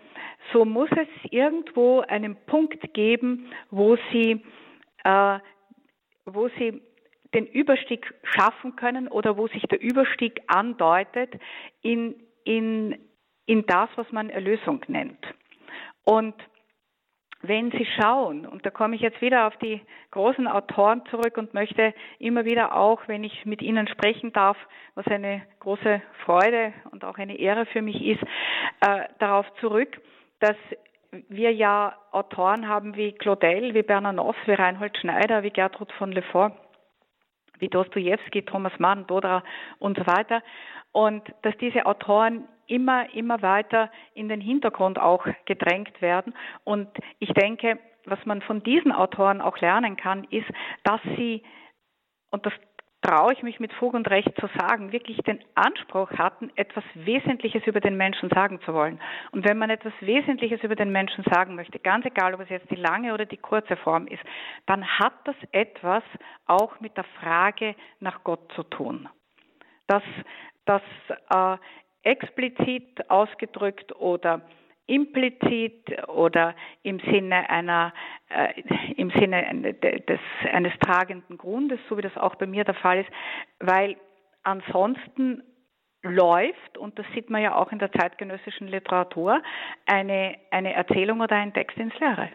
so 0.54 0.66
muss 0.66 0.90
es 0.92 1.08
irgendwo 1.32 2.02
einen 2.02 2.36
Punkt 2.46 2.94
geben, 2.94 3.52
wo 3.70 3.98
sie, 4.12 4.44
äh, 5.04 5.40
wo 6.26 6.50
sie 6.58 6.82
den 7.34 7.46
Überstieg 7.48 8.14
schaffen 8.24 8.76
können 8.76 9.08
oder 9.08 9.38
wo 9.38 9.48
sich 9.48 9.64
der 9.64 9.82
Überstieg 9.82 10.42
andeutet 10.48 11.36
in, 11.82 12.16
in, 12.46 12.98
in 13.48 13.66
das, 13.66 13.90
was 13.96 14.12
man 14.12 14.30
Erlösung 14.30 14.84
nennt. 14.88 15.26
Und 16.04 16.36
wenn 17.42 17.72
Sie 17.72 17.88
schauen, 18.00 18.46
und 18.46 18.66
da 18.66 18.72
komme 18.72 18.96
ich 18.96 19.02
jetzt 19.02 19.22
wieder 19.22 19.48
auf 19.48 19.56
die 19.58 19.82
großen 20.12 20.48
Autoren 20.48 21.04
zurück 21.10 21.38
und 21.38 21.54
möchte 21.54 21.94
immer 22.20 22.46
wieder 22.46 22.76
auch, 22.76 23.08
wenn 23.08 23.24
ich 23.24 23.46
mit 23.46 23.62
Ihnen 23.62 23.88
sprechen 23.88 24.34
darf, 24.34 24.58
was 24.96 25.08
eine 25.08 25.44
große 25.60 26.02
Freude 26.26 26.74
und 26.92 27.04
auch 27.04 27.18
eine 27.18 27.38
Ehre 27.38 27.66
für 27.68 27.82
mich 27.82 28.04
ist, 28.04 28.22
äh, 28.82 29.06
darauf 29.20 29.46
zurück, 29.60 30.02
dass 30.40 30.58
wir 31.30 31.54
ja 31.54 31.96
Autoren 32.12 32.68
haben 32.68 32.96
wie 32.96 33.14
Claudel, 33.14 33.74
wie 33.74 33.84
Bernanos, 33.84 34.36
wie 34.46 34.54
Reinhold 34.54 34.98
Schneider, 34.98 35.44
wie 35.44 35.52
Gertrud 35.52 35.92
von 35.94 36.12
Lefort, 36.12 36.54
wie 37.60 37.70
Dostoevsky, 37.70 38.44
Thomas 38.44 38.74
Mann, 38.80 39.08
Dodra 39.08 39.44
und 39.80 39.98
so 39.98 40.06
weiter. 40.06 40.42
Und 40.98 41.32
dass 41.44 41.56
diese 41.58 41.86
Autoren 41.86 42.48
immer, 42.66 43.14
immer 43.14 43.44
weiter 43.44 43.92
in 44.16 44.30
den 44.30 44.42
Hintergrund 44.42 44.98
auch 44.98 45.28
gedrängt 45.46 46.02
werden. 46.02 46.34
Und 46.64 46.90
ich 47.20 47.32
denke, 47.34 47.78
was 48.06 48.18
man 48.26 48.42
von 48.42 48.64
diesen 48.64 48.92
Autoren 48.92 49.40
auch 49.40 49.60
lernen 49.60 49.96
kann, 49.96 50.24
ist, 50.32 50.48
dass 50.84 51.00
sie, 51.16 51.44
und 52.32 52.48
das 52.48 52.54
traue 53.04 53.32
ich 53.32 53.44
mich 53.44 53.60
mit 53.60 53.74
Fug 53.74 53.94
und 53.94 54.10
Recht 54.10 54.34
zu 54.40 54.50
sagen, 54.58 54.92
wirklich 54.92 55.18
den 55.18 55.40
Anspruch 55.54 56.10
hatten, 56.14 56.52
etwas 56.56 56.84
Wesentliches 56.96 57.62
über 57.68 57.80
den 57.80 57.96
Menschen 57.96 58.32
sagen 58.32 58.60
zu 58.62 58.74
wollen. 58.74 59.00
Und 59.30 59.48
wenn 59.48 59.60
man 59.60 59.70
etwas 59.70 59.94
Wesentliches 60.00 60.64
über 60.64 60.76
den 60.76 60.92
Menschen 60.92 61.24
sagen 61.32 61.54
möchte, 61.54 61.78
ganz 61.78 62.08
egal, 62.08 62.34
ob 62.34 62.40
es 62.40 62.50
jetzt 62.50 62.72
die 62.72 62.76
lange 62.76 63.14
oder 63.14 63.28
die 63.28 63.38
kurze 63.38 63.76
Form 63.78 64.08
ist, 64.08 64.24
dann 64.66 64.84
hat 64.98 65.14
das 65.26 65.36
etwas 65.52 66.02
auch 66.48 66.80
mit 66.80 66.98
der 66.98 67.06
Frage 67.22 67.76
nach 68.00 68.24
Gott 68.24 68.52
zu 68.54 68.64
tun. 68.64 69.08
Dass, 69.86 70.04
dass 70.68 70.82
äh, 71.30 71.58
explizit 72.04 73.10
ausgedrückt 73.10 73.96
oder 73.96 74.42
implizit 74.86 76.08
oder 76.08 76.56
im 76.84 77.00
Sinne 77.00 77.50
einer 77.50 77.94
äh, 78.30 78.62
im 78.96 79.10
Sinne 79.12 79.74
des, 79.74 80.20
eines 80.52 80.74
tragenden 80.80 81.38
Grundes, 81.38 81.80
so 81.90 81.98
wie 81.98 82.02
das 82.02 82.16
auch 82.18 82.36
bei 82.36 82.46
mir 82.46 82.64
der 82.64 82.76
Fall 82.76 83.00
ist, 83.00 83.10
weil 83.60 83.98
ansonsten 84.44 85.44
läuft, 86.04 86.78
und 86.78 86.98
das 86.98 87.06
sieht 87.14 87.30
man 87.30 87.42
ja 87.42 87.56
auch 87.56 87.72
in 87.72 87.80
der 87.80 87.92
zeitgenössischen 87.92 88.68
Literatur, 88.68 89.42
eine, 89.86 90.38
eine 90.52 90.74
Erzählung 90.74 91.22
oder 91.22 91.36
ein 91.36 91.54
Text 91.54 91.78
ins 91.78 91.98
Leere. 92.00 92.30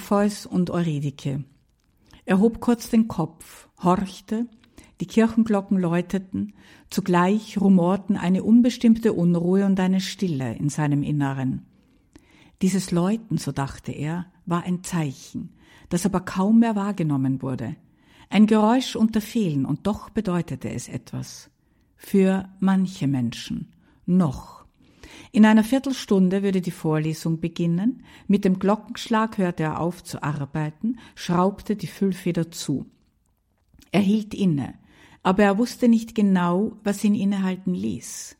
Orpheus 0.00 0.46
und 0.46 0.70
Eurydike. 0.70 1.44
Er 2.24 2.38
hob 2.38 2.60
kurz 2.60 2.88
den 2.88 3.06
Kopf, 3.06 3.68
horchte, 3.82 4.46
die 4.98 5.06
Kirchenglocken 5.06 5.78
läuteten, 5.78 6.54
zugleich 6.88 7.60
rumorten 7.60 8.16
eine 8.16 8.42
unbestimmte 8.42 9.12
Unruhe 9.12 9.66
und 9.66 9.78
eine 9.78 10.00
Stille 10.00 10.54
in 10.56 10.70
seinem 10.70 11.02
Inneren. 11.02 11.66
Dieses 12.62 12.92
Läuten, 12.92 13.36
so 13.36 13.52
dachte 13.52 13.92
er, 13.92 14.24
war 14.46 14.62
ein 14.62 14.82
Zeichen, 14.84 15.50
das 15.90 16.06
aber 16.06 16.20
kaum 16.20 16.60
mehr 16.60 16.76
wahrgenommen 16.76 17.42
wurde. 17.42 17.76
Ein 18.30 18.46
Geräusch 18.46 18.96
unter 18.96 19.20
vielen, 19.20 19.66
und 19.66 19.86
doch 19.86 20.08
bedeutete 20.08 20.70
es 20.70 20.88
etwas. 20.88 21.50
Für 21.96 22.48
manche 22.58 23.06
Menschen. 23.06 23.74
Noch. 24.06 24.59
In 25.32 25.46
einer 25.46 25.64
Viertelstunde 25.64 26.42
würde 26.42 26.60
die 26.60 26.70
Vorlesung 26.70 27.40
beginnen. 27.40 28.04
Mit 28.26 28.44
dem 28.44 28.58
Glockenschlag 28.58 29.38
hörte 29.38 29.64
er 29.64 29.80
auf 29.80 30.02
zu 30.04 30.22
arbeiten, 30.22 30.98
schraubte 31.14 31.76
die 31.76 31.86
Füllfeder 31.86 32.50
zu. 32.50 32.86
Er 33.92 34.00
hielt 34.00 34.34
inne, 34.34 34.74
aber 35.22 35.42
er 35.44 35.58
wusste 35.58 35.88
nicht 35.88 36.14
genau, 36.14 36.76
was 36.84 37.04
ihn 37.04 37.14
innehalten 37.14 37.74
ließ. 37.74 38.36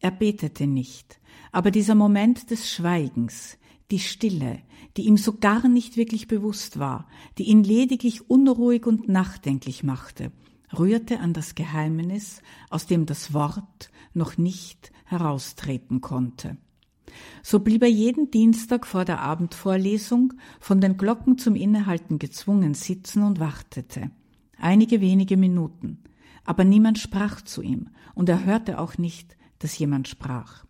Er 0.00 0.10
betete 0.10 0.66
nicht, 0.66 1.20
aber 1.52 1.70
dieser 1.70 1.94
Moment 1.94 2.50
des 2.50 2.70
Schweigens, 2.70 3.58
die 3.90 4.00
Stille, 4.00 4.60
die 4.96 5.02
ihm 5.02 5.16
so 5.16 5.38
gar 5.38 5.68
nicht 5.68 5.96
wirklich 5.96 6.28
bewusst 6.28 6.78
war, 6.78 7.06
die 7.38 7.44
ihn 7.44 7.62
lediglich 7.62 8.28
unruhig 8.28 8.86
und 8.86 9.08
nachdenklich 9.08 9.84
machte, 9.84 10.32
rührte 10.76 11.20
an 11.20 11.34
das 11.34 11.54
Geheimnis, 11.54 12.42
aus 12.70 12.86
dem 12.86 13.06
das 13.06 13.32
Wort 13.32 13.90
noch 14.14 14.38
nicht 14.38 14.92
heraustreten 15.04 16.00
konnte. 16.00 16.56
So 17.42 17.60
blieb 17.60 17.82
er 17.82 17.90
jeden 17.90 18.30
Dienstag 18.30 18.86
vor 18.86 19.04
der 19.04 19.20
Abendvorlesung 19.20 20.32
von 20.60 20.80
den 20.80 20.96
Glocken 20.96 21.38
zum 21.38 21.54
Innehalten 21.54 22.18
gezwungen 22.18 22.74
sitzen 22.74 23.22
und 23.22 23.40
wartete. 23.40 24.10
Einige 24.58 25.00
wenige 25.00 25.36
Minuten. 25.36 26.04
Aber 26.44 26.64
niemand 26.64 26.98
sprach 26.98 27.42
zu 27.42 27.62
ihm, 27.62 27.90
und 28.14 28.28
er 28.28 28.44
hörte 28.44 28.78
auch 28.78 28.98
nicht, 28.98 29.36
dass 29.58 29.78
jemand 29.78 30.08
sprach. 30.08 30.64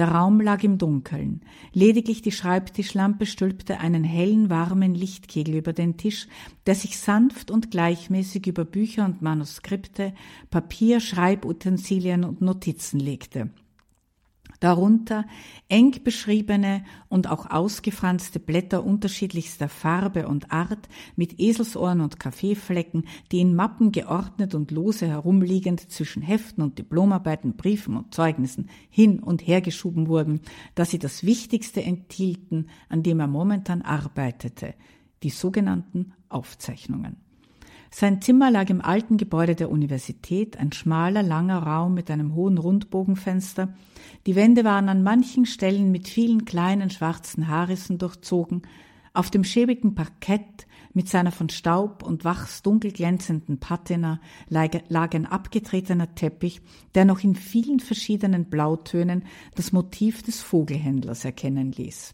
Der 0.00 0.12
Raum 0.12 0.40
lag 0.40 0.62
im 0.64 0.78
Dunkeln. 0.78 1.42
Lediglich 1.74 2.22
die 2.22 2.32
Schreibtischlampe 2.32 3.26
stülpte 3.26 3.80
einen 3.80 4.02
hellen, 4.02 4.48
warmen 4.48 4.94
Lichtkegel 4.94 5.56
über 5.56 5.74
den 5.74 5.98
Tisch, 5.98 6.26
der 6.64 6.74
sich 6.74 6.98
sanft 6.98 7.50
und 7.50 7.70
gleichmäßig 7.70 8.46
über 8.46 8.64
Bücher 8.64 9.04
und 9.04 9.20
Manuskripte, 9.20 10.14
Papier, 10.48 11.00
Schreibutensilien 11.00 12.24
und 12.24 12.40
Notizen 12.40 12.98
legte 12.98 13.50
darunter 14.60 15.24
eng 15.68 16.02
beschriebene 16.04 16.84
und 17.08 17.28
auch 17.28 17.50
ausgefranste 17.50 18.38
Blätter 18.38 18.84
unterschiedlichster 18.84 19.68
Farbe 19.68 20.28
und 20.28 20.52
Art 20.52 20.88
mit 21.16 21.40
Eselsohren 21.40 22.00
und 22.00 22.20
Kaffeeflecken, 22.20 23.04
die 23.32 23.40
in 23.40 23.54
Mappen 23.54 23.90
geordnet 23.90 24.54
und 24.54 24.70
lose 24.70 25.08
herumliegend 25.08 25.90
zwischen 25.90 26.22
Heften 26.22 26.62
und 26.62 26.78
Diplomarbeiten, 26.78 27.56
Briefen 27.56 27.96
und 27.96 28.14
Zeugnissen 28.14 28.68
hin 28.90 29.20
und 29.20 29.46
her 29.46 29.60
geschoben 29.60 30.08
wurden, 30.08 30.40
dass 30.74 30.90
sie 30.90 30.98
das 30.98 31.24
Wichtigste 31.24 31.82
enthielten, 31.82 32.68
an 32.88 33.02
dem 33.02 33.20
er 33.20 33.28
momentan 33.28 33.82
arbeitete, 33.82 34.74
die 35.22 35.30
sogenannten 35.30 36.12
Aufzeichnungen. 36.28 37.29
Sein 37.92 38.22
Zimmer 38.22 38.52
lag 38.52 38.70
im 38.70 38.80
alten 38.80 39.16
Gebäude 39.16 39.56
der 39.56 39.70
Universität, 39.70 40.56
ein 40.58 40.72
schmaler, 40.72 41.24
langer 41.24 41.58
Raum 41.58 41.92
mit 41.92 42.08
einem 42.10 42.34
hohen 42.34 42.56
Rundbogenfenster. 42.56 43.74
Die 44.26 44.36
Wände 44.36 44.64
waren 44.64 44.88
an 44.88 45.02
manchen 45.02 45.44
Stellen 45.44 45.90
mit 45.90 46.08
vielen 46.08 46.44
kleinen 46.44 46.90
schwarzen 46.90 47.48
Haarrissen 47.48 47.98
durchzogen. 47.98 48.62
Auf 49.12 49.30
dem 49.30 49.42
schäbigen 49.42 49.96
Parkett 49.96 50.68
mit 50.94 51.08
seiner 51.08 51.32
von 51.32 51.48
Staub 51.48 52.04
und 52.04 52.24
Wachs 52.24 52.62
dunkel 52.62 52.92
glänzenden 52.92 53.58
Patina 53.58 54.20
lag 54.48 55.14
ein 55.14 55.26
abgetretener 55.26 56.14
Teppich, 56.14 56.60
der 56.94 57.04
noch 57.04 57.24
in 57.24 57.34
vielen 57.34 57.80
verschiedenen 57.80 58.44
Blautönen 58.44 59.24
das 59.56 59.72
Motiv 59.72 60.22
des 60.22 60.40
Vogelhändlers 60.40 61.24
erkennen 61.24 61.72
ließ. 61.72 62.12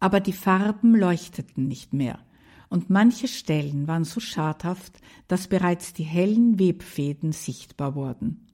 Aber 0.00 0.20
die 0.20 0.32
Farben 0.32 0.94
leuchteten 0.94 1.68
nicht 1.68 1.92
mehr– 1.92 2.18
und 2.74 2.90
manche 2.90 3.28
Stellen 3.28 3.86
waren 3.86 4.02
so 4.02 4.18
schadhaft, 4.18 4.98
dass 5.28 5.46
bereits 5.46 5.92
die 5.92 6.02
hellen 6.02 6.58
Webfäden 6.58 7.30
sichtbar 7.30 7.94
wurden. 7.94 8.48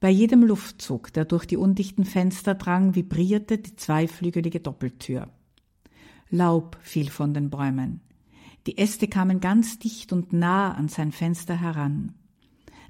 Bei 0.00 0.10
jedem 0.10 0.42
Luftzug, 0.42 1.14
der 1.14 1.24
durch 1.24 1.46
die 1.46 1.56
undichten 1.56 2.04
Fenster 2.04 2.54
drang, 2.54 2.94
vibrierte 2.94 3.56
die 3.56 3.74
zweiflügelige 3.74 4.60
Doppeltür. 4.60 5.30
Laub 6.28 6.76
fiel 6.82 7.08
von 7.08 7.32
den 7.32 7.48
Bäumen. 7.48 8.02
Die 8.66 8.76
Äste 8.76 9.08
kamen 9.08 9.40
ganz 9.40 9.78
dicht 9.78 10.12
und 10.12 10.34
nah 10.34 10.74
an 10.74 10.88
sein 10.88 11.10
Fenster 11.10 11.58
heran. 11.58 12.12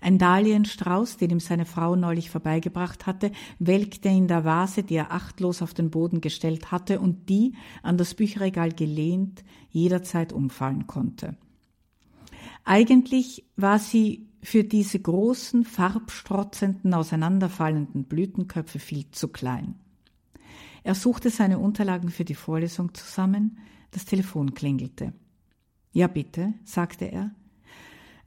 Ein 0.00 0.18
Dahlienstrauß, 0.18 1.16
den 1.16 1.30
ihm 1.30 1.40
seine 1.40 1.64
Frau 1.64 1.96
neulich 1.96 2.30
vorbeigebracht 2.30 3.06
hatte, 3.06 3.32
welkte 3.58 4.08
in 4.08 4.28
der 4.28 4.44
Vase, 4.44 4.82
die 4.82 4.94
er 4.94 5.12
achtlos 5.12 5.62
auf 5.62 5.74
den 5.74 5.90
Boden 5.90 6.20
gestellt 6.20 6.70
hatte 6.70 7.00
und 7.00 7.28
die, 7.28 7.54
an 7.82 7.96
das 7.96 8.14
Bücherregal 8.14 8.72
gelehnt, 8.72 9.42
jederzeit 9.76 10.32
umfallen 10.32 10.86
konnte. 10.86 11.36
Eigentlich 12.64 13.44
war 13.56 13.78
sie 13.78 14.26
für 14.42 14.64
diese 14.64 14.98
großen, 14.98 15.64
farbstrotzenden, 15.64 16.94
auseinanderfallenden 16.94 18.04
Blütenköpfe 18.04 18.78
viel 18.78 19.10
zu 19.10 19.28
klein. 19.28 19.74
Er 20.82 20.94
suchte 20.94 21.30
seine 21.30 21.58
Unterlagen 21.58 22.10
für 22.10 22.24
die 22.24 22.34
Vorlesung 22.34 22.94
zusammen, 22.94 23.58
das 23.90 24.04
Telefon 24.04 24.54
klingelte. 24.54 25.12
Ja, 25.92 26.06
bitte, 26.06 26.54
sagte 26.64 27.06
er. 27.06 27.30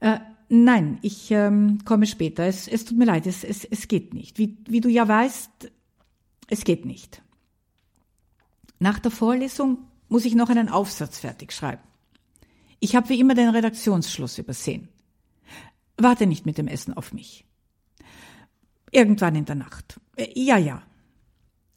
Äh, 0.00 0.20
Nein, 0.52 0.98
ich 1.02 1.30
ähm, 1.30 1.78
komme 1.84 2.06
später. 2.06 2.44
Es, 2.44 2.66
es 2.66 2.84
tut 2.84 2.98
mir 2.98 3.04
leid, 3.04 3.24
es, 3.28 3.44
es, 3.44 3.64
es 3.64 3.86
geht 3.86 4.14
nicht. 4.14 4.36
Wie, 4.36 4.58
wie 4.66 4.80
du 4.80 4.88
ja 4.88 5.06
weißt, 5.06 5.70
es 6.48 6.64
geht 6.64 6.84
nicht. 6.84 7.22
Nach 8.80 8.98
der 8.98 9.12
Vorlesung 9.12 9.78
muss 10.10 10.26
ich 10.26 10.34
noch 10.34 10.50
einen 10.50 10.68
Aufsatz 10.68 11.20
fertig 11.20 11.52
schreiben. 11.52 11.82
Ich 12.80 12.96
habe 12.96 13.08
wie 13.08 13.20
immer 13.20 13.34
den 13.34 13.48
Redaktionsschluss 13.48 14.36
übersehen. 14.36 14.88
Warte 15.96 16.26
nicht 16.26 16.44
mit 16.44 16.58
dem 16.58 16.68
Essen 16.68 16.94
auf 16.94 17.12
mich. 17.12 17.46
Irgendwann 18.90 19.36
in 19.36 19.44
der 19.44 19.54
Nacht. 19.54 20.00
Äh, 20.16 20.28
ja, 20.34 20.58
ja. 20.58 20.82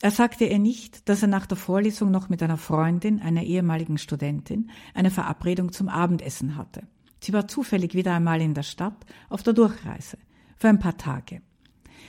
Er 0.02 0.12
sagte 0.12 0.46
ihr 0.46 0.60
nicht, 0.60 1.08
dass 1.08 1.22
er 1.22 1.28
nach 1.28 1.46
der 1.46 1.58
Vorlesung 1.58 2.12
noch 2.12 2.28
mit 2.28 2.42
einer 2.44 2.58
Freundin, 2.58 3.22
einer 3.22 3.44
ehemaligen 3.44 3.98
Studentin, 3.98 4.72
eine 4.94 5.12
Verabredung 5.12 5.72
zum 5.72 5.88
Abendessen 5.88 6.58
hatte. 6.58 6.88
Sie 7.22 7.32
war 7.32 7.48
zufällig 7.48 7.94
wieder 7.94 8.14
einmal 8.14 8.42
in 8.42 8.54
der 8.54 8.64
Stadt 8.64 9.06
auf 9.30 9.44
der 9.44 9.54
Durchreise 9.54 10.18
für 10.58 10.68
ein 10.68 10.80
paar 10.80 10.98
Tage. 10.98 11.42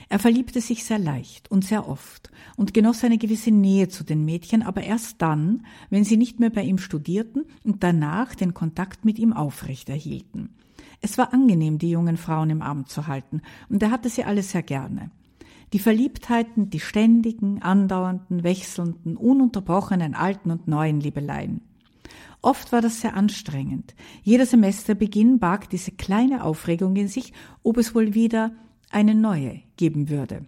Er 0.09 0.19
verliebte 0.19 0.61
sich 0.61 0.85
sehr 0.85 0.99
leicht 0.99 1.51
und 1.51 1.65
sehr 1.65 1.89
oft 1.89 2.31
und 2.57 2.75
genoss 2.75 3.05
eine 3.05 3.19
gewisse 3.19 3.51
Nähe 3.51 3.89
zu 3.89 4.05
den 4.05 4.25
Mädchen, 4.25 4.63
aber 4.63 4.83
erst 4.83 5.23
dann, 5.23 5.65
wenn 5.91 6.05
sie 6.05 6.17
nicht 6.17 6.41
mehr 6.41 6.51
bei 6.51 6.63
ihm 6.63 6.79
studierten 6.79 7.45
und 7.65 7.83
danach 7.83 8.35
den 8.35 8.55
Kontakt 8.55 9.05
mit 9.05 9.19
ihm 9.19 9.33
aufrechterhielten. 9.33 10.51
Es 11.01 11.19
war 11.19 11.33
angenehm, 11.33 11.79
die 11.79 11.91
jungen 11.91 12.17
Frauen 12.17 12.51
im 12.51 12.63
Arm 12.63 12.87
zu 12.87 13.07
halten, 13.07 13.43
und 13.69 13.83
er 13.83 13.91
hatte 13.91 14.09
sie 14.09 14.25
alle 14.25 14.43
sehr 14.43 14.63
gerne. 14.63 15.11
Die 15.73 15.79
Verliebtheiten, 15.79 16.71
die 16.71 16.81
ständigen, 16.81 17.61
andauernden, 17.61 18.45
wechselnden, 18.45 19.17
ununterbrochenen 19.17 20.15
alten 20.15 20.51
und 20.51 20.69
neuen 20.69 21.01
Liebeleien. 21.01 21.63
Oft 22.43 22.73
war 22.73 22.81
das 22.81 23.01
sehr 23.01 23.17
anstrengend. 23.17 23.95
Jeder 24.23 24.47
Semesterbeginn 24.47 25.39
barg 25.39 25.69
diese 25.71 25.91
kleine 25.91 26.45
Aufregung 26.45 26.95
in 26.97 27.09
sich, 27.09 27.33
ob 27.63 27.79
es 27.79 27.95
wohl 27.95 28.15
wieder 28.15 28.53
eine 28.91 29.15
neue 29.15 29.61
geben 29.77 30.09
würde. 30.09 30.47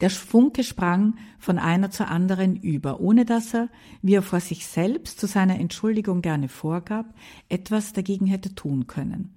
Der 0.00 0.10
Funke 0.10 0.64
sprang 0.64 1.14
von 1.38 1.60
einer 1.60 1.92
zur 1.92 2.08
anderen 2.08 2.56
über, 2.56 3.00
ohne 3.00 3.24
dass 3.24 3.54
er, 3.54 3.68
wie 4.02 4.14
er 4.14 4.22
vor 4.22 4.40
sich 4.40 4.66
selbst 4.66 5.20
zu 5.20 5.28
seiner 5.28 5.60
Entschuldigung 5.60 6.22
gerne 6.22 6.48
vorgab, 6.48 7.14
etwas 7.48 7.92
dagegen 7.92 8.26
hätte 8.26 8.54
tun 8.56 8.88
können. 8.88 9.32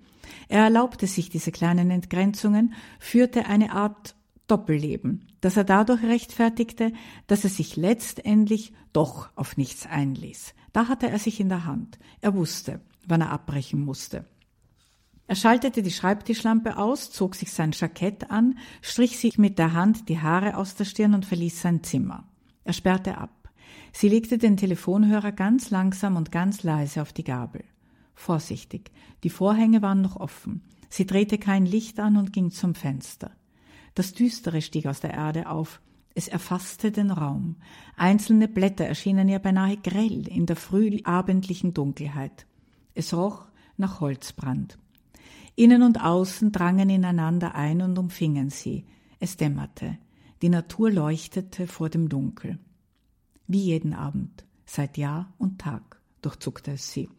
Er 0.47 0.63
erlaubte 0.63 1.05
sich 1.05 1.29
diese 1.29 1.51
kleinen 1.51 1.91
Entgrenzungen, 1.91 2.73
führte 2.99 3.45
eine 3.45 3.73
Art 3.73 4.15
Doppelleben, 4.47 5.27
das 5.41 5.57
er 5.57 5.63
dadurch 5.63 6.03
rechtfertigte, 6.03 6.93
dass 7.27 7.43
er 7.43 7.49
sich 7.49 7.75
letztendlich 7.75 8.73
doch 8.91 9.29
auf 9.35 9.57
nichts 9.57 9.85
einließ. 9.85 10.53
Da 10.73 10.87
hatte 10.87 11.09
er 11.09 11.19
sich 11.19 11.39
in 11.39 11.49
der 11.49 11.65
Hand. 11.65 11.99
Er 12.21 12.35
wusste, 12.35 12.81
wann 13.07 13.21
er 13.21 13.31
abbrechen 13.31 13.83
musste. 13.85 14.25
Er 15.27 15.35
schaltete 15.35 15.81
die 15.81 15.91
Schreibtischlampe 15.91 16.77
aus, 16.77 17.11
zog 17.11 17.35
sich 17.35 17.51
sein 17.51 17.71
Jackett 17.73 18.29
an, 18.29 18.59
strich 18.81 19.17
sich 19.17 19.39
mit 19.39 19.57
der 19.57 19.73
Hand 19.73 20.07
die 20.07 20.19
Haare 20.19 20.55
aus 20.55 20.75
der 20.75 20.85
Stirn 20.85 21.15
und 21.15 21.25
verließ 21.25 21.61
sein 21.61 21.83
Zimmer. 21.83 22.25
Er 22.63 22.73
sperrte 22.73 23.17
ab. 23.17 23.49
Sie 23.91 24.07
legte 24.07 24.37
den 24.37 24.57
Telefonhörer 24.57 25.31
ganz 25.31 25.71
langsam 25.71 26.15
und 26.15 26.31
ganz 26.31 26.63
leise 26.63 27.01
auf 27.01 27.11
die 27.11 27.23
Gabel. 27.23 27.63
Vorsichtig. 28.13 28.91
Die 29.23 29.29
Vorhänge 29.29 29.81
waren 29.81 30.01
noch 30.01 30.15
offen. 30.15 30.61
Sie 30.89 31.07
drehte 31.07 31.37
kein 31.37 31.65
Licht 31.65 31.99
an 31.99 32.17
und 32.17 32.31
ging 32.31 32.51
zum 32.51 32.75
Fenster. 32.75 33.31
Das 33.95 34.13
Düstere 34.13 34.61
stieg 34.61 34.85
aus 34.85 34.99
der 34.99 35.13
Erde 35.13 35.49
auf. 35.49 35.81
Es 36.13 36.27
erfasste 36.27 36.91
den 36.91 37.11
Raum. 37.11 37.57
Einzelne 37.97 38.47
Blätter 38.47 38.85
erschienen 38.85 39.27
ihr 39.27 39.39
beinahe 39.39 39.77
grell 39.77 40.27
in 40.27 40.45
der 40.45 40.55
frühabendlichen 40.55 41.73
Dunkelheit. 41.73 42.45
Es 42.93 43.13
roch 43.13 43.47
nach 43.75 43.99
Holzbrand. 43.99 44.77
Innen 45.55 45.83
und 45.83 46.03
außen 46.03 46.51
drangen 46.51 46.89
ineinander 46.89 47.55
ein 47.55 47.81
und 47.81 47.97
umfingen 47.97 48.49
sie. 48.49 48.85
Es 49.19 49.37
dämmerte. 49.37 49.97
Die 50.41 50.49
Natur 50.49 50.91
leuchtete 50.91 51.65
vor 51.65 51.89
dem 51.89 52.09
Dunkel. 52.09 52.59
Wie 53.47 53.61
jeden 53.61 53.93
Abend, 53.93 54.45
seit 54.65 54.97
Jahr 54.97 55.33
und 55.37 55.59
Tag, 55.59 56.01
durchzuckte 56.21 56.71
es 56.71 56.91
sie. 56.91 57.09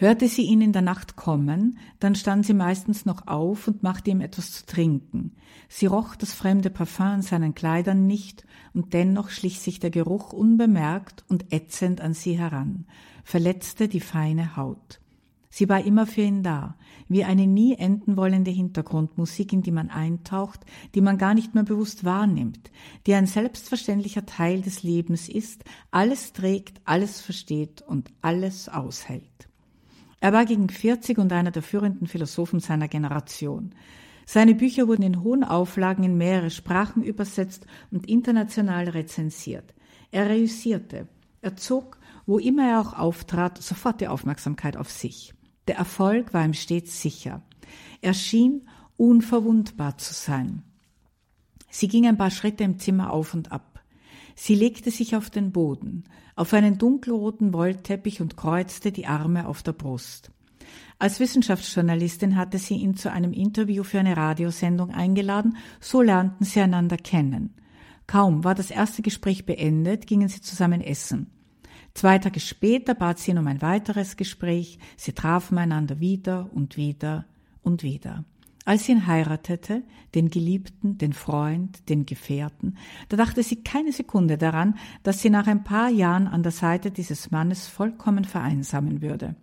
Hörte 0.00 0.28
sie 0.28 0.42
ihn 0.42 0.60
in 0.60 0.72
der 0.72 0.82
Nacht 0.82 1.16
kommen, 1.16 1.78
dann 1.98 2.14
stand 2.14 2.46
sie 2.46 2.54
meistens 2.54 3.04
noch 3.04 3.26
auf 3.26 3.66
und 3.66 3.82
machte 3.82 4.10
ihm 4.10 4.20
etwas 4.20 4.52
zu 4.52 4.66
trinken. 4.66 5.32
Sie 5.68 5.86
roch 5.86 6.14
das 6.14 6.32
fremde 6.32 6.70
Parfum 6.70 7.06
an 7.06 7.22
seinen 7.22 7.54
Kleidern 7.54 8.06
nicht, 8.06 8.46
und 8.74 8.92
dennoch 8.92 9.30
schlich 9.30 9.58
sich 9.58 9.80
der 9.80 9.90
Geruch 9.90 10.32
unbemerkt 10.32 11.24
und 11.28 11.52
ätzend 11.52 12.00
an 12.00 12.14
sie 12.14 12.38
heran, 12.38 12.86
verletzte 13.24 13.88
die 13.88 14.00
feine 14.00 14.56
Haut. 14.56 15.00
Sie 15.50 15.68
war 15.68 15.82
immer 15.82 16.06
für 16.06 16.20
ihn 16.20 16.44
da, 16.44 16.76
wie 17.08 17.24
eine 17.24 17.46
nie 17.46 17.74
enden 17.74 18.16
wollende 18.16 18.50
Hintergrundmusik, 18.50 19.52
in 19.52 19.62
die 19.62 19.70
man 19.70 19.90
eintaucht, 19.90 20.64
die 20.94 21.00
man 21.00 21.18
gar 21.18 21.34
nicht 21.34 21.54
mehr 21.54 21.64
bewusst 21.64 22.04
wahrnimmt, 22.04 22.70
die 23.06 23.14
ein 23.14 23.26
selbstverständlicher 23.26 24.26
Teil 24.26 24.62
des 24.62 24.82
Lebens 24.82 25.28
ist, 25.28 25.64
alles 25.90 26.32
trägt, 26.32 26.80
alles 26.84 27.20
versteht 27.20 27.82
und 27.82 28.10
alles 28.20 28.68
aushält. 28.68 29.48
Er 30.20 30.32
war 30.32 30.44
gegen 30.44 30.68
40 30.68 31.18
und 31.18 31.32
einer 31.32 31.50
der 31.50 31.62
führenden 31.62 32.06
Philosophen 32.06 32.60
seiner 32.60 32.88
Generation. 32.88 33.74
Seine 34.26 34.54
Bücher 34.54 34.88
wurden 34.88 35.04
in 35.04 35.22
hohen 35.22 35.44
Auflagen 35.44 36.04
in 36.04 36.18
mehrere 36.18 36.50
Sprachen 36.50 37.02
übersetzt 37.02 37.66
und 37.90 38.08
international 38.08 38.88
rezensiert. 38.88 39.74
Er 40.10 40.28
reüssierte. 40.28 41.08
Er 41.40 41.56
zog, 41.56 41.98
wo 42.26 42.38
immer 42.38 42.68
er 42.68 42.80
auch 42.80 42.92
auftrat, 42.92 43.62
sofort 43.62 44.00
die 44.00 44.08
Aufmerksamkeit 44.08 44.76
auf 44.76 44.90
sich. 44.90 45.32
Der 45.68 45.76
Erfolg 45.76 46.32
war 46.34 46.44
ihm 46.44 46.54
stets 46.54 47.00
sicher. 47.02 47.42
Er 48.00 48.14
schien 48.14 48.66
unverwundbar 48.96 49.98
zu 49.98 50.14
sein. 50.14 50.62
Sie 51.70 51.88
ging 51.88 52.06
ein 52.06 52.16
paar 52.16 52.30
Schritte 52.30 52.64
im 52.64 52.78
Zimmer 52.78 53.12
auf 53.12 53.34
und 53.34 53.52
ab. 53.52 53.84
Sie 54.34 54.54
legte 54.54 54.90
sich 54.90 55.14
auf 55.14 55.30
den 55.30 55.52
Boden, 55.52 56.04
auf 56.36 56.54
einen 56.54 56.78
dunkelroten 56.78 57.52
Wollteppich 57.52 58.20
und 58.22 58.36
kreuzte 58.36 58.92
die 58.92 59.06
Arme 59.06 59.46
auf 59.46 59.62
der 59.62 59.72
Brust. 59.72 60.30
Als 60.98 61.20
Wissenschaftsjournalistin 61.20 62.36
hatte 62.36 62.58
sie 62.58 62.76
ihn 62.76 62.96
zu 62.96 63.12
einem 63.12 63.32
Interview 63.32 63.84
für 63.84 64.00
eine 64.00 64.16
Radiosendung 64.16 64.90
eingeladen, 64.90 65.56
so 65.80 66.00
lernten 66.00 66.44
sie 66.44 66.60
einander 66.60 66.96
kennen. 66.96 67.54
Kaum 68.06 68.42
war 68.42 68.54
das 68.54 68.70
erste 68.70 69.02
Gespräch 69.02 69.44
beendet, 69.44 70.06
gingen 70.06 70.28
sie 70.28 70.40
zusammen 70.40 70.80
essen. 70.80 71.37
Zwei 71.98 72.20
Tage 72.20 72.38
später 72.38 72.94
bat 72.94 73.18
sie 73.18 73.32
ihn 73.32 73.38
um 73.38 73.48
ein 73.48 73.60
weiteres 73.60 74.16
Gespräch, 74.16 74.78
sie 74.96 75.14
trafen 75.14 75.58
einander 75.58 75.98
wieder 75.98 76.48
und 76.54 76.76
wieder 76.76 77.24
und 77.60 77.82
wieder. 77.82 78.24
Als 78.64 78.84
sie 78.84 78.92
ihn 78.92 79.08
heiratete, 79.08 79.82
den 80.14 80.30
Geliebten, 80.30 80.96
den 80.98 81.12
Freund, 81.12 81.88
den 81.88 82.06
Gefährten, 82.06 82.76
da 83.08 83.16
dachte 83.16 83.42
sie 83.42 83.64
keine 83.64 83.90
Sekunde 83.90 84.38
daran, 84.38 84.76
dass 85.02 85.22
sie 85.22 85.28
nach 85.28 85.48
ein 85.48 85.64
paar 85.64 85.88
Jahren 85.88 86.28
an 86.28 86.44
der 86.44 86.52
Seite 86.52 86.92
dieses 86.92 87.32
Mannes 87.32 87.66
vollkommen 87.66 88.22
vereinsamen 88.22 89.02
würde. 89.02 89.34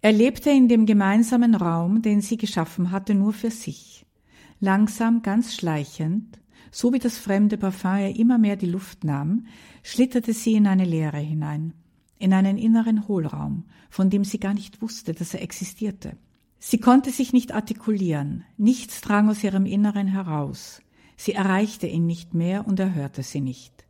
Er 0.00 0.12
lebte 0.12 0.50
in 0.50 0.68
dem 0.68 0.86
gemeinsamen 0.86 1.56
Raum, 1.56 2.02
den 2.02 2.20
sie 2.20 2.36
geschaffen 2.36 2.92
hatte, 2.92 3.16
nur 3.16 3.32
für 3.32 3.50
sich. 3.50 4.06
Langsam, 4.60 5.22
ganz 5.22 5.56
schleichend, 5.56 6.38
so 6.70 6.92
wie 6.92 7.00
das 7.00 7.18
fremde 7.18 7.58
Parfum 7.58 7.98
ihr 7.98 8.16
immer 8.16 8.38
mehr 8.38 8.54
die 8.54 8.70
Luft 8.70 9.02
nahm, 9.02 9.46
schlitterte 9.82 10.32
sie 10.34 10.52
in 10.52 10.68
eine 10.68 10.84
Leere 10.84 11.18
hinein, 11.18 11.72
in 12.18 12.32
einen 12.32 12.58
inneren 12.58 13.08
Hohlraum, 13.08 13.64
von 13.90 14.10
dem 14.10 14.24
sie 14.24 14.38
gar 14.38 14.54
nicht 14.54 14.82
wusste, 14.82 15.12
dass 15.12 15.34
er 15.34 15.42
existierte. 15.42 16.16
Sie 16.58 16.78
konnte 16.78 17.10
sich 17.10 17.32
nicht 17.32 17.52
artikulieren, 17.52 18.44
nichts 18.56 19.00
drang 19.00 19.28
aus 19.28 19.44
ihrem 19.44 19.66
Inneren 19.66 20.08
heraus. 20.08 20.80
Sie 21.16 21.32
erreichte 21.32 21.86
ihn 21.86 22.06
nicht 22.06 22.34
mehr 22.34 22.66
und 22.66 22.80
er 22.80 22.94
hörte 22.94 23.22
sie 23.22 23.40
nicht. 23.40 23.84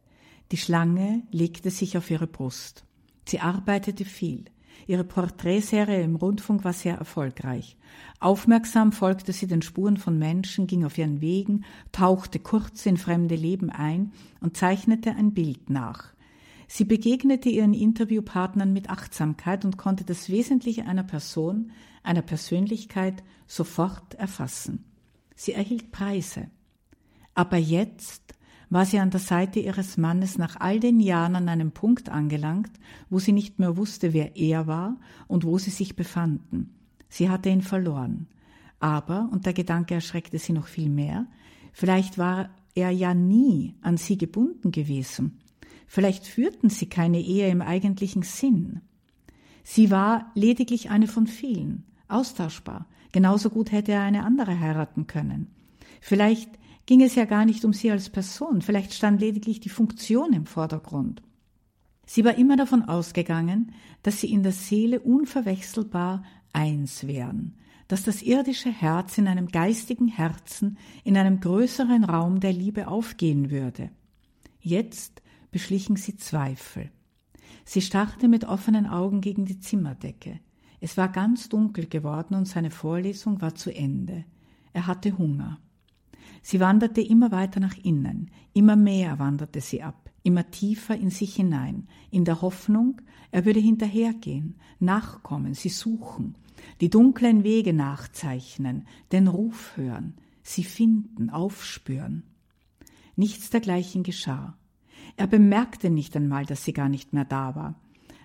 Die 0.53 0.57
Schlange 0.57 1.23
legte 1.31 1.71
sich 1.71 1.97
auf 1.97 2.11
ihre 2.11 2.27
Brust. 2.27 2.85
Sie 3.27 3.41
arbeitete 3.41 4.05
viel. 4.05 4.45
Ihre 4.87 5.05
Porträtserie 5.05 6.03
im 6.03 6.15
Rundfunk 6.15 6.65
war 6.65 6.73
sehr 6.73 6.97
erfolgreich. 6.97 7.77
Aufmerksam 8.21 8.93
folgte 8.93 9.33
sie 9.33 9.49
den 9.49 9.63
Spuren 9.63 9.97
von 9.97 10.19
Menschen, 10.19 10.67
ging 10.67 10.85
auf 10.85 10.97
ihren 10.99 11.21
Wegen, 11.21 11.65
tauchte 11.91 12.39
kurz 12.39 12.87
in 12.87 12.97
fremde 12.97 13.35
Leben 13.35 13.71
ein 13.71 14.13
und 14.41 14.57
zeichnete 14.57 15.11
ein 15.11 15.33
Bild 15.35 15.71
nach. 15.71 16.13
Sie 16.69 16.85
begegnete 16.85 17.49
ihren 17.49 17.75
Interviewpartnern 17.75 18.73
mit 18.73 18.91
Achtsamkeit 18.91 19.65
und 19.65 19.77
konnte 19.77 20.05
das 20.05 20.29
Wesentliche 20.29 20.87
einer 20.87 21.05
Person, 21.05 21.71
einer 22.03 22.23
Persönlichkeit 22.23 23.23
sofort 23.47 24.15
erfassen. 24.15 24.85
Sie 25.35 25.53
erhielt 25.53 25.93
Preise. 25.93 26.49
Aber 27.35 27.57
jetzt 27.57 28.35
war 28.71 28.85
sie 28.85 28.99
an 28.99 29.11
der 29.11 29.21
Seite 29.21 29.61
ihres 29.61 29.97
Mannes 29.97 30.39
nach 30.39 30.59
all 30.59 30.81
den 30.81 30.99
Jahren 30.99 31.37
an 31.37 31.49
einem 31.49 31.71
Punkt 31.71 32.09
angelangt, 32.09 32.73
wo 33.11 33.19
sie 33.19 33.33
nicht 33.33 33.59
mehr 33.59 33.77
wusste, 33.77 34.13
wer 34.13 34.37
er 34.37 34.67
war 34.67 34.99
und 35.29 35.45
wo 35.45 35.59
sie 35.59 35.71
sich 35.71 35.95
befanden. 35.95 36.75
Sie 37.09 37.31
hatte 37.31 37.49
ihn 37.49 37.63
verloren. 37.63 38.27
Aber, 38.81 39.29
und 39.31 39.47
der 39.47 39.53
Gedanke 39.53 39.95
erschreckte 39.95 40.39
sie 40.39 40.53
noch 40.53 40.67
viel 40.67 40.89
mehr, 40.89 41.27
vielleicht 41.73 42.19
war 42.19 42.51
er 42.75 42.91
ja 42.91 43.15
nie 43.15 43.75
an 43.83 43.97
sie 43.97 44.19
gebunden 44.19 44.73
gewesen. 44.73 45.39
Vielleicht 45.87 46.27
führten 46.27 46.69
sie 46.69 46.87
keine 46.87 47.21
Ehe 47.21 47.49
im 47.49 47.63
eigentlichen 47.63 48.23
Sinn. 48.23 48.81
Sie 49.63 49.91
war 49.91 50.31
lediglich 50.35 50.91
eine 50.91 51.09
von 51.09 51.27
vielen, 51.27 51.85
austauschbar. 52.09 52.87
Genauso 53.13 53.51
gut 53.51 53.73
hätte 53.73 53.93
er 53.93 54.03
eine 54.03 54.25
andere 54.25 54.61
heiraten 54.61 55.07
können. 55.07 55.49
Vielleicht 56.01 56.51
ging 56.87 57.03
es 57.03 57.15
ja 57.15 57.25
gar 57.25 57.45
nicht 57.45 57.65
um 57.65 57.73
sie 57.73 57.91
als 57.91 58.11
Person, 58.11 58.63
vielleicht 58.63 58.95
stand 58.95 59.21
lediglich 59.21 59.61
die 59.61 59.69
Funktion 59.69 60.33
im 60.33 60.47
Vordergrund. 60.47 61.23
Sie 62.07 62.25
war 62.25 62.39
immer 62.39 62.57
davon 62.57 62.83
ausgegangen, 62.85 63.73
dass 64.03 64.21
sie 64.21 64.31
in 64.31 64.45
der 64.45 64.53
Seele 64.53 65.01
unverwechselbar 65.01 66.23
eins 66.53 67.07
wären, 67.09 67.57
dass 67.89 68.05
das 68.05 68.23
irdische 68.23 68.71
Herz 68.71 69.19
in 69.19 69.27
einem 69.27 69.49
geistigen 69.49 70.07
Herzen 70.07 70.79
in 71.03 71.17
einem 71.17 71.41
größeren 71.41 72.05
Raum 72.05 72.39
der 72.39 72.53
Liebe 72.53 72.87
aufgehen 72.87 73.51
würde. 73.51 73.91
Jetzt 74.61 75.23
beschlichen 75.51 75.97
sie 75.97 76.17
Zweifel. 76.17 76.91
Sie 77.65 77.81
starrte 77.81 78.29
mit 78.29 78.45
offenen 78.45 78.87
Augen 78.87 79.21
gegen 79.21 79.45
die 79.45 79.59
Zimmerdecke. 79.59 80.41
Es 80.81 80.97
war 80.97 81.09
ganz 81.09 81.49
dunkel 81.49 81.87
geworden 81.87 82.35
und 82.35 82.47
seine 82.47 82.71
Vorlesung 82.71 83.41
war 83.41 83.55
zu 83.55 83.75
Ende. 83.75 84.25
Er 84.73 84.87
hatte 84.87 85.17
Hunger. 85.19 85.59
Sie 86.43 86.61
wanderte 86.61 87.01
immer 87.01 87.33
weiter 87.33 87.59
nach 87.59 87.77
innen, 87.83 88.31
immer 88.53 88.77
mehr 88.77 89.19
wanderte 89.19 89.61
sie 89.61 89.83
ab, 89.83 90.11
immer 90.23 90.49
tiefer 90.51 90.97
in 90.97 91.11
sich 91.11 91.35
hinein, 91.35 91.89
in 92.11 92.25
der 92.25 92.41
Hoffnung, 92.41 93.01
er 93.33 93.45
würde 93.45 93.59
hinterhergehen, 93.59 94.55
nachkommen, 94.79 95.55
sie 95.55 95.71
suchen, 95.71 96.37
die 96.81 96.91
dunklen 96.91 97.43
Wege 97.43 97.73
nachzeichnen, 97.73 98.87
den 99.13 99.27
Ruf 99.27 99.77
hören, 99.77 100.15
sie 100.43 100.65
finden, 100.65 101.31
aufspüren. 101.31 102.23
Nichts 103.17 103.51
dergleichen 103.51 104.03
geschah. 104.03 104.57
Er 105.17 105.27
bemerkte 105.27 105.91
nicht 105.91 106.15
einmal, 106.17 106.45
dass 106.45 106.65
sie 106.65 106.73
gar 106.73 106.89
nicht 106.89 107.13
mehr 107.13 107.25
da 107.25 107.55
war, 107.55 107.81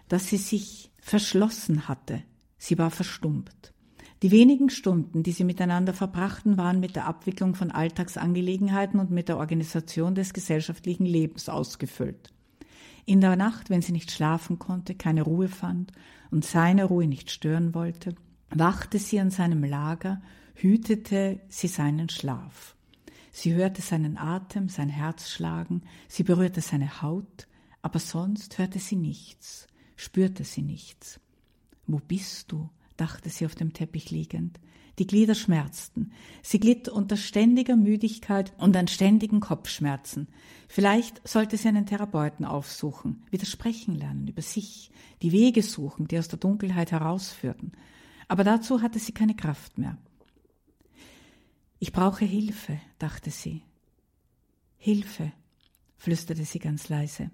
dass 0.07 0.27
sie 0.27 0.37
sich 0.37 0.91
verschlossen 0.99 1.87
hatte, 1.87 2.23
sie 2.57 2.77
war 2.77 2.91
verstummt. 2.91 3.73
Die 4.21 4.31
wenigen 4.31 4.69
Stunden, 4.69 5.23
die 5.23 5.31
sie 5.31 5.43
miteinander 5.43 5.93
verbrachten, 5.93 6.57
waren 6.57 6.79
mit 6.79 6.95
der 6.95 7.07
Abwicklung 7.07 7.55
von 7.55 7.71
Alltagsangelegenheiten 7.71 8.99
und 8.99 9.09
mit 9.09 9.29
der 9.29 9.37
Organisation 9.37 10.13
des 10.13 10.33
gesellschaftlichen 10.33 11.05
Lebens 11.05 11.49
ausgefüllt. 11.49 12.31
In 13.05 13.19
der 13.19 13.35
Nacht, 13.35 13.71
wenn 13.71 13.81
sie 13.81 13.93
nicht 13.93 14.11
schlafen 14.11 14.59
konnte, 14.59 14.93
keine 14.93 15.23
Ruhe 15.23 15.47
fand 15.47 15.91
und 16.29 16.45
seine 16.45 16.85
Ruhe 16.85 17.07
nicht 17.07 17.31
stören 17.31 17.73
wollte, 17.73 18.13
wachte 18.51 18.99
sie 18.99 19.19
an 19.19 19.31
seinem 19.31 19.63
Lager, 19.63 20.21
hütete 20.53 21.39
sie 21.49 21.67
seinen 21.67 22.09
Schlaf. 22.09 22.75
Sie 23.31 23.53
hörte 23.53 23.81
seinen 23.81 24.17
Atem, 24.17 24.67
sein 24.67 24.89
Herz 24.89 25.29
schlagen, 25.29 25.83
sie 26.09 26.23
berührte 26.23 26.61
seine 26.61 27.01
Haut, 27.01 27.47
aber 27.81 27.99
sonst 27.99 28.57
hörte 28.57 28.77
sie 28.77 28.97
nichts, 28.97 29.67
spürte 29.95 30.43
sie 30.43 30.61
nichts. 30.61 31.19
Wo 31.87 31.99
bist 31.99 32.51
du? 32.51 32.69
dachte 32.97 33.29
sie 33.29 33.45
auf 33.45 33.55
dem 33.55 33.73
Teppich 33.73 34.11
liegend. 34.11 34.59
Die 34.99 35.07
Glieder 35.07 35.33
schmerzten. 35.33 36.11
Sie 36.43 36.59
glitt 36.59 36.87
unter 36.89 37.17
ständiger 37.17 37.75
Müdigkeit 37.75 38.53
und 38.59 38.75
an 38.75 38.87
ständigen 38.87 39.39
Kopfschmerzen. 39.39 40.27
Vielleicht 40.67 41.27
sollte 41.27 41.57
sie 41.57 41.69
einen 41.69 41.87
Therapeuten 41.87 42.45
aufsuchen, 42.45 43.23
widersprechen 43.31 43.95
lernen 43.95 44.27
über 44.27 44.43
sich, 44.43 44.91
die 45.23 45.31
Wege 45.31 45.63
suchen, 45.63 46.07
die 46.07 46.19
aus 46.19 46.27
der 46.27 46.37
Dunkelheit 46.37 46.91
herausführten. 46.91 47.71
Aber 48.27 48.43
dazu 48.43 48.81
hatte 48.81 48.99
sie 48.99 49.13
keine 49.13 49.35
Kraft 49.35 49.77
mehr. 49.77 49.97
Ich 51.83 51.91
brauche 51.91 52.23
Hilfe, 52.23 52.79
dachte 52.99 53.31
sie. 53.31 53.63
Hilfe, 54.77 55.33
flüsterte 55.97 56.45
sie 56.45 56.59
ganz 56.59 56.87
leise. 56.87 57.31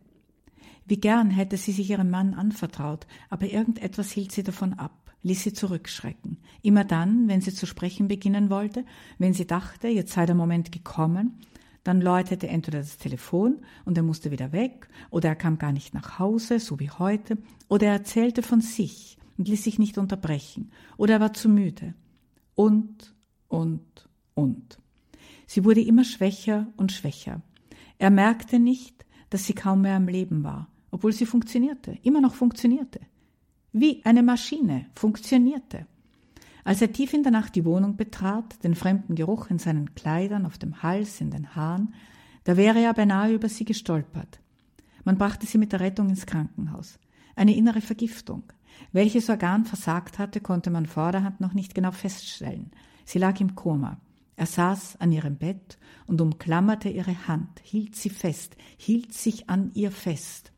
Wie 0.85 0.99
gern 0.99 1.29
hätte 1.29 1.57
sie 1.57 1.73
sich 1.73 1.89
ihrem 1.89 2.09
Mann 2.09 2.33
anvertraut, 2.33 3.05
aber 3.29 3.45
irgendetwas 3.45 4.09
hielt 4.11 4.31
sie 4.31 4.43
davon 4.43 4.73
ab 4.73 5.07
ließ 5.23 5.43
sie 5.43 5.53
zurückschrecken. 5.53 6.37
Immer 6.61 6.85
dann, 6.85 7.27
wenn 7.27 7.41
sie 7.41 7.53
zu 7.53 7.65
sprechen 7.65 8.07
beginnen 8.07 8.49
wollte, 8.49 8.85
wenn 9.17 9.33
sie 9.33 9.45
dachte, 9.45 9.87
jetzt 9.87 10.13
sei 10.13 10.25
der 10.25 10.35
Moment 10.35 10.71
gekommen, 10.71 11.39
dann 11.83 12.01
läutete 12.01 12.47
entweder 12.47 12.79
das 12.79 12.97
Telefon 12.97 13.57
und 13.85 13.97
er 13.97 14.03
musste 14.03 14.31
wieder 14.31 14.51
weg, 14.51 14.89
oder 15.09 15.29
er 15.29 15.35
kam 15.35 15.57
gar 15.57 15.71
nicht 15.71 15.93
nach 15.93 16.19
Hause, 16.19 16.59
so 16.59 16.79
wie 16.79 16.89
heute, 16.89 17.37
oder 17.67 17.87
er 17.87 17.93
erzählte 17.93 18.41
von 18.41 18.61
sich 18.61 19.17
und 19.37 19.47
ließ 19.47 19.63
sich 19.63 19.79
nicht 19.79 19.97
unterbrechen, 19.97 20.71
oder 20.97 21.15
er 21.15 21.19
war 21.19 21.33
zu 21.33 21.49
müde. 21.49 21.93
Und, 22.55 23.13
und, 23.47 24.06
und. 24.37 24.79
Sie 25.45 25.65
wurde 25.65 25.81
immer 25.81 26.03
schwächer 26.03 26.67
und 26.77 26.91
schwächer. 26.91 27.41
Er 27.97 28.09
merkte 28.09 28.59
nicht, 28.59 29.05
dass 29.29 29.45
sie 29.45 29.53
kaum 29.53 29.81
mehr 29.81 29.95
am 29.95 30.07
Leben 30.07 30.43
war, 30.43 30.67
obwohl 30.91 31.11
sie 31.11 31.25
funktionierte, 31.25 31.97
immer 32.03 32.21
noch 32.21 32.35
funktionierte 32.35 32.99
wie 33.79 34.01
eine 34.05 34.23
Maschine 34.23 34.85
funktionierte. 34.95 35.85
Als 36.63 36.81
er 36.81 36.91
tief 36.91 37.13
in 37.13 37.23
der 37.23 37.31
Nacht 37.31 37.55
die 37.55 37.65
Wohnung 37.65 37.95
betrat, 37.95 38.63
den 38.63 38.75
fremden 38.75 39.15
Geruch 39.15 39.49
in 39.49 39.59
seinen 39.59 39.95
Kleidern, 39.95 40.45
auf 40.45 40.57
dem 40.57 40.83
Hals, 40.83 41.21
in 41.21 41.31
den 41.31 41.55
Haaren, 41.55 41.93
da 42.43 42.57
wäre 42.57 42.79
er 42.79 42.93
beinahe 42.93 43.33
über 43.33 43.49
sie 43.49 43.65
gestolpert. 43.65 44.39
Man 45.03 45.17
brachte 45.17 45.45
sie 45.45 45.57
mit 45.57 45.71
der 45.71 45.79
Rettung 45.79 46.09
ins 46.09 46.25
Krankenhaus. 46.25 46.99
Eine 47.35 47.55
innere 47.55 47.81
Vergiftung. 47.81 48.43
Welches 48.91 49.29
Organ 49.29 49.65
versagt 49.65 50.19
hatte, 50.19 50.41
konnte 50.41 50.69
man 50.69 50.85
vorderhand 50.85 51.39
noch 51.39 51.53
nicht 51.53 51.73
genau 51.73 51.91
feststellen. 51.91 52.71
Sie 53.05 53.19
lag 53.19 53.39
im 53.39 53.55
Koma. 53.55 53.97
Er 54.37 54.45
saß 54.45 54.97
an 55.01 55.11
ihrem 55.11 55.35
Bett 55.35 55.79
und 56.05 56.21
umklammerte 56.21 56.89
ihre 56.89 57.27
Hand, 57.27 57.59
hielt 57.63 57.95
sie 57.95 58.11
fest, 58.11 58.55
hielt 58.77 59.11
sich 59.11 59.49
an 59.49 59.71
ihr 59.73 59.91
fest. 59.91 60.53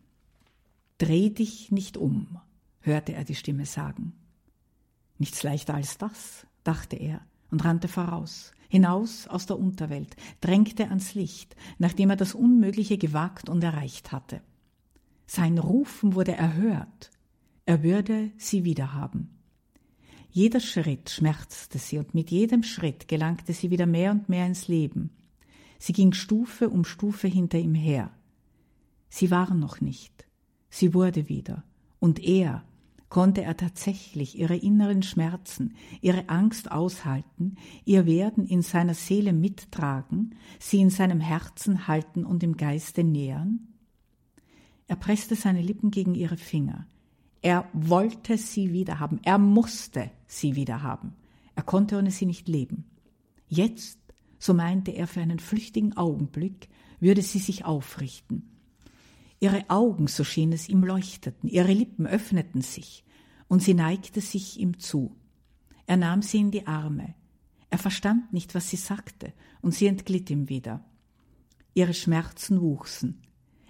Dreh 0.98 1.30
dich 1.30 1.72
nicht 1.72 1.96
um, 1.96 2.40
hörte 2.82 3.14
er 3.14 3.24
die 3.24 3.36
Stimme 3.36 3.66
sagen. 3.66 4.14
Nichts 5.18 5.44
leichter 5.44 5.76
als 5.76 5.98
das, 5.98 6.46
dachte 6.66 6.98
er 6.98 7.22
und 7.52 7.64
rannte 7.64 7.88
voraus, 7.88 8.52
hinaus 8.68 9.28
aus 9.28 9.46
der 9.46 9.58
Unterwelt, 9.58 10.18
drängte 10.42 10.90
ans 10.90 11.14
Licht, 11.16 11.56
nachdem 11.78 12.10
er 12.10 12.18
das 12.18 12.36
Unmögliche 12.36 12.98
gewagt 12.98 13.48
und 13.48 13.64
erreicht 13.64 14.12
hatte. 14.12 14.42
Sein 15.26 15.58
Rufen 15.58 16.16
wurde 16.16 16.34
erhört, 16.34 17.12
er 17.66 17.82
würde 17.82 18.32
sie 18.38 18.66
wiederhaben. 18.66 19.39
Jeder 20.32 20.60
Schritt 20.60 21.10
schmerzte 21.10 21.80
sie 21.80 21.98
und 21.98 22.14
mit 22.14 22.30
jedem 22.30 22.64
Schritt 22.64 23.08
gelangte 23.08 23.54
sie 23.54 23.72
wieder 23.72 23.86
mehr 23.86 24.12
und 24.12 24.30
mehr 24.30 24.46
ins 24.46 24.68
Leben. 24.68 25.10
Sie 25.80 25.94
ging 25.94 26.14
Stufe 26.14 26.70
um 26.70 26.86
Stufe 26.86 27.28
hinter 27.28 27.58
ihm 27.58 27.74
her. 27.74 28.12
Sie 29.10 29.32
war 29.32 29.54
noch 29.54 29.82
nicht. 29.82 30.28
Sie 30.70 30.94
wurde 30.94 31.30
wieder. 31.30 31.64
Und 32.00 32.20
er, 32.20 32.64
konnte 33.10 33.42
er 33.42 33.58
tatsächlich 33.58 34.38
ihre 34.38 34.56
inneren 34.56 35.02
Schmerzen, 35.02 35.74
ihre 36.00 36.30
Angst 36.30 36.72
aushalten, 36.72 37.56
ihr 37.86 38.06
Werden 38.06 38.46
in 38.46 38.62
seiner 38.62 38.94
Seele 38.94 39.34
mittragen, 39.34 40.36
sie 40.60 40.80
in 40.80 40.92
seinem 40.92 41.20
Herzen 41.20 41.88
halten 41.88 42.24
und 42.24 42.44
im 42.44 42.56
Geiste 42.56 43.04
nähern? 43.04 43.68
Er 44.88 44.96
presste 44.96 45.36
seine 45.36 45.62
Lippen 45.62 45.92
gegen 45.92 46.14
ihre 46.14 46.38
Finger. 46.38 46.86
Er 47.42 47.70
wollte 47.74 48.38
sie 48.38 48.74
wiederhaben, 48.74 49.20
er 49.24 49.38
musste 49.38 50.12
sie 50.28 50.56
wiederhaben. 50.56 51.14
Er 51.56 51.64
konnte 51.64 51.98
ohne 51.98 52.12
sie 52.12 52.26
nicht 52.26 52.48
leben. 52.48 52.86
Jetzt, 53.48 54.00
so 54.38 54.54
meinte 54.54 54.92
er 54.92 55.08
für 55.08 55.22
einen 55.22 55.40
flüchtigen 55.40 55.96
Augenblick, 55.98 56.70
würde 57.00 57.22
sie 57.22 57.40
sich 57.40 57.66
aufrichten, 57.66 58.50
Ihre 59.40 59.70
Augen, 59.70 60.08
so 60.08 60.24
schien 60.24 60.52
es 60.52 60.68
ihm, 60.68 60.84
leuchteten, 60.84 61.50
ihre 61.50 61.72
Lippen 61.72 62.06
öffneten 62.06 62.62
sich, 62.62 63.06
und 63.48 63.64
sie 63.64 63.74
neigte 63.74 64.22
sich 64.22 64.60
ihm 64.60 64.80
zu. 64.80 65.16
Er 65.86 65.98
nahm 65.98 66.22
sie 66.22 66.40
in 66.40 66.52
die 66.52 66.68
Arme. 66.68 67.16
Er 67.70 67.78
verstand 67.78 68.34
nicht, 68.34 68.54
was 68.54 68.70
sie 68.70 68.78
sagte, 68.78 69.34
und 69.62 69.74
sie 69.74 69.88
entglitt 69.88 70.30
ihm 70.30 70.50
wieder. 70.50 70.84
Ihre 71.74 71.94
Schmerzen 71.94 72.62
wuchsen. 72.62 73.22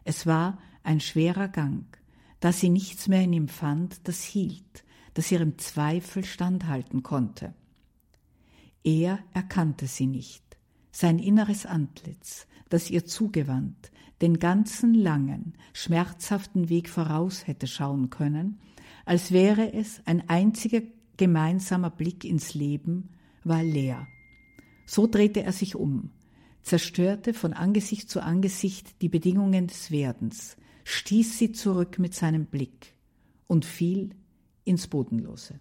Es 0.04 0.26
war 0.26 0.58
ein 0.84 1.02
schwerer 1.02 1.48
Gang, 1.48 1.99
da 2.40 2.52
sie 2.52 2.70
nichts 2.70 3.08
mehr 3.08 3.24
in 3.24 3.34
ihm 3.34 3.48
fand, 3.48 4.08
das 4.08 4.24
hielt, 4.24 4.84
das 5.14 5.32
ihrem 5.32 5.58
Zweifel 5.58 6.24
standhalten 6.24 7.04
konnte. 7.04 7.54
Er 8.84 9.20
erkannte 9.34 9.88
sie 9.88 10.08
nicht, 10.08 10.44
sein 10.92 11.20
inneres 11.20 11.66
Antlitz, 11.66 12.48
das 12.70 12.90
ihr 12.90 13.06
zugewandt, 13.06 13.92
den 14.22 14.40
ganzen 14.40 14.94
langen, 14.94 15.54
schmerzhaften 15.74 16.70
Weg 16.70 16.90
voraus 16.90 17.48
hätte 17.48 17.68
schauen 17.68 18.10
können, 18.10 18.60
als 19.06 19.32
wäre 19.32 19.74
es 19.74 20.02
ein 20.06 20.30
einziger 20.30 20.82
gemeinsamer 21.18 21.90
Blick 21.90 22.24
ins 22.24 22.54
Leben, 22.54 23.10
war 23.44 23.64
leer. 23.64 24.08
So 24.86 25.08
drehte 25.08 25.44
er 25.44 25.52
sich 25.52 25.76
um, 25.76 26.12
zerstörte 26.62 27.34
von 27.34 27.54
Angesicht 27.54 28.10
zu 28.10 28.22
Angesicht 28.22 29.02
die 29.02 29.10
Bedingungen 29.10 29.68
des 29.68 29.92
Werdens, 29.92 30.58
stieß 30.90 31.38
sie 31.38 31.52
zurück 31.52 32.00
mit 32.00 32.16
seinem 32.16 32.46
Blick 32.46 32.96
und 33.46 33.64
fiel 33.64 34.16
ins 34.66 34.88
Bodenlose. 34.88 35.60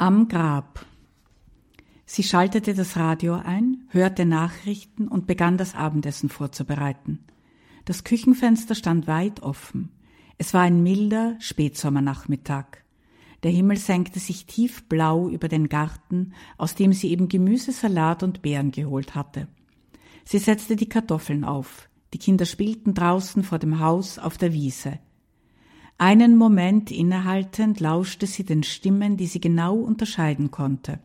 Am 0.00 0.28
Grab. 0.28 0.86
Sie 2.06 2.22
schaltete 2.22 2.72
das 2.72 2.96
Radio 2.96 3.34
ein, 3.34 3.86
hörte 3.90 4.24
Nachrichten 4.24 5.08
und 5.08 5.26
begann 5.26 5.58
das 5.58 5.74
Abendessen 5.74 6.30
vorzubereiten. 6.30 7.18
Das 7.84 8.02
Küchenfenster 8.02 8.74
stand 8.74 9.06
weit 9.08 9.42
offen. 9.42 9.90
Es 10.38 10.54
war 10.54 10.62
ein 10.62 10.82
milder 10.82 11.36
Spätsommernachmittag. 11.38 12.78
Der 13.42 13.50
Himmel 13.50 13.76
senkte 13.76 14.20
sich 14.20 14.46
tiefblau 14.46 15.28
über 15.28 15.48
den 15.48 15.68
Garten, 15.68 16.32
aus 16.56 16.74
dem 16.74 16.94
sie 16.94 17.10
eben 17.10 17.28
Gemüse, 17.28 17.70
Salat 17.70 18.22
und 18.22 18.40
Beeren 18.40 18.70
geholt 18.70 19.14
hatte. 19.14 19.48
Sie 20.24 20.38
setzte 20.38 20.76
die 20.76 20.88
Kartoffeln 20.88 21.44
auf. 21.44 21.90
Die 22.14 22.18
Kinder 22.18 22.46
spielten 22.46 22.94
draußen 22.94 23.42
vor 23.42 23.58
dem 23.58 23.80
Haus 23.80 24.18
auf 24.18 24.38
der 24.38 24.54
Wiese. 24.54 24.98
Einen 26.00 26.38
Moment 26.38 26.90
innehaltend 26.90 27.78
lauschte 27.78 28.26
sie 28.26 28.42
den 28.42 28.62
Stimmen, 28.62 29.18
die 29.18 29.26
sie 29.26 29.38
genau 29.38 29.76
unterscheiden 29.76 30.50
konnte. 30.50 30.98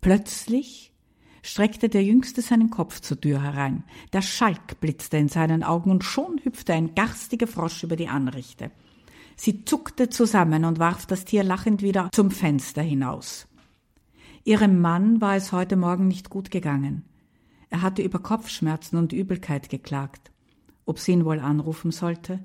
Plötzlich 0.00 0.94
streckte 1.42 1.90
der 1.90 2.02
Jüngste 2.02 2.40
seinen 2.40 2.70
Kopf 2.70 3.00
zur 3.00 3.20
Tür 3.20 3.42
herein. 3.42 3.84
Der 4.14 4.22
Schalk 4.22 4.80
blitzte 4.80 5.18
in 5.18 5.28
seinen 5.28 5.62
Augen 5.62 5.90
und 5.90 6.04
schon 6.04 6.40
hüpfte 6.42 6.72
ein 6.72 6.94
garstiger 6.94 7.46
Frosch 7.46 7.82
über 7.82 7.96
die 7.96 8.08
Anrichte. 8.08 8.70
Sie 9.36 9.66
zuckte 9.66 10.08
zusammen 10.08 10.64
und 10.64 10.78
warf 10.78 11.04
das 11.04 11.26
Tier 11.26 11.44
lachend 11.44 11.82
wieder 11.82 12.08
zum 12.10 12.30
Fenster 12.30 12.80
hinaus. 12.80 13.46
Ihrem 14.44 14.80
Mann 14.80 15.20
war 15.20 15.36
es 15.36 15.52
heute 15.52 15.76
Morgen 15.76 16.08
nicht 16.08 16.30
gut 16.30 16.50
gegangen. 16.50 17.04
Er 17.68 17.82
hatte 17.82 18.00
über 18.00 18.20
Kopfschmerzen 18.20 18.96
und 18.96 19.12
Übelkeit 19.12 19.68
geklagt. 19.68 20.32
Ob 20.86 20.98
sie 20.98 21.12
ihn 21.12 21.26
wohl 21.26 21.40
anrufen 21.40 21.90
sollte? 21.90 22.42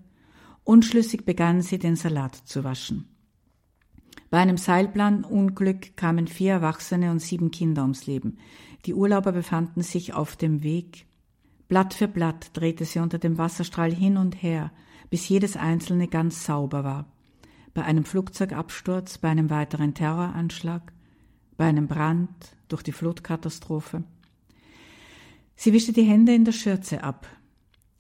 Unschlüssig 0.70 1.26
begann 1.26 1.64
sie, 1.64 1.80
den 1.80 1.96
Salat 1.96 2.36
zu 2.36 2.64
waschen. 2.64 3.08
Bei 4.30 4.38
einem 4.38 4.58
Seilplanunglück 4.58 5.98
kamen 5.98 6.28
vier 6.28 6.52
Erwachsene 6.52 7.10
und 7.10 7.18
sieben 7.18 7.50
Kinder 7.50 7.82
ums 7.82 8.06
Leben. 8.06 8.38
Die 8.86 8.94
Urlauber 8.94 9.32
befanden 9.32 9.82
sich 9.82 10.14
auf 10.14 10.36
dem 10.36 10.62
Weg. 10.62 11.08
Blatt 11.70 11.96
für 11.96 12.08
Blatt 12.08 12.52
drehte 12.54 12.86
sie 12.86 13.00
unter 13.00 13.18
dem 13.18 13.40
Wasserstrahl 13.40 13.92
hin 13.92 14.16
und 14.16 14.44
her, 14.44 14.72
bis 15.10 15.28
jedes 15.28 15.58
einzelne 15.58 16.08
ganz 16.08 16.46
sauber 16.46 16.84
war. 16.84 17.12
Bei 17.74 17.84
einem 17.84 18.06
Flugzeugabsturz, 18.06 19.18
bei 19.18 19.30
einem 19.30 19.50
weiteren 19.50 19.96
Terroranschlag, 19.96 20.94
bei 21.58 21.66
einem 21.66 21.88
Brand, 21.88 22.30
durch 22.68 22.84
die 22.84 22.92
Flutkatastrophe. 22.92 24.04
Sie 25.56 25.74
wischte 25.74 25.94
die 25.94 26.04
Hände 26.04 26.36
in 26.36 26.46
der 26.46 26.52
Schürze 26.52 27.04
ab. 27.04 27.26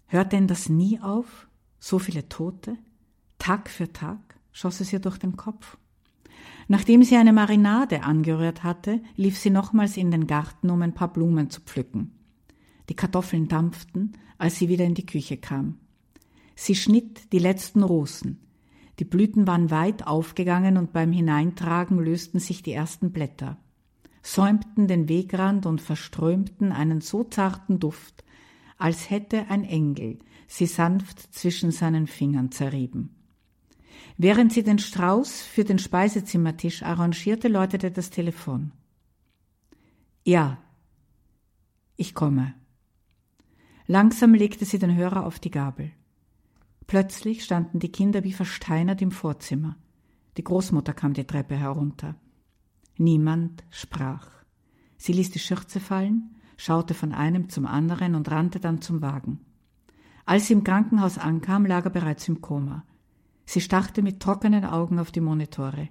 Hört 0.05 0.33
denn 0.33 0.45
das 0.45 0.69
nie 0.69 0.99
auf? 0.99 1.48
So 1.79 1.99
viele 1.99 2.27
Tote? 2.29 2.77
Tag 3.37 3.69
für 3.69 3.91
Tag 3.91 4.29
schoss 4.51 4.81
es 4.81 4.91
ihr 4.91 4.99
durch 4.99 5.17
den 5.17 5.37
Kopf. 5.37 5.77
Nachdem 6.67 7.03
sie 7.03 7.15
eine 7.15 7.33
Marinade 7.33 8.03
angerührt 8.03 8.63
hatte, 8.63 9.01
lief 9.15 9.37
sie 9.37 9.49
nochmals 9.49 9.97
in 9.97 10.11
den 10.11 10.27
Garten, 10.27 10.69
um 10.69 10.81
ein 10.81 10.93
paar 10.93 11.11
Blumen 11.11 11.49
zu 11.49 11.61
pflücken. 11.61 12.11
Die 12.89 12.95
Kartoffeln 12.95 13.47
dampften, 13.47 14.17
als 14.37 14.57
sie 14.57 14.69
wieder 14.69 14.85
in 14.85 14.93
die 14.93 15.05
Küche 15.05 15.37
kam. 15.37 15.77
Sie 16.55 16.75
schnitt 16.75 17.31
die 17.31 17.39
letzten 17.39 17.83
Rosen. 17.83 18.39
Die 18.99 19.05
Blüten 19.05 19.47
waren 19.47 19.71
weit 19.71 20.05
aufgegangen 20.05 20.77
und 20.77 20.91
beim 20.91 21.11
Hineintragen 21.11 21.99
lösten 21.99 22.39
sich 22.39 22.61
die 22.61 22.73
ersten 22.73 23.11
Blätter, 23.11 23.57
säumten 24.21 24.87
den 24.87 25.07
Wegrand 25.07 25.65
und 25.65 25.79
verströmten 25.79 26.73
einen 26.73 26.99
so 26.99 27.23
zarten 27.23 27.79
Duft, 27.79 28.25
als 28.77 29.09
hätte 29.09 29.49
ein 29.49 29.63
Engel 29.63 30.19
sie 30.49 30.65
sanft 30.65 31.33
zwischen 31.33 31.71
seinen 31.71 32.07
Fingern 32.07 32.51
zerrieben. 32.51 33.15
Während 34.17 34.51
sie 34.51 34.63
den 34.63 34.79
Strauß 34.79 35.41
für 35.43 35.63
den 35.63 35.79
Speisezimmertisch 35.79 36.83
arrangierte, 36.83 37.47
läutete 37.47 37.91
das 37.91 38.09
Telefon. 38.09 38.71
Ja. 40.25 40.57
Ich 41.95 42.15
komme. 42.15 42.55
Langsam 43.85 44.33
legte 44.33 44.65
sie 44.65 44.79
den 44.79 44.95
Hörer 44.95 45.25
auf 45.25 45.39
die 45.39 45.51
Gabel. 45.51 45.91
Plötzlich 46.87 47.43
standen 47.43 47.79
die 47.79 47.91
Kinder 47.91 48.23
wie 48.23 48.33
versteinert 48.33 49.01
im 49.01 49.11
Vorzimmer. 49.11 49.77
Die 50.37 50.43
Großmutter 50.43 50.93
kam 50.93 51.13
die 51.13 51.25
Treppe 51.25 51.55
herunter. 51.55 52.15
Niemand 52.97 53.63
sprach. 53.69 54.27
Sie 54.97 55.13
ließ 55.13 55.31
die 55.31 55.39
Schürze 55.39 55.79
fallen, 55.79 56.35
schaute 56.57 56.93
von 56.93 57.13
einem 57.13 57.49
zum 57.49 57.65
anderen 57.65 58.15
und 58.15 58.31
rannte 58.31 58.59
dann 58.59 58.81
zum 58.81 59.01
Wagen. 59.01 59.39
Als 60.29 60.45
sie 60.45 60.53
im 60.53 60.63
Krankenhaus 60.63 61.17
ankam, 61.17 61.65
lag 61.65 61.85
er 61.85 61.89
bereits 61.89 62.27
im 62.27 62.39
Koma. 62.39 62.85
Sie 63.47 63.61
starrte 63.61 64.03
mit 64.03 64.19
trockenen 64.19 64.63
Augen 64.63 64.99
auf 64.99 65.09
die 65.11 65.21
Monitore. 65.21 65.89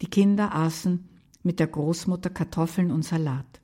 Die 0.00 0.06
Kinder 0.06 0.54
aßen 0.54 1.06
mit 1.42 1.60
der 1.60 1.66
Großmutter 1.66 2.30
Kartoffeln 2.30 2.90
und 2.90 3.04
Salat. 3.04 3.60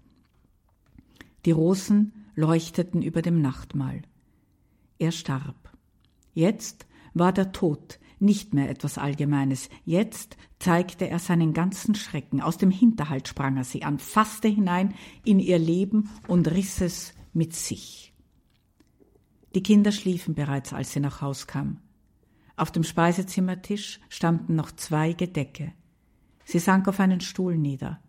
Die 1.46 1.52
Rosen 1.52 2.12
leuchteten 2.34 3.00
über 3.00 3.22
dem 3.22 3.40
Nachtmahl. 3.40 4.02
Er 4.98 5.10
starb. 5.10 5.72
Jetzt 6.34 6.84
war 7.14 7.32
der 7.32 7.52
Tod 7.52 7.98
nicht 8.18 8.52
mehr 8.52 8.68
etwas 8.68 8.98
Allgemeines. 8.98 9.70
Jetzt 9.86 10.36
zeigte 10.58 11.08
er 11.08 11.18
seinen 11.18 11.54
ganzen 11.54 11.94
Schrecken. 11.94 12.42
Aus 12.42 12.58
dem 12.58 12.70
Hinterhalt 12.70 13.26
sprang 13.26 13.56
er 13.56 13.64
sie 13.64 13.84
an, 13.84 13.98
fasste 13.98 14.48
hinein 14.48 14.92
in 15.24 15.38
ihr 15.38 15.58
Leben 15.58 16.10
und 16.28 16.50
riss 16.50 16.82
es 16.82 17.14
mit 17.32 17.54
sich. 17.54 18.13
Die 19.54 19.62
Kinder 19.62 19.92
schliefen 19.92 20.34
bereits, 20.34 20.72
als 20.72 20.92
sie 20.92 21.00
nach 21.00 21.20
Haus 21.20 21.46
kam. 21.46 21.78
Auf 22.56 22.72
dem 22.72 22.84
Speisezimmertisch 22.84 24.00
standen 24.08 24.56
noch 24.56 24.72
zwei 24.72 25.12
Gedecke. 25.12 25.72
Sie 26.44 26.58
sank 26.58 26.88
auf 26.88 27.00
einen 27.00 27.20
Stuhl 27.20 27.56
nieder, 27.56 28.00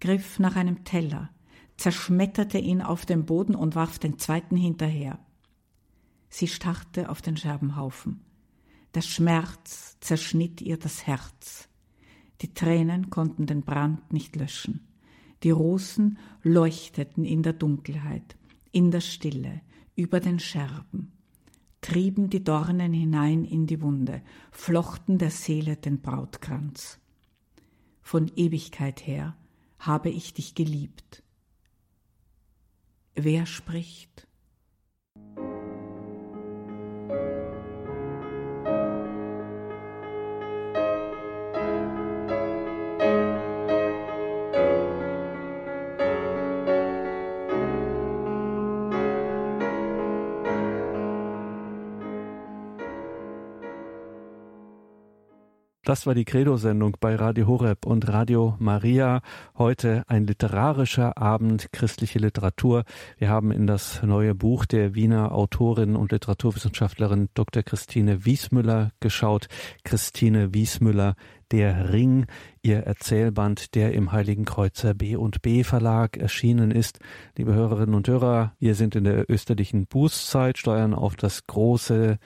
griff 0.00 0.38
nach 0.38 0.56
einem 0.56 0.84
Teller, 0.84 1.30
zerschmetterte 1.76 2.58
ihn 2.58 2.82
auf 2.82 3.06
den 3.06 3.24
Boden 3.24 3.54
und 3.54 3.74
warf 3.74 3.98
den 3.98 4.18
zweiten 4.18 4.56
hinterher. 4.56 5.18
Sie 6.28 6.46
starrte 6.46 7.08
auf 7.08 7.22
den 7.22 7.36
Scherbenhaufen. 7.36 8.24
Der 8.94 9.02
Schmerz 9.02 9.96
zerschnitt 10.00 10.60
ihr 10.60 10.76
das 10.76 11.06
Herz. 11.06 11.68
Die 12.42 12.52
Tränen 12.52 13.10
konnten 13.10 13.46
den 13.46 13.62
Brand 13.62 14.12
nicht 14.12 14.36
löschen. 14.36 14.86
Die 15.42 15.50
Rosen 15.50 16.18
leuchteten 16.42 17.24
in 17.24 17.42
der 17.42 17.52
Dunkelheit, 17.52 18.36
in 18.72 18.90
der 18.90 19.00
Stille, 19.00 19.62
über 20.00 20.18
den 20.18 20.38
Scherben, 20.38 21.12
trieben 21.82 22.30
die 22.30 22.42
Dornen 22.42 22.94
hinein 22.94 23.44
in 23.44 23.66
die 23.66 23.82
Wunde, 23.82 24.22
flochten 24.50 25.18
der 25.18 25.30
Seele 25.30 25.76
den 25.76 26.00
Brautkranz. 26.00 26.98
Von 28.00 28.30
Ewigkeit 28.34 29.06
her 29.06 29.36
habe 29.78 30.08
ich 30.08 30.32
dich 30.32 30.54
geliebt. 30.54 31.22
Wer 33.14 33.44
spricht? 33.44 34.26
Das 55.90 56.06
war 56.06 56.14
die 56.14 56.24
Credo-Sendung 56.24 56.98
bei 57.00 57.16
Radio 57.16 57.48
Horeb 57.48 57.84
und 57.84 58.06
Radio 58.06 58.54
Maria. 58.60 59.22
Heute 59.58 60.04
ein 60.06 60.24
literarischer 60.24 61.18
Abend, 61.18 61.72
christliche 61.72 62.20
Literatur. 62.20 62.84
Wir 63.18 63.28
haben 63.28 63.50
in 63.50 63.66
das 63.66 64.00
neue 64.04 64.36
Buch 64.36 64.66
der 64.66 64.94
Wiener 64.94 65.32
Autorin 65.32 65.96
und 65.96 66.12
Literaturwissenschaftlerin 66.12 67.28
Dr. 67.34 67.64
Christine 67.64 68.24
Wiesmüller 68.24 68.92
geschaut. 69.00 69.48
Christine 69.82 70.54
Wiesmüller, 70.54 71.16
der 71.50 71.92
Ring, 71.92 72.26
ihr 72.62 72.84
Erzählband, 72.84 73.74
der 73.74 73.92
im 73.92 74.12
Heiligen 74.12 74.44
Kreuzer 74.44 74.94
B 74.94 75.16
und 75.16 75.42
B 75.42 75.64
Verlag 75.64 76.16
erschienen 76.16 76.70
ist. 76.70 77.00
Liebe 77.36 77.52
Hörerinnen 77.52 77.96
und 77.96 78.06
Hörer, 78.06 78.54
wir 78.60 78.76
sind 78.76 78.94
in 78.94 79.02
der 79.02 79.28
österlichen 79.28 79.88
Bußzeit, 79.88 80.56
steuern 80.56 80.94
auf 80.94 81.16
das 81.16 81.48
große 81.48 82.18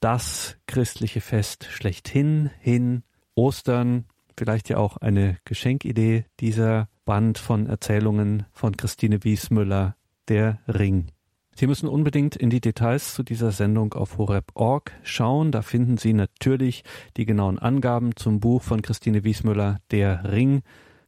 das 0.00 0.56
christliche 0.66 1.20
Fest 1.20 1.66
schlechthin, 1.70 2.50
hin, 2.58 3.02
Ostern, 3.34 4.06
vielleicht 4.36 4.68
ja 4.68 4.78
auch 4.78 4.96
eine 4.96 5.36
Geschenkidee, 5.44 6.24
dieser 6.40 6.88
Band 7.04 7.38
von 7.38 7.66
Erzählungen 7.66 8.46
von 8.52 8.76
Christine 8.76 9.22
Wiesmüller, 9.24 9.96
Der 10.28 10.60
Ring. 10.66 11.10
Sie 11.54 11.66
müssen 11.66 11.88
unbedingt 11.88 12.36
in 12.36 12.48
die 12.48 12.60
Details 12.60 13.14
zu 13.14 13.22
dieser 13.22 13.52
Sendung 13.52 13.92
auf 13.92 14.16
horeb.org 14.16 14.92
schauen. 15.02 15.52
Da 15.52 15.60
finden 15.60 15.98
Sie 15.98 16.14
natürlich 16.14 16.84
die 17.16 17.26
genauen 17.26 17.58
Angaben 17.58 18.16
zum 18.16 18.40
Buch 18.40 18.62
von 18.62 18.80
Christine 18.80 19.24
Wiesmüller, 19.24 19.78
Der 19.90 20.32
Ring. 20.32 20.62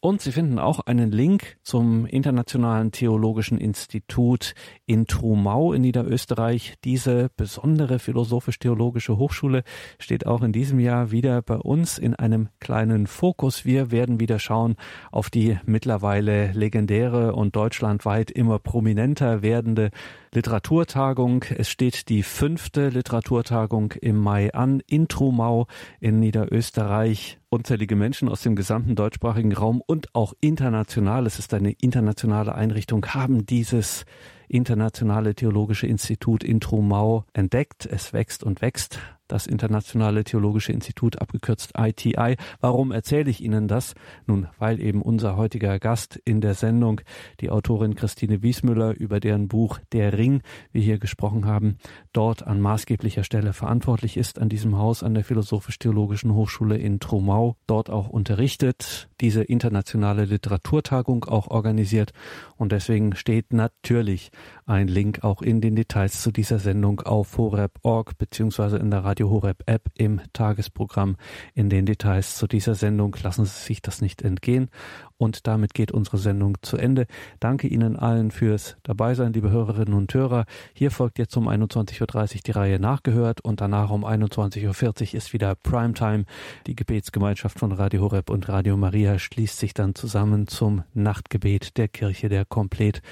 Und 0.04 0.20
Sie 0.20 0.32
finden 0.32 0.58
auch 0.58 0.80
einen 0.80 1.12
Link 1.12 1.58
zum 1.62 2.06
Internationalen 2.06 2.90
Theologischen 2.90 3.56
Institut 3.56 4.54
in 4.84 5.06
Trumau 5.06 5.72
in 5.72 5.82
Niederösterreich. 5.82 6.74
Diese 6.82 7.30
besondere 7.36 8.00
philosophisch-theologische 8.00 9.16
Hochschule 9.16 9.62
steht 10.00 10.26
auch 10.26 10.42
in 10.42 10.50
diesem 10.50 10.80
Jahr 10.80 11.12
wieder 11.12 11.40
bei 11.40 11.54
uns 11.54 11.98
in 11.98 12.16
einem 12.16 12.48
kleinen 12.58 13.06
Fokus. 13.06 13.64
Wir 13.64 13.92
werden 13.92 14.18
wieder 14.18 14.40
schauen 14.40 14.74
auf 15.12 15.30
die 15.30 15.56
mittlerweile 15.66 16.50
legendäre 16.50 17.36
und 17.36 17.54
deutschlandweit 17.54 18.32
immer 18.32 18.58
prominenter 18.58 19.42
werdende 19.42 19.92
Literaturtagung. 20.34 21.44
Es 21.44 21.70
steht 21.70 22.08
die 22.08 22.24
fünfte 22.24 22.88
Literaturtagung 22.88 23.92
im 23.92 24.16
Mai 24.16 24.52
an 24.52 24.82
in 24.84 25.06
Trumau 25.06 25.68
in 26.00 26.18
Niederösterreich. 26.18 27.38
Unzählige 27.52 27.96
Menschen 27.96 28.30
aus 28.30 28.40
dem 28.40 28.56
gesamten 28.56 28.94
deutschsprachigen 28.94 29.52
Raum 29.52 29.82
und 29.84 30.14
auch 30.14 30.32
international, 30.40 31.26
es 31.26 31.38
ist 31.38 31.52
eine 31.52 31.72
internationale 31.72 32.54
Einrichtung, 32.54 33.04
haben 33.04 33.44
dieses 33.44 34.06
internationale 34.48 35.34
theologische 35.34 35.86
Institut 35.86 36.44
in 36.44 36.60
Trumau 36.60 37.26
entdeckt. 37.34 37.84
Es 37.84 38.14
wächst 38.14 38.42
und 38.42 38.62
wächst 38.62 39.00
das 39.32 39.46
Internationale 39.46 40.24
Theologische 40.24 40.72
Institut, 40.72 41.20
abgekürzt 41.20 41.72
ITI. 41.76 42.36
Warum 42.60 42.92
erzähle 42.92 43.30
ich 43.30 43.42
Ihnen 43.42 43.66
das? 43.66 43.94
Nun, 44.26 44.46
weil 44.58 44.80
eben 44.80 45.00
unser 45.00 45.36
heutiger 45.36 45.78
Gast 45.78 46.16
in 46.24 46.40
der 46.40 46.54
Sendung, 46.54 47.00
die 47.40 47.50
Autorin 47.50 47.94
Christine 47.94 48.42
Wiesmüller, 48.42 48.94
über 48.94 49.20
deren 49.20 49.48
Buch 49.48 49.78
Der 49.92 50.16
Ring 50.18 50.42
wir 50.70 50.82
hier 50.82 50.98
gesprochen 50.98 51.46
haben, 51.46 51.78
dort 52.12 52.46
an 52.46 52.60
maßgeblicher 52.60 53.24
Stelle 53.24 53.54
verantwortlich 53.54 54.16
ist, 54.16 54.38
an 54.38 54.50
diesem 54.50 54.76
Haus 54.76 55.02
an 55.02 55.14
der 55.14 55.24
Philosophisch-Theologischen 55.24 56.34
Hochschule 56.34 56.76
in 56.76 57.00
Trumau, 57.00 57.56
dort 57.66 57.88
auch 57.88 58.08
unterrichtet, 58.08 59.08
diese 59.20 59.42
internationale 59.42 60.26
Literaturtagung 60.26 61.24
auch 61.24 61.48
organisiert 61.48 62.12
und 62.56 62.72
deswegen 62.72 63.16
steht 63.16 63.52
natürlich 63.52 64.30
ein 64.66 64.88
Link 64.88 65.24
auch 65.24 65.42
in 65.42 65.60
den 65.60 65.76
Details 65.76 66.20
zu 66.20 66.30
dieser 66.30 66.58
Sendung 66.58 67.00
auf 67.00 67.38
horeb.org 67.38 68.18
beziehungsweise 68.18 68.76
in 68.76 68.90
der 68.90 69.04
Radio 69.04 69.21
Radio 69.22 69.30
Horeb 69.30 69.62
App 69.66 69.88
im 69.96 70.20
Tagesprogramm. 70.32 71.16
In 71.54 71.70
den 71.70 71.86
Details 71.86 72.34
zu 72.34 72.48
dieser 72.48 72.74
Sendung 72.74 73.16
lassen 73.22 73.44
Sie 73.44 73.66
sich 73.66 73.80
das 73.80 74.02
nicht 74.02 74.20
entgehen. 74.22 74.68
Und 75.16 75.46
damit 75.46 75.74
geht 75.74 75.92
unsere 75.92 76.18
Sendung 76.18 76.58
zu 76.62 76.76
Ende. 76.76 77.06
Danke 77.38 77.68
Ihnen 77.68 77.96
allen 77.96 78.32
fürs 78.32 78.76
Dabeisein, 78.82 79.32
liebe 79.32 79.50
Hörerinnen 79.50 79.94
und 79.94 80.12
Hörer. 80.12 80.44
Hier 80.74 80.90
folgt 80.90 81.20
jetzt 81.20 81.36
um 81.36 81.46
21.30 81.48 82.00
Uhr 82.00 82.40
die 82.44 82.50
Reihe 82.50 82.80
nachgehört 82.80 83.40
und 83.42 83.60
danach 83.60 83.90
um 83.90 84.04
21.40 84.04 84.66
Uhr 84.66 85.14
ist 85.14 85.32
wieder 85.32 85.54
Primetime. 85.54 86.24
Die 86.66 86.74
Gebetsgemeinschaft 86.74 87.60
von 87.60 87.70
Radio 87.70 88.02
Horeb 88.02 88.28
und 88.28 88.48
Radio 88.48 88.76
Maria 88.76 89.20
schließt 89.20 89.56
sich 89.56 89.72
dann 89.72 89.94
zusammen 89.94 90.48
zum 90.48 90.82
Nachtgebet 90.94 91.76
der 91.76 91.86
Kirche 91.86 92.28
der 92.28 92.44
Komplett. 92.44 93.02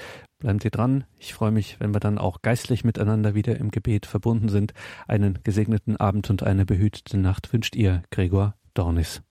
Bleiben 0.41 0.59
Sie 0.59 0.71
dran. 0.71 1.03
Ich 1.19 1.35
freue 1.35 1.51
mich, 1.51 1.79
wenn 1.79 1.93
wir 1.93 1.99
dann 1.99 2.17
auch 2.17 2.41
geistlich 2.41 2.83
miteinander 2.83 3.35
wieder 3.35 3.57
im 3.57 3.69
Gebet 3.69 4.07
verbunden 4.07 4.49
sind. 4.49 4.73
Einen 5.07 5.37
gesegneten 5.43 5.97
Abend 5.97 6.31
und 6.31 6.41
eine 6.41 6.65
behütete 6.65 7.19
Nacht 7.19 7.53
wünscht 7.53 7.75
ihr, 7.75 8.01
Gregor 8.09 8.55
Dornis. 8.73 9.19